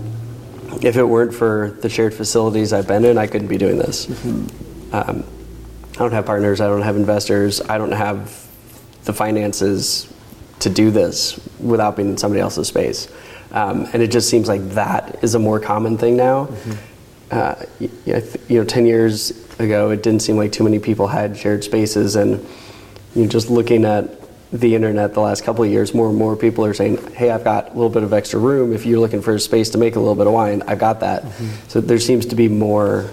if 0.82 0.98
it 0.98 1.04
weren't 1.04 1.34
for 1.34 1.78
the 1.82 1.90
shared 1.90 2.14
facilities 2.14 2.74
i've 2.74 2.88
been 2.88 3.06
in 3.06 3.18
i 3.18 3.26
couldn't 3.26 3.48
be 3.48 3.58
doing 3.58 3.78
this. 3.78 4.08
Um, 4.94 5.24
i 5.98 6.00
don't 6.00 6.12
have 6.12 6.26
partners 6.26 6.62
i 6.62 6.68
don't 6.68 6.82
have 6.82 6.96
investors 6.96 7.62
i 7.70 7.78
don't 7.78 7.92
have 7.92 8.46
the 9.06 9.14
finances 9.14 10.12
to 10.60 10.70
do 10.70 10.90
this 10.92 11.40
without 11.60 11.96
being 11.96 12.10
in 12.10 12.18
somebody 12.18 12.42
else's 12.42 12.68
space. 12.68 13.08
Um, 13.52 13.88
and 13.94 14.02
it 14.02 14.10
just 14.12 14.28
seems 14.28 14.48
like 14.48 14.68
that 14.72 15.20
is 15.24 15.36
a 15.36 15.40
more 15.40 15.60
common 15.60 16.00
thing 16.00 16.18
now. 16.18 16.50
uh, 17.30 17.56
y- 17.80 17.90
I 18.08 18.20
th- 18.22 18.38
you 18.50 18.58
know, 18.58 18.66
10 18.66 18.88
years 18.88 19.32
ago, 19.60 19.92
it 19.92 20.02
didn't 20.02 20.24
seem 20.24 20.36
like 20.36 20.52
too 20.52 20.64
many 20.64 20.80
people 20.80 21.06
had 21.08 21.38
shared 21.38 21.64
spaces. 21.64 22.16
And 22.16 22.44
you 23.16 23.22
know, 23.24 23.28
just 23.30 23.52
looking 23.52 23.86
at 23.86 24.10
the 24.52 24.74
internet 24.74 25.14
the 25.14 25.22
last 25.22 25.44
couple 25.44 25.64
of 25.64 25.70
years, 25.70 25.94
more 25.94 26.10
and 26.10 26.18
more 26.18 26.36
people 26.36 26.66
are 26.66 26.74
saying, 26.74 26.98
hey, 27.14 27.30
I've 27.30 27.44
got 27.44 27.68
a 27.70 27.74
little 27.74 27.92
bit 27.92 28.02
of 28.02 28.12
extra 28.12 28.40
room. 28.40 28.74
If 28.74 28.84
you're 28.86 29.00
looking 29.00 29.22
for 29.22 29.36
a 29.36 29.40
space 29.40 29.70
to 29.70 29.78
make 29.78 29.96
a 29.96 30.00
little 30.00 30.16
bit 30.16 30.26
of 30.26 30.34
wine, 30.34 30.64
I've 30.68 30.80
got 30.80 31.00
that. 31.02 31.24
So 31.68 31.80
there 31.82 32.00
seems 32.00 32.26
to 32.26 32.36
be 32.36 32.48
more, 32.48 33.12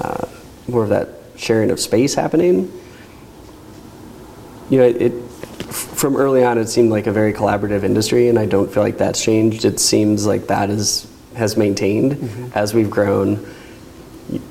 uh, 0.00 0.26
more 0.66 0.82
of 0.82 0.88
that 0.90 1.08
sharing 1.40 1.70
of 1.70 1.80
space 1.80 2.14
happening. 2.14 2.70
You 4.68 4.78
know, 4.78 4.84
it, 4.84 5.12
from 5.72 6.16
early 6.16 6.44
on, 6.44 6.58
it 6.58 6.68
seemed 6.68 6.90
like 6.90 7.06
a 7.06 7.12
very 7.12 7.32
collaborative 7.32 7.82
industry, 7.82 8.28
and 8.28 8.38
I 8.38 8.46
don't 8.46 8.72
feel 8.72 8.82
like 8.82 8.98
that's 8.98 9.22
changed. 9.22 9.64
It 9.64 9.80
seems 9.80 10.26
like 10.26 10.46
that 10.48 10.70
is 10.70 11.06
has 11.34 11.56
maintained 11.56 12.52
as 12.54 12.74
we've 12.74 12.90
grown. 12.90 13.46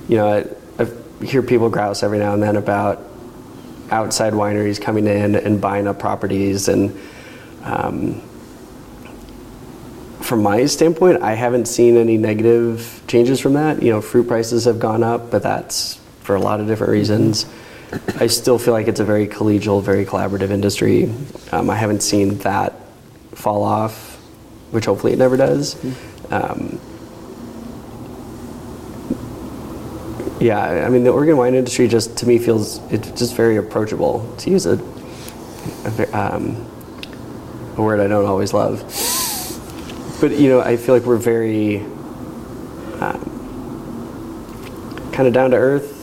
You 0.08 0.18
know, 0.18 0.28
I, 0.28 0.84
I 0.84 1.26
hear 1.26 1.42
people 1.42 1.70
grouse 1.70 2.04
every 2.04 2.20
now 2.20 2.34
and 2.34 2.42
then 2.42 2.56
about 2.56 3.06
outside 3.92 4.34
wineries 4.34 4.82
coming 4.82 5.08
in 5.08 5.36
and 5.36 5.60
buying 5.62 5.88
up 5.88 6.00
properties, 6.00 6.68
and 6.68 6.98
um, 7.64 8.22
from 10.22 10.44
my 10.44 10.66
standpoint, 10.66 11.24
I 11.24 11.34
haven't 11.34 11.66
seen 11.66 11.98
any 11.98 12.18
negative 12.18 13.02
changes 13.08 13.40
from 13.40 13.54
that. 13.54 13.82
You 13.82 13.92
know, 13.92 14.02
fruit 14.02 14.28
prices 14.28 14.66
have 14.66 14.80
gone 14.80 15.04
up, 15.04 15.32
but 15.32 15.44
that's 15.44 15.99
for 16.30 16.36
a 16.36 16.40
lot 16.40 16.60
of 16.60 16.68
different 16.68 16.92
reasons. 16.92 17.48
I 18.20 18.28
still 18.28 18.60
feel 18.60 18.72
like 18.76 18.88
it's 18.88 19.00
a 19.00 19.04
very 19.04 19.26
collegial, 19.26 19.82
very 19.82 20.06
collaborative 20.06 20.52
industry. 20.52 21.12
Um, 21.52 21.72
I 21.72 21.76
haven't 21.76 22.04
seen 22.04 22.38
that 22.50 22.74
fall 23.32 23.64
off, 23.64 24.18
which 24.70 24.86
hopefully 24.86 25.14
it 25.14 25.18
never 25.18 25.38
does. 25.38 25.76
Um, 26.30 26.80
yeah, 30.40 30.86
I 30.86 30.90
mean, 30.90 31.04
the 31.04 31.10
Oregon 31.10 31.36
wine 31.36 31.56
industry 31.56 31.88
just 31.88 32.16
to 32.18 32.28
me 32.28 32.38
feels 32.38 32.78
it's 32.94 33.10
just 33.18 33.36
very 33.36 33.58
approachable. 33.58 34.32
To 34.38 34.52
use 34.52 34.68
a, 34.68 34.74
a, 35.86 36.04
um, 36.16 36.64
a 37.76 37.82
word 37.82 38.00
I 38.00 38.06
don't 38.06 38.28
always 38.28 38.54
love, 38.54 38.82
but 40.22 40.38
you 40.38 40.50
know, 40.50 40.62
I 40.62 40.78
feel 40.78 40.94
like 40.94 41.06
we're 41.06 41.18
very 41.18 41.84
kind 45.12 45.28
of 45.28 45.34
down 45.34 45.50
to 45.50 45.58
earth. 45.58 45.99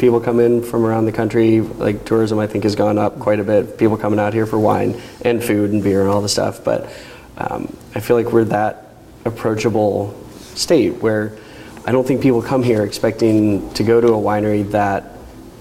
People 0.00 0.18
come 0.18 0.40
in 0.40 0.62
from 0.62 0.86
around 0.86 1.04
the 1.04 1.12
country. 1.12 1.60
Like 1.60 2.06
tourism, 2.06 2.38
I 2.38 2.46
think 2.46 2.64
has 2.64 2.74
gone 2.74 2.96
up 2.96 3.18
quite 3.18 3.38
a 3.38 3.44
bit. 3.44 3.76
People 3.76 3.98
coming 3.98 4.18
out 4.18 4.32
here 4.32 4.46
for 4.46 4.58
wine 4.58 4.98
and 5.20 5.44
food 5.44 5.72
and 5.72 5.82
beer 5.82 6.00
and 6.00 6.08
all 6.08 6.22
the 6.22 6.28
stuff. 6.28 6.64
But 6.64 6.90
um, 7.36 7.76
I 7.94 8.00
feel 8.00 8.16
like 8.16 8.32
we're 8.32 8.46
that 8.46 8.94
approachable 9.26 10.18
state 10.54 11.02
where 11.02 11.36
I 11.84 11.92
don't 11.92 12.06
think 12.06 12.22
people 12.22 12.40
come 12.40 12.62
here 12.62 12.82
expecting 12.82 13.70
to 13.74 13.82
go 13.82 14.00
to 14.00 14.06
a 14.08 14.10
winery 14.12 14.70
that 14.70 15.04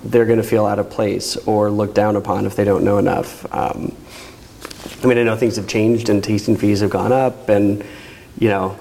they're 0.05 0.25
going 0.25 0.41
to 0.41 0.47
feel 0.47 0.65
out 0.65 0.79
of 0.79 0.89
place 0.89 1.35
or 1.45 1.69
looked 1.69 1.95
down 1.95 2.15
upon 2.15 2.45
if 2.45 2.55
they 2.55 2.63
don't 2.63 2.85
know 2.85 2.97
enough. 2.97 3.45
Um, 3.53 3.93
I 5.03 5.07
mean, 5.07 5.17
I 5.17 5.23
know 5.23 5.35
things 5.35 5.57
have 5.57 5.67
changed 5.67 6.07
and 6.07 6.23
tasting 6.23 6.55
fees 6.55 6.79
have 6.79 6.91
gone 6.91 7.11
up, 7.11 7.49
and 7.49 7.83
you 8.37 8.47
know, 8.47 8.79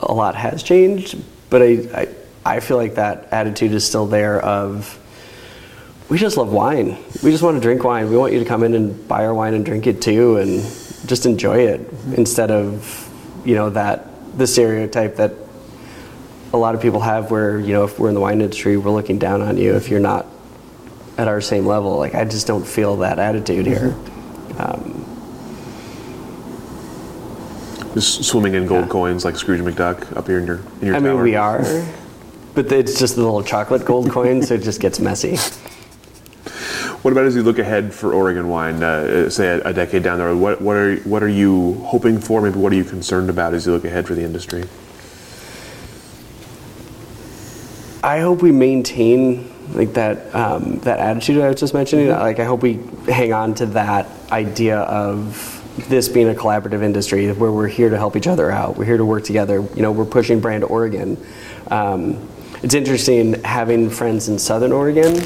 a 0.00 0.12
lot 0.12 0.34
has 0.34 0.62
changed, 0.62 1.18
but 1.48 1.62
I, 1.62 1.66
I, 1.94 2.08
I 2.44 2.60
feel 2.60 2.76
like 2.76 2.94
that 2.94 3.28
attitude 3.32 3.72
is 3.72 3.84
still 3.86 4.06
there 4.06 4.40
of 4.40 4.96
we 6.08 6.18
just 6.18 6.36
love 6.36 6.52
wine. 6.52 6.96
We 7.22 7.30
just 7.30 7.42
want 7.42 7.56
to 7.56 7.60
drink 7.60 7.84
wine. 7.84 8.10
We 8.10 8.16
want 8.16 8.32
you 8.32 8.38
to 8.40 8.44
come 8.44 8.62
in 8.64 8.74
and 8.74 9.06
buy 9.06 9.24
our 9.26 9.34
wine 9.34 9.54
and 9.54 9.64
drink 9.64 9.86
it 9.86 10.02
too 10.02 10.38
and 10.38 10.60
just 11.06 11.24
enjoy 11.26 11.58
it 11.68 11.80
instead 12.16 12.50
of, 12.50 13.08
you 13.44 13.54
know, 13.54 13.70
that 13.70 14.06
the 14.36 14.46
stereotype 14.46 15.16
that 15.16 15.32
a 16.52 16.56
lot 16.56 16.74
of 16.74 16.80
people 16.82 17.00
have 17.00 17.30
where, 17.30 17.60
you 17.60 17.72
know, 17.72 17.84
if 17.84 17.98
we're 17.98 18.08
in 18.08 18.14
the 18.14 18.20
wine 18.20 18.40
industry, 18.40 18.76
we're 18.76 18.90
looking 18.90 19.18
down 19.18 19.40
on 19.40 19.56
you 19.56 19.76
if 19.76 19.88
you're 19.88 20.00
not 20.00 20.26
at 21.16 21.28
our 21.28 21.40
same 21.40 21.66
level. 21.66 21.96
Like 21.98 22.14
I 22.14 22.24
just 22.24 22.46
don't 22.46 22.66
feel 22.66 22.96
that 22.96 23.18
attitude 23.20 23.66
here. 23.66 23.94
Um, 24.58 24.96
Just 27.94 28.24
swimming 28.24 28.54
in 28.54 28.66
gold 28.66 28.84
Yeah. 28.86 28.88
coins 28.90 29.24
like 29.24 29.36
Scrooge 29.36 29.60
McDuck 29.60 30.16
up 30.16 30.26
here 30.28 30.38
in 30.38 30.46
your 30.46 30.60
in 30.80 30.86
your 30.88 30.96
I 30.96 31.00
mean, 31.00 31.12
tower. 31.12 31.22
we 31.22 31.34
are, 31.36 31.64
but 32.54 32.70
it's 32.72 32.98
just 32.98 33.16
the 33.16 33.22
little 33.22 33.42
chocolate 33.42 33.84
gold 33.84 34.10
coin, 34.12 34.42
so 34.42 34.54
it 34.54 34.62
just 34.62 34.80
gets 34.80 35.00
messy. 35.00 35.36
What 37.02 37.12
about 37.12 37.24
as 37.24 37.34
you 37.34 37.42
look 37.42 37.58
ahead 37.58 37.94
for 37.94 38.12
Oregon 38.12 38.50
wine, 38.50 38.82
uh, 38.82 39.30
say 39.30 39.48
a, 39.48 39.62
a 39.68 39.72
decade 39.72 40.02
down 40.02 40.18
the 40.18 40.26
road? 40.26 40.38
What 40.38 40.60
what 40.60 40.76
are 40.76 40.96
what 40.96 41.22
are 41.22 41.28
you 41.28 41.74
hoping 41.86 42.20
for? 42.20 42.42
Maybe 42.42 42.58
what 42.58 42.72
are 42.72 42.76
you 42.76 42.84
concerned 42.84 43.30
about 43.30 43.54
as 43.54 43.64
you 43.64 43.72
look 43.72 43.86
ahead 43.86 44.06
for 44.06 44.14
the 44.14 44.22
industry? 44.22 44.64
I 48.02 48.20
hope 48.20 48.42
we 48.42 48.52
maintain 48.52 49.50
like 49.72 49.94
that 49.94 50.34
um, 50.34 50.78
that 50.80 50.98
attitude 50.98 51.40
I 51.40 51.48
was 51.48 51.58
just 51.58 51.72
mentioning. 51.72 52.08
Like 52.08 52.38
I 52.38 52.44
hope 52.44 52.62
we 52.62 52.80
hang 53.06 53.32
on 53.32 53.54
to 53.54 53.66
that 53.66 54.06
idea 54.30 54.80
of 54.80 55.56
this 55.88 56.08
being 56.08 56.28
a 56.28 56.34
collaborative 56.34 56.82
industry 56.82 57.32
where 57.32 57.50
we're 57.50 57.68
here 57.68 57.88
to 57.88 57.96
help 57.96 58.14
each 58.14 58.26
other 58.26 58.50
out. 58.50 58.76
We're 58.76 58.84
here 58.84 58.98
to 58.98 59.06
work 59.06 59.24
together. 59.24 59.66
You 59.74 59.82
know, 59.82 59.92
we're 59.92 60.04
pushing 60.04 60.40
brand 60.40 60.64
Oregon. 60.64 61.16
Um, 61.70 62.28
it's 62.62 62.74
interesting 62.74 63.42
having 63.42 63.90
friends 63.90 64.28
in 64.28 64.38
Southern 64.38 64.72
Oregon 64.72 65.16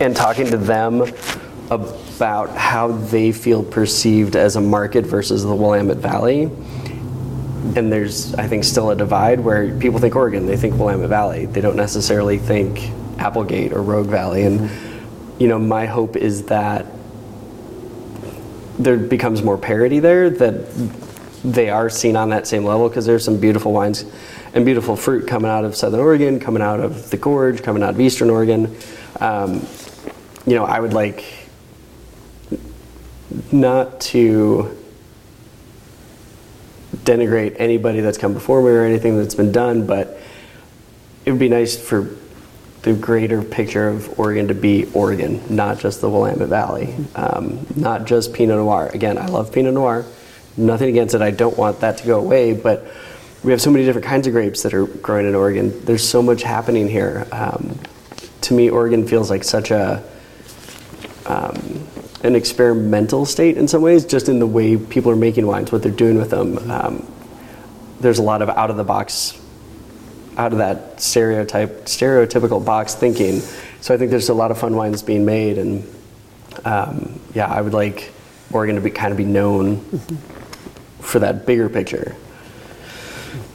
and 0.00 0.14
talking 0.14 0.50
to 0.50 0.56
them 0.56 1.02
about 1.70 2.50
how 2.50 2.88
they 2.88 3.32
feel 3.32 3.62
perceived 3.62 4.36
as 4.36 4.56
a 4.56 4.60
market 4.60 5.04
versus 5.06 5.42
the 5.42 5.54
Willamette 5.54 5.98
Valley 5.98 6.50
and 7.74 7.92
there's 7.92 8.34
I 8.34 8.46
think 8.46 8.64
still 8.64 8.90
a 8.90 8.96
divide 8.96 9.40
where 9.40 9.76
people 9.78 9.98
think 9.98 10.14
Oregon, 10.14 10.46
they 10.46 10.56
think 10.56 10.78
Willamette 10.78 11.08
Valley. 11.08 11.46
They 11.46 11.60
don't 11.60 11.76
necessarily 11.76 12.38
think 12.38 12.90
Applegate 13.18 13.72
or 13.72 13.82
Rogue 13.82 14.06
Valley. 14.06 14.44
And 14.44 14.70
you 15.38 15.48
know, 15.48 15.58
my 15.58 15.86
hope 15.86 16.16
is 16.16 16.44
that 16.44 16.86
there 18.78 18.96
becomes 18.96 19.42
more 19.42 19.58
parity 19.58 19.98
there 19.98 20.30
that 20.30 21.05
they 21.46 21.70
are 21.70 21.88
seen 21.88 22.16
on 22.16 22.30
that 22.30 22.46
same 22.46 22.64
level 22.64 22.88
because 22.88 23.06
there's 23.06 23.24
some 23.24 23.38
beautiful 23.38 23.72
wines 23.72 24.04
and 24.52 24.64
beautiful 24.64 24.96
fruit 24.96 25.28
coming 25.28 25.50
out 25.50 25.64
of 25.64 25.76
Southern 25.76 26.00
Oregon, 26.00 26.40
coming 26.40 26.60
out 26.60 26.80
of 26.80 27.10
the 27.10 27.16
Gorge, 27.16 27.62
coming 27.62 27.82
out 27.82 27.90
of 27.90 28.00
Eastern 28.00 28.30
Oregon. 28.30 28.76
Um, 29.20 29.64
you 30.44 30.54
know, 30.54 30.64
I 30.64 30.80
would 30.80 30.92
like 30.92 31.24
not 33.52 34.00
to 34.00 34.76
denigrate 36.96 37.56
anybody 37.58 38.00
that's 38.00 38.18
come 38.18 38.34
before 38.34 38.60
me 38.62 38.70
or 38.70 38.84
anything 38.84 39.16
that's 39.16 39.34
been 39.34 39.52
done, 39.52 39.86
but 39.86 40.18
it 41.24 41.30
would 41.30 41.40
be 41.40 41.48
nice 41.48 41.76
for 41.76 42.16
the 42.82 42.92
greater 42.92 43.42
picture 43.42 43.88
of 43.88 44.18
Oregon 44.18 44.48
to 44.48 44.54
be 44.54 44.88
Oregon, 44.94 45.42
not 45.48 45.78
just 45.78 46.00
the 46.00 46.08
Willamette 46.10 46.48
Valley, 46.48 46.94
um, 47.14 47.66
not 47.76 48.04
just 48.04 48.32
Pinot 48.32 48.56
Noir. 48.56 48.90
Again, 48.94 49.18
I 49.18 49.26
love 49.26 49.52
Pinot 49.52 49.74
Noir, 49.74 50.04
nothing 50.56 50.88
against 50.88 51.14
it. 51.14 51.22
I 51.22 51.30
don't 51.30 51.56
want 51.56 51.80
that 51.80 51.98
to 51.98 52.06
go 52.06 52.18
away, 52.18 52.52
but 52.52 52.86
we 53.42 53.52
have 53.52 53.60
so 53.60 53.70
many 53.70 53.84
different 53.84 54.06
kinds 54.06 54.26
of 54.26 54.32
grapes 54.32 54.62
that 54.62 54.74
are 54.74 54.86
growing 54.86 55.26
in 55.26 55.34
Oregon. 55.34 55.84
There's 55.84 56.06
so 56.06 56.22
much 56.22 56.42
happening 56.42 56.88
here. 56.88 57.26
Um, 57.32 57.78
to 58.42 58.54
me, 58.54 58.70
Oregon 58.70 59.06
feels 59.06 59.30
like 59.30 59.44
such 59.44 59.70
a 59.70 60.02
um, 61.26 61.86
an 62.22 62.34
experimental 62.34 63.26
state 63.26 63.56
in 63.56 63.68
some 63.68 63.82
ways, 63.82 64.04
just 64.04 64.28
in 64.28 64.38
the 64.38 64.46
way 64.46 64.76
people 64.76 65.10
are 65.10 65.16
making 65.16 65.46
wines, 65.46 65.70
what 65.70 65.82
they're 65.82 65.92
doing 65.92 66.16
with 66.16 66.30
them. 66.30 66.58
Um, 66.70 67.12
there's 68.00 68.18
a 68.18 68.22
lot 68.22 68.42
of 68.42 68.48
out 68.48 68.70
of 68.70 68.76
the 68.76 68.84
box, 68.84 69.40
out 70.36 70.52
of 70.52 70.58
that 70.58 71.00
stereotype, 71.00 71.86
stereotypical 71.86 72.64
box 72.64 72.94
thinking. 72.94 73.40
So 73.80 73.94
I 73.94 73.96
think 73.96 74.10
there's 74.10 74.28
a 74.28 74.34
lot 74.34 74.50
of 74.50 74.58
fun 74.58 74.76
wines 74.76 75.02
being 75.02 75.24
made, 75.24 75.58
and 75.58 75.84
um, 76.64 77.20
yeah, 77.34 77.46
I 77.46 77.60
would 77.60 77.74
like 77.74 78.12
Oregon 78.52 78.76
to 78.76 78.80
be 78.80 78.90
kind 78.90 79.12
of 79.12 79.18
be 79.18 79.24
known 79.24 79.84
for 81.06 81.20
that 81.20 81.46
bigger 81.46 81.68
picture. 81.68 82.16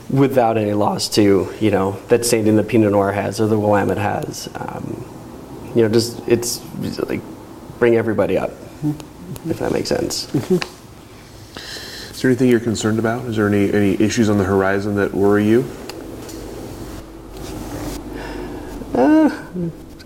Without 0.09 0.57
any 0.57 0.73
loss 0.73 1.07
to, 1.09 1.53
you 1.59 1.71
know, 1.71 1.93
that 2.07 2.25
standing 2.25 2.55
the 2.55 2.63
Pinot 2.63 2.91
Noir 2.91 3.11
has 3.11 3.39
or 3.39 3.47
the 3.47 3.59
Willamette 3.59 3.97
has. 3.97 4.49
Um, 4.55 5.05
you 5.75 5.83
know, 5.83 5.89
just 5.89 6.21
it's 6.27 6.61
just 6.81 7.07
like 7.07 7.21
bring 7.79 7.95
everybody 7.95 8.37
up, 8.37 8.51
if 9.45 9.59
that 9.59 9.71
makes 9.71 9.89
sense. 9.89 10.33
Is 10.35 12.21
there 12.21 12.29
anything 12.29 12.49
you're 12.49 12.59
concerned 12.59 12.99
about? 12.99 13.25
Is 13.25 13.37
there 13.37 13.47
any 13.47 13.71
any 13.71 13.93
issues 14.01 14.29
on 14.29 14.37
the 14.37 14.43
horizon 14.43 14.95
that 14.95 15.13
worry 15.13 15.47
you? 15.47 15.65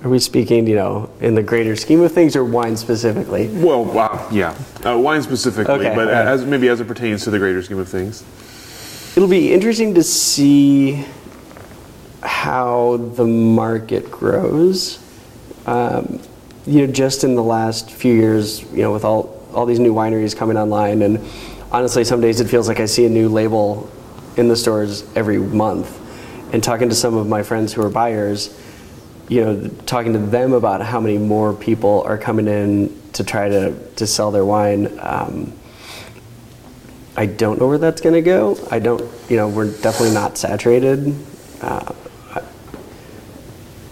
Are 0.06 0.10
we 0.10 0.20
speaking, 0.20 0.68
you 0.68 0.76
know, 0.76 1.10
in 1.20 1.34
the 1.34 1.42
greater 1.42 1.76
scheme 1.76 2.00
of 2.02 2.12
things 2.12 2.36
or 2.36 2.46
wine 2.46 2.78
specifically? 2.78 3.48
Well, 3.48 3.84
wow, 3.84 4.28
yeah, 4.32 4.56
uh, 4.86 5.00
wine 5.00 5.24
specifically, 5.24 5.74
Okay, 5.74 5.96
but 5.96 6.06
right. 6.06 6.28
as 6.28 6.46
maybe 6.46 6.68
as 6.70 6.80
it 6.80 6.88
pertains 6.88 7.24
to 7.24 7.32
the 7.32 7.40
greater 7.40 7.64
scheme 7.64 7.80
of 7.80 7.90
things. 7.90 8.24
It'll 9.18 9.28
be 9.28 9.52
interesting 9.52 9.96
to 9.96 10.04
see 10.04 11.04
how 12.22 12.98
the 13.16 13.26
market 13.26 14.12
grows. 14.12 15.00
Um, 15.66 16.22
you 16.68 16.86
know, 16.86 16.94
just 16.94 17.24
in 17.24 17.34
the 17.34 17.44
last 17.44 17.90
few 17.90 18.14
years, 18.14 18.62
you 18.74 18.84
know, 18.84 18.94
with 18.94 19.06
all 19.06 19.44
all 19.56 19.66
these 19.66 19.80
new 19.80 19.96
wineries 19.96 20.38
coming 20.38 20.56
online, 20.56 21.02
and 21.02 21.20
honestly, 21.72 22.04
some 22.04 22.22
days 22.22 22.40
it 22.42 22.48
feels 22.48 22.68
like 22.68 22.80
I 22.80 22.86
see 22.86 23.08
a 23.08 23.10
new 23.10 23.28
label 23.28 23.90
in 24.38 24.50
the 24.50 24.56
stores 24.56 25.04
every 25.16 25.40
month, 25.40 26.00
and 26.54 26.64
talking 26.64 26.90
to 26.90 26.96
some 26.96 27.16
of 27.16 27.28
my 27.28 27.42
friends 27.42 27.74
who 27.74 27.82
are 27.82 27.90
buyers, 27.90 28.56
you 29.28 29.44
know, 29.44 29.68
talking 29.86 30.14
to 30.14 30.20
them 30.20 30.54
about 30.54 30.82
how 30.82 31.00
many 31.00 31.18
more 31.18 31.54
people 31.54 32.04
are 32.04 32.18
coming 32.18 32.48
in 32.48 33.02
to 33.14 33.24
try 33.24 33.50
to 33.50 33.74
to 33.96 34.06
sell 34.06 34.32
their 34.32 34.46
wine. 34.46 35.00
Um, 35.00 35.54
I 37.18 37.26
don't 37.26 37.60
know 37.60 37.68
where 37.68 37.78
that's 37.78 38.02
going 38.02 38.16
to 38.16 38.22
go. 38.22 38.58
I 38.70 38.80
don't, 38.80 39.02
you 39.30 39.38
know, 39.38 39.48
we're 39.48 39.72
definitely 39.72 40.14
not 40.14 40.38
saturated. 40.38 41.16
Uh, 41.62 41.94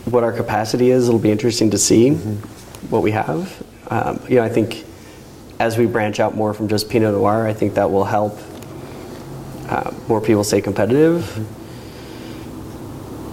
what 0.05 0.25
our 0.25 0.33
capacity 0.33 0.91
is, 0.91 1.07
it'll 1.07 1.19
be 1.19 1.31
interesting 1.31 1.71
to 1.71 1.77
see 1.77 2.11
what 2.89 3.01
we 3.01 3.11
have. 3.11 3.63
Um, 3.87 4.19
you 4.27 4.35
know, 4.35 4.43
I 4.43 4.49
think 4.49 4.83
as 5.59 5.77
we 5.77 5.85
branch 5.85 6.19
out 6.19 6.35
more 6.35 6.53
from 6.53 6.67
just 6.67 6.89
Pinot 6.89 7.13
Noir, 7.13 7.47
I 7.47 7.53
think 7.53 7.75
that 7.75 7.89
will 7.89 8.03
help 8.03 8.37
uh, 9.69 9.91
more 10.09 10.19
people 10.19 10.43
stay 10.43 10.59
competitive. 10.59 11.47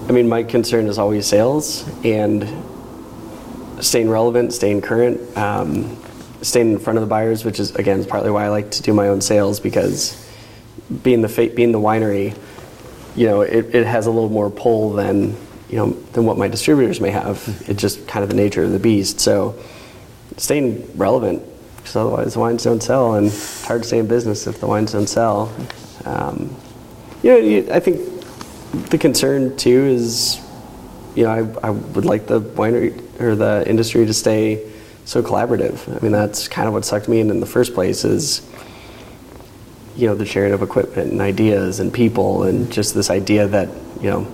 I 0.09 0.13
mean, 0.13 0.29
my 0.29 0.43
concern 0.43 0.87
is 0.87 0.99
always 0.99 1.27
sales 1.27 1.89
and 2.05 2.49
staying 3.81 4.11
relevant, 4.11 4.53
staying 4.53 4.83
current, 4.83 5.37
um, 5.37 5.97
staying 6.43 6.73
in 6.73 6.79
front 6.79 6.99
of 6.99 7.03
the 7.03 7.09
buyers, 7.09 7.45
which 7.45 7.61
is 7.61 7.75
again 7.77 8.05
partly 8.05 8.31
why 8.31 8.47
I 8.47 8.49
like 8.49 8.71
to 8.73 8.83
do 8.83 8.93
my 8.93 9.09
own 9.09 9.21
sales 9.21 9.61
because 9.61 10.27
being 11.03 11.23
the 11.23 11.29
fa- 11.29 11.51
being 11.55 11.73
the 11.73 11.81
winery, 11.81 12.37
you 13.15 13.27
know, 13.27 13.43
it, 13.43 13.75
it 13.75 13.87
has 13.87 14.07
a 14.07 14.11
little 14.11 14.29
more 14.31 14.51
pull 14.51 14.93
than 14.93 15.37
you 15.69 15.77
know 15.77 15.91
than 16.13 16.25
what 16.25 16.37
my 16.37 16.49
distributors 16.49 17.01
may 17.01 17.11
have. 17.11 17.43
It's 17.69 17.81
just 17.81 18.07
kind 18.09 18.23
of 18.23 18.31
the 18.31 18.37
nature 18.37 18.65
of 18.65 18.73
the 18.73 18.79
beast. 18.79 19.21
So 19.21 19.59
staying 20.37 20.97
relevant, 20.97 21.43
because 21.77 21.97
otherwise 21.97 22.35
the 22.35 22.41
wines 22.41 22.65
don't 22.65 22.83
sell, 22.83 23.15
and 23.15 23.29
it's 23.29 23.65
hard 23.65 23.83
to 23.83 23.89
stay 23.89 23.99
in 23.99 24.07
business 24.07 24.47
if 24.47 24.61
the 24.61 24.67
wines 24.67 24.93
don't 24.93 25.09
sell. 25.09 25.55
Um, 26.05 26.55
you 27.23 27.63
know, 27.63 27.75
I 27.75 27.81
think 27.81 28.20
the 28.73 28.99
concern 28.99 29.57
too 29.57 29.85
is, 29.87 30.41
you 31.15 31.25
know, 31.25 31.59
I, 31.63 31.69
I 31.69 31.71
would 31.71 32.05
like 32.05 32.27
the 32.27 32.41
winery 32.41 33.21
or 33.21 33.35
the 33.35 33.65
industry 33.67 34.07
to 34.07 34.15
stay 34.15 34.71
so 35.05 35.23
collaborative. 35.23 35.89
I 35.95 36.01
mean, 36.03 36.13
that's 36.13 36.47
kind 36.47 36.69
of 36.69 36.75
what 36.75 36.85
sucked 36.85 37.09
me 37.09 37.21
in 37.21 37.31
in 37.31 37.41
the 37.41 37.47
first 37.47 37.75
place 37.75 38.05
is, 38.05 38.49
you 39.97 40.07
know, 40.07 40.15
the 40.15 40.27
sharing 40.27 40.53
of 40.53 40.63
equipment 40.63 41.11
and 41.11 41.21
ideas 41.21 41.81
and 41.81 41.93
people 41.93 42.45
and 42.45 42.73
just 42.73 42.95
this 42.95 43.11
idea 43.11 43.49
that, 43.49 43.69
you 44.01 44.09
know, 44.11 44.27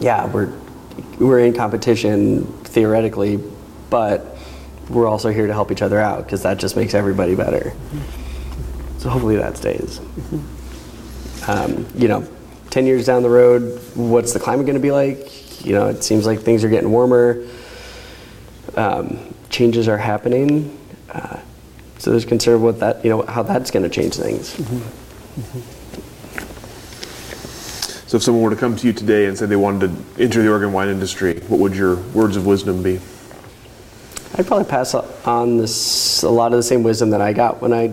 yeah, 0.00 0.26
we're 0.26 0.52
we're 1.18 1.40
in 1.40 1.52
competition 1.52 2.46
theoretically, 2.64 3.38
but 3.90 4.36
we're 4.88 5.06
also 5.06 5.30
here 5.30 5.46
to 5.46 5.52
help 5.52 5.70
each 5.70 5.82
other 5.82 5.98
out 5.98 6.24
because 6.24 6.42
that 6.42 6.58
just 6.58 6.76
makes 6.76 6.94
everybody 6.94 7.34
better. 7.34 7.72
So 8.98 9.10
hopefully 9.10 9.36
that 9.36 9.56
stays. 9.56 10.00
Um, 11.46 11.86
you 11.94 12.08
know, 12.08 12.28
10 12.70 12.86
years 12.86 13.06
down 13.06 13.22
the 13.22 13.30
road, 13.30 13.80
what's 13.94 14.32
the 14.32 14.40
climate 14.40 14.66
going 14.66 14.76
to 14.76 14.82
be 14.82 14.92
like? 14.92 15.64
You 15.64 15.72
know, 15.72 15.88
it 15.88 16.04
seems 16.04 16.26
like 16.26 16.40
things 16.40 16.64
are 16.64 16.68
getting 16.68 16.90
warmer. 16.90 17.46
Um, 18.76 19.34
changes 19.50 19.88
are 19.88 19.98
happening. 19.98 20.78
Uh, 21.10 21.40
so 21.98 22.10
there's 22.10 22.24
concern 22.24 22.62
what 22.62 22.80
that, 22.80 23.04
you 23.04 23.10
know, 23.10 23.22
how 23.22 23.42
that's 23.42 23.70
going 23.70 23.82
to 23.82 23.88
change 23.88 24.14
things. 24.14 24.54
So 28.08 28.16
if 28.16 28.22
someone 28.22 28.42
were 28.42 28.50
to 28.50 28.56
come 28.56 28.74
to 28.74 28.86
you 28.86 28.94
today 28.94 29.26
and 29.26 29.36
say 29.36 29.44
they 29.44 29.54
wanted 29.54 29.90
to 29.90 30.22
enter 30.22 30.42
the 30.42 30.48
Oregon 30.48 30.72
wine 30.72 30.88
industry, 30.88 31.40
what 31.40 31.60
would 31.60 31.76
your 31.76 31.96
words 31.96 32.36
of 32.36 32.46
wisdom 32.46 32.82
be? 32.82 33.00
I'd 34.34 34.46
probably 34.46 34.64
pass 34.64 34.94
on 34.94 35.58
this 35.58 36.22
a 36.22 36.30
lot 36.30 36.52
of 36.52 36.58
the 36.58 36.62
same 36.62 36.82
wisdom 36.82 37.10
that 37.10 37.20
I 37.20 37.34
got 37.34 37.60
when 37.60 37.74
I 37.74 37.88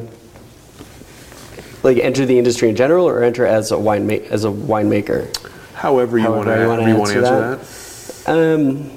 like 1.86 1.98
enter 2.00 2.26
the 2.26 2.38
industry 2.38 2.68
in 2.68 2.76
general, 2.76 3.08
or 3.08 3.24
enter 3.24 3.46
as 3.46 3.72
a 3.72 3.78
wine 3.78 4.08
ma- 4.08 4.14
as 4.14 4.44
a 4.44 4.50
winemaker. 4.50 5.32
However 5.76 6.18
you 6.18 6.32
want 6.32 6.48
to, 6.48 6.56
However 6.56 6.64
I 6.64 6.68
wanna 6.68 6.82
however 6.82 6.90
you 6.90 6.98
want 6.98 7.12
to 7.12 7.18
answer 7.18 7.46
answer 7.56 8.24
that. 8.26 8.66
Um, 8.66 8.92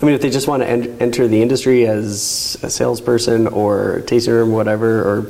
I 0.00 0.06
mean, 0.06 0.14
if 0.14 0.20
they 0.20 0.30
just 0.30 0.46
want 0.46 0.62
to 0.62 0.68
en- 0.68 0.96
enter 1.00 1.26
the 1.26 1.42
industry 1.42 1.86
as 1.86 2.56
a 2.62 2.70
salesperson 2.70 3.48
or 3.48 4.02
tasting 4.06 4.34
room, 4.34 4.52
whatever, 4.52 5.00
or 5.00 5.22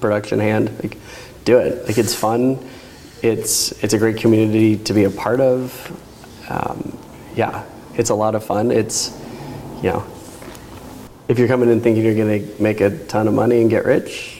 production 0.00 0.40
hand, 0.40 0.70
like, 0.82 0.96
do 1.44 1.58
it. 1.58 1.86
Like, 1.86 1.98
it's 1.98 2.14
fun. 2.14 2.58
It's 3.22 3.72
it's 3.84 3.94
a 3.94 3.98
great 3.98 4.16
community 4.16 4.78
to 4.78 4.92
be 4.92 5.04
a 5.04 5.10
part 5.10 5.40
of. 5.40 5.92
Um, 6.48 6.98
yeah, 7.36 7.64
it's 7.94 8.10
a 8.10 8.14
lot 8.14 8.34
of 8.34 8.44
fun. 8.44 8.72
It's 8.72 9.16
you 9.76 9.90
know, 9.90 10.04
if 11.28 11.38
you're 11.38 11.46
coming 11.46 11.70
in 11.70 11.80
thinking 11.80 12.04
you're 12.04 12.16
going 12.16 12.42
to 12.42 12.62
make 12.62 12.80
a 12.80 12.90
ton 13.06 13.28
of 13.28 13.34
money 13.34 13.60
and 13.60 13.70
get 13.70 13.84
rich, 13.84 14.37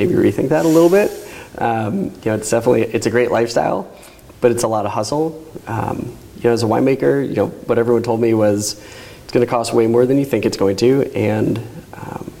maybe 0.00 0.14
rethink 0.14 0.48
that 0.48 0.64
a 0.64 0.68
little 0.68 0.88
bit. 0.88 1.10
Um, 1.58 2.04
you 2.04 2.10
know, 2.24 2.34
it's 2.36 2.48
definitely 2.48 2.84
it's 2.84 3.04
a 3.04 3.10
great 3.10 3.30
lifestyle, 3.30 3.94
but 4.40 4.50
it's 4.50 4.62
a 4.62 4.68
lot 4.68 4.86
of 4.86 4.92
hustle. 4.92 5.46
Um, 5.66 6.16
you 6.36 6.44
know, 6.44 6.52
as 6.52 6.62
a 6.62 6.66
winemaker, 6.66 7.28
you 7.28 7.34
know 7.34 7.48
what 7.48 7.78
everyone 7.78 8.02
told 8.02 8.18
me 8.18 8.32
was 8.32 8.82
it's 9.22 9.32
going 9.32 9.44
to 9.44 9.50
cost 9.50 9.74
way 9.74 9.86
more 9.86 10.06
than 10.06 10.16
you 10.16 10.24
think 10.24 10.46
it's 10.46 10.56
going 10.56 10.76
to, 10.76 11.12
and 11.14 11.58
um, 11.92 12.32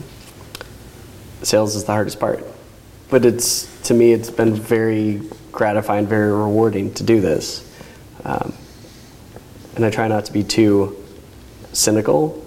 sales 1.42 1.76
is 1.76 1.84
the 1.84 1.92
hardest 1.92 2.18
part. 2.18 2.42
But 3.10 3.26
it's 3.26 3.68
to 3.88 3.92
me, 3.92 4.14
it's 4.14 4.30
been 4.30 4.54
very 4.54 5.20
gratifying, 5.52 6.06
very 6.06 6.32
rewarding 6.32 6.94
to 6.94 7.02
do 7.02 7.20
this, 7.20 7.70
um, 8.24 8.54
and 9.76 9.84
I 9.84 9.90
try 9.90 10.08
not 10.08 10.24
to 10.24 10.32
be 10.32 10.44
too 10.44 10.96
cynical 11.74 12.42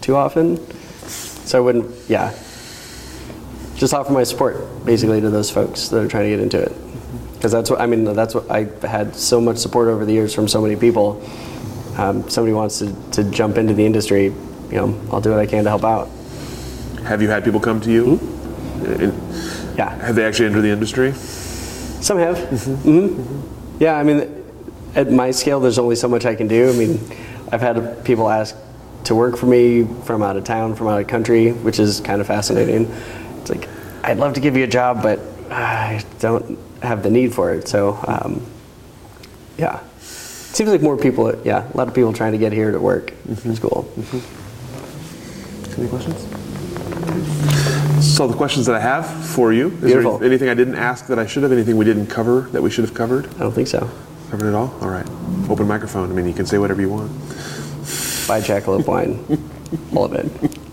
too 0.00 0.14
often. 0.14 0.58
So 1.08 1.58
I 1.58 1.60
wouldn't, 1.60 1.92
yeah, 2.08 2.32
just 3.76 3.92
offer 3.94 4.12
my 4.12 4.24
support 4.24 4.84
basically 4.84 5.20
to 5.20 5.30
those 5.30 5.50
folks 5.50 5.88
that 5.88 6.02
are 6.02 6.08
trying 6.08 6.24
to 6.24 6.30
get 6.30 6.40
into 6.40 6.60
it. 6.60 6.72
Because 7.34 7.52
that's 7.52 7.70
what 7.70 7.80
I 7.80 7.86
mean. 7.86 8.04
That's 8.04 8.34
what 8.34 8.50
I 8.50 8.64
had 8.86 9.14
so 9.14 9.40
much 9.40 9.58
support 9.58 9.88
over 9.88 10.04
the 10.04 10.12
years 10.12 10.34
from 10.34 10.48
so 10.48 10.60
many 10.60 10.74
people. 10.76 11.22
Um, 11.96 12.28
somebody 12.28 12.54
wants 12.54 12.78
to, 12.80 12.94
to 13.12 13.24
jump 13.30 13.56
into 13.58 13.74
the 13.74 13.84
industry, 13.84 14.24
you 14.24 14.32
know, 14.72 15.00
I'll 15.12 15.20
do 15.20 15.30
what 15.30 15.38
I 15.38 15.46
can 15.46 15.64
to 15.64 15.70
help 15.70 15.84
out. 15.84 16.08
Have 17.04 17.22
you 17.22 17.28
had 17.28 17.44
people 17.44 17.60
come 17.60 17.80
to 17.82 17.90
you? 17.90 18.16
Hmm? 18.16 18.84
And 19.02 19.78
Yeah, 19.78 19.90
Have 20.04 20.14
they 20.16 20.24
actually 20.24 20.46
entered 20.46 20.62
the 20.62 20.70
industry? 20.70 21.12
some 21.12 22.18
have. 22.18 22.38
hmm 22.82 23.22
Yeah, 23.78 23.96
I 23.96 24.02
mean, 24.02 24.44
at 24.94 25.10
my 25.10 25.30
scale, 25.30 25.60
there's 25.60 25.78
only 25.78 25.96
so 25.96 26.08
much 26.08 26.24
I 26.26 26.34
can 26.34 26.48
do. 26.48 26.68
I 26.70 26.72
mean, 26.72 26.98
I've 27.52 27.60
had 27.60 28.04
people 28.04 28.28
ask 28.28 28.56
to 29.04 29.14
work 29.14 29.36
for 29.36 29.46
me 29.46 29.86
from 30.04 30.22
out 30.22 30.36
of 30.36 30.44
town, 30.44 30.74
from 30.74 30.88
out 30.88 31.00
of 31.00 31.06
country, 31.06 31.52
which 31.52 31.78
is 31.78 32.00
kind 32.00 32.20
of 32.20 32.26
fascinating. 32.26 32.92
It's 34.06 34.10
like 34.10 34.16
I'd 34.16 34.20
love 34.20 34.34
to 34.34 34.40
give 34.40 34.56
you 34.56 34.64
a 34.64 34.68
job, 34.68 35.02
but 35.02 35.20
I 35.50 36.04
don't 36.20 36.58
have 36.82 37.02
the 37.02 37.10
need 37.10 37.34
for 37.34 37.52
it. 37.52 37.68
So, 37.68 37.98
um, 38.06 38.46
yeah, 39.58 39.80
seems 40.00 40.70
like 40.70 40.82
more 40.82 40.96
people. 40.96 41.34
Yeah, 41.44 41.70
a 41.72 41.76
lot 41.76 41.88
of 41.88 41.94
people 41.94 42.12
trying 42.12 42.32
to 42.32 42.38
get 42.38 42.52
here 42.52 42.70
to 42.70 42.78
work. 42.78 43.12
It's 43.28 43.58
cool. 43.58 43.90
Any 45.78 45.88
questions? 45.88 46.22
So 48.04 48.26
the 48.26 48.36
questions 48.36 48.66
that 48.66 48.76
I 48.76 48.80
have 48.80 49.06
for 49.26 49.52
you. 49.52 49.68
Is 49.68 49.80
Beautiful. 49.80 50.18
there 50.18 50.28
anything 50.28 50.48
I 50.48 50.54
didn't 50.54 50.76
ask 50.76 51.06
that 51.08 51.18
I 51.18 51.26
should 51.26 51.42
have? 51.42 51.52
Anything 51.52 51.76
we 51.76 51.84
didn't 51.84 52.06
cover 52.06 52.42
that 52.52 52.62
we 52.62 52.70
should 52.70 52.84
have 52.84 52.94
covered? 52.94 53.26
I 53.34 53.38
don't 53.40 53.52
think 53.52 53.68
so. 53.68 53.90
Covered 54.30 54.48
it 54.48 54.54
all? 54.54 54.74
All 54.80 54.88
right. 54.88 55.06
Open 55.50 55.66
microphone. 55.66 56.10
I 56.10 56.14
mean, 56.14 56.26
you 56.26 56.32
can 56.32 56.46
say 56.46 56.58
whatever 56.58 56.80
you 56.80 56.88
want. 56.88 57.10
Buy 58.26 58.40
jackalope 58.40 58.86
wine, 58.86 59.24
all 59.94 60.04
of 60.04 60.12
it. 60.14 60.65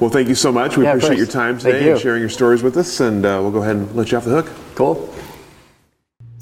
Well, 0.00 0.10
thank 0.10 0.28
you 0.28 0.34
so 0.34 0.52
much. 0.52 0.76
We 0.76 0.84
Yeah, 0.84 0.90
appreciate 0.94 1.16
your 1.16 1.26
time 1.26 1.58
Thank 1.58 1.76
today 1.76 1.90
and 1.90 2.00
sharing 2.00 2.20
your 2.20 2.28
stories 2.28 2.62
with 2.62 2.76
us, 2.76 3.00
and 3.00 3.24
uh, 3.24 3.38
we'll 3.40 3.50
go 3.50 3.62
ahead 3.62 3.76
and 3.76 3.96
let 3.96 4.12
you 4.12 4.18
off 4.18 4.24
the 4.24 4.42
hook. 4.42 4.50
Cool. 4.74 5.12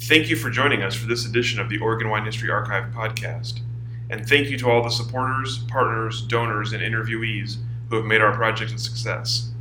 Thank 0.01 0.29
you 0.29 0.35
for 0.35 0.49
joining 0.49 0.83
us 0.83 0.93
for 0.93 1.07
this 1.07 1.25
edition 1.25 1.61
of 1.61 1.69
the 1.69 1.79
Oregon 1.79 2.09
Wine 2.09 2.25
History 2.25 2.49
Archive 2.51 2.91
podcast. 2.93 3.61
And 4.09 4.27
thank 4.27 4.49
you 4.49 4.57
to 4.57 4.69
all 4.69 4.83
the 4.83 4.89
supporters, 4.89 5.59
partners, 5.69 6.21
donors, 6.23 6.73
and 6.73 6.83
interviewees 6.83 7.57
who 7.89 7.95
have 7.95 8.05
made 8.05 8.21
our 8.21 8.33
project 8.33 8.73
a 8.73 8.77
success. 8.77 9.51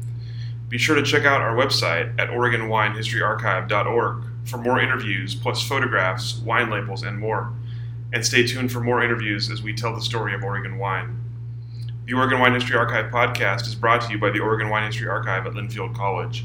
Be 0.68 0.76
sure 0.76 0.96
to 0.96 1.02
check 1.02 1.24
out 1.24 1.40
our 1.40 1.54
website 1.54 2.18
at 2.18 2.30
OregonWineHistoryArchive.org 2.30 4.24
for 4.44 4.58
more 4.58 4.80
interviews, 4.80 5.36
plus 5.36 5.62
photographs, 5.66 6.38
wine 6.38 6.68
labels, 6.68 7.04
and 7.04 7.18
more. 7.18 7.52
And 8.12 8.26
stay 8.26 8.44
tuned 8.44 8.72
for 8.72 8.80
more 8.80 9.02
interviews 9.02 9.50
as 9.50 9.62
we 9.62 9.72
tell 9.72 9.94
the 9.94 10.02
story 10.02 10.34
of 10.34 10.42
Oregon 10.42 10.78
wine. 10.78 11.23
The 12.06 12.12
Oregon 12.12 12.38
Wine 12.38 12.52
History 12.52 12.76
Archive 12.76 13.10
podcast 13.10 13.66
is 13.66 13.74
brought 13.74 14.02
to 14.02 14.12
you 14.12 14.18
by 14.18 14.28
the 14.28 14.40
Oregon 14.40 14.68
Wine 14.68 14.84
History 14.84 15.08
Archive 15.08 15.46
at 15.46 15.54
Linfield 15.54 15.94
College. 15.94 16.44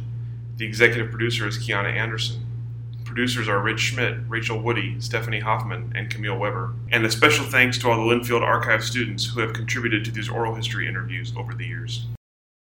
The 0.55 0.65
executive 0.65 1.11
producer 1.11 1.45
is 1.49 1.57
Kiana 1.57 1.93
Anderson. 1.93 2.45
Producers 3.03 3.49
are 3.49 3.59
Rich 3.59 3.81
Schmidt, 3.81 4.19
Rachel 4.29 4.57
Woody, 4.57 5.01
Stephanie 5.01 5.41
Hoffman, 5.41 5.91
and 5.93 6.09
Camille 6.09 6.37
Weber. 6.37 6.75
And 6.93 7.05
a 7.05 7.11
special 7.11 7.43
thanks 7.43 7.77
to 7.79 7.89
all 7.89 7.97
the 7.97 8.15
Linfield 8.15 8.41
Archive 8.41 8.85
students 8.85 9.25
who 9.25 9.41
have 9.41 9.51
contributed 9.51 10.05
to 10.05 10.11
these 10.11 10.29
oral 10.29 10.55
history 10.55 10.87
interviews 10.87 11.33
over 11.35 11.53
the 11.53 11.65
years. 11.65 12.05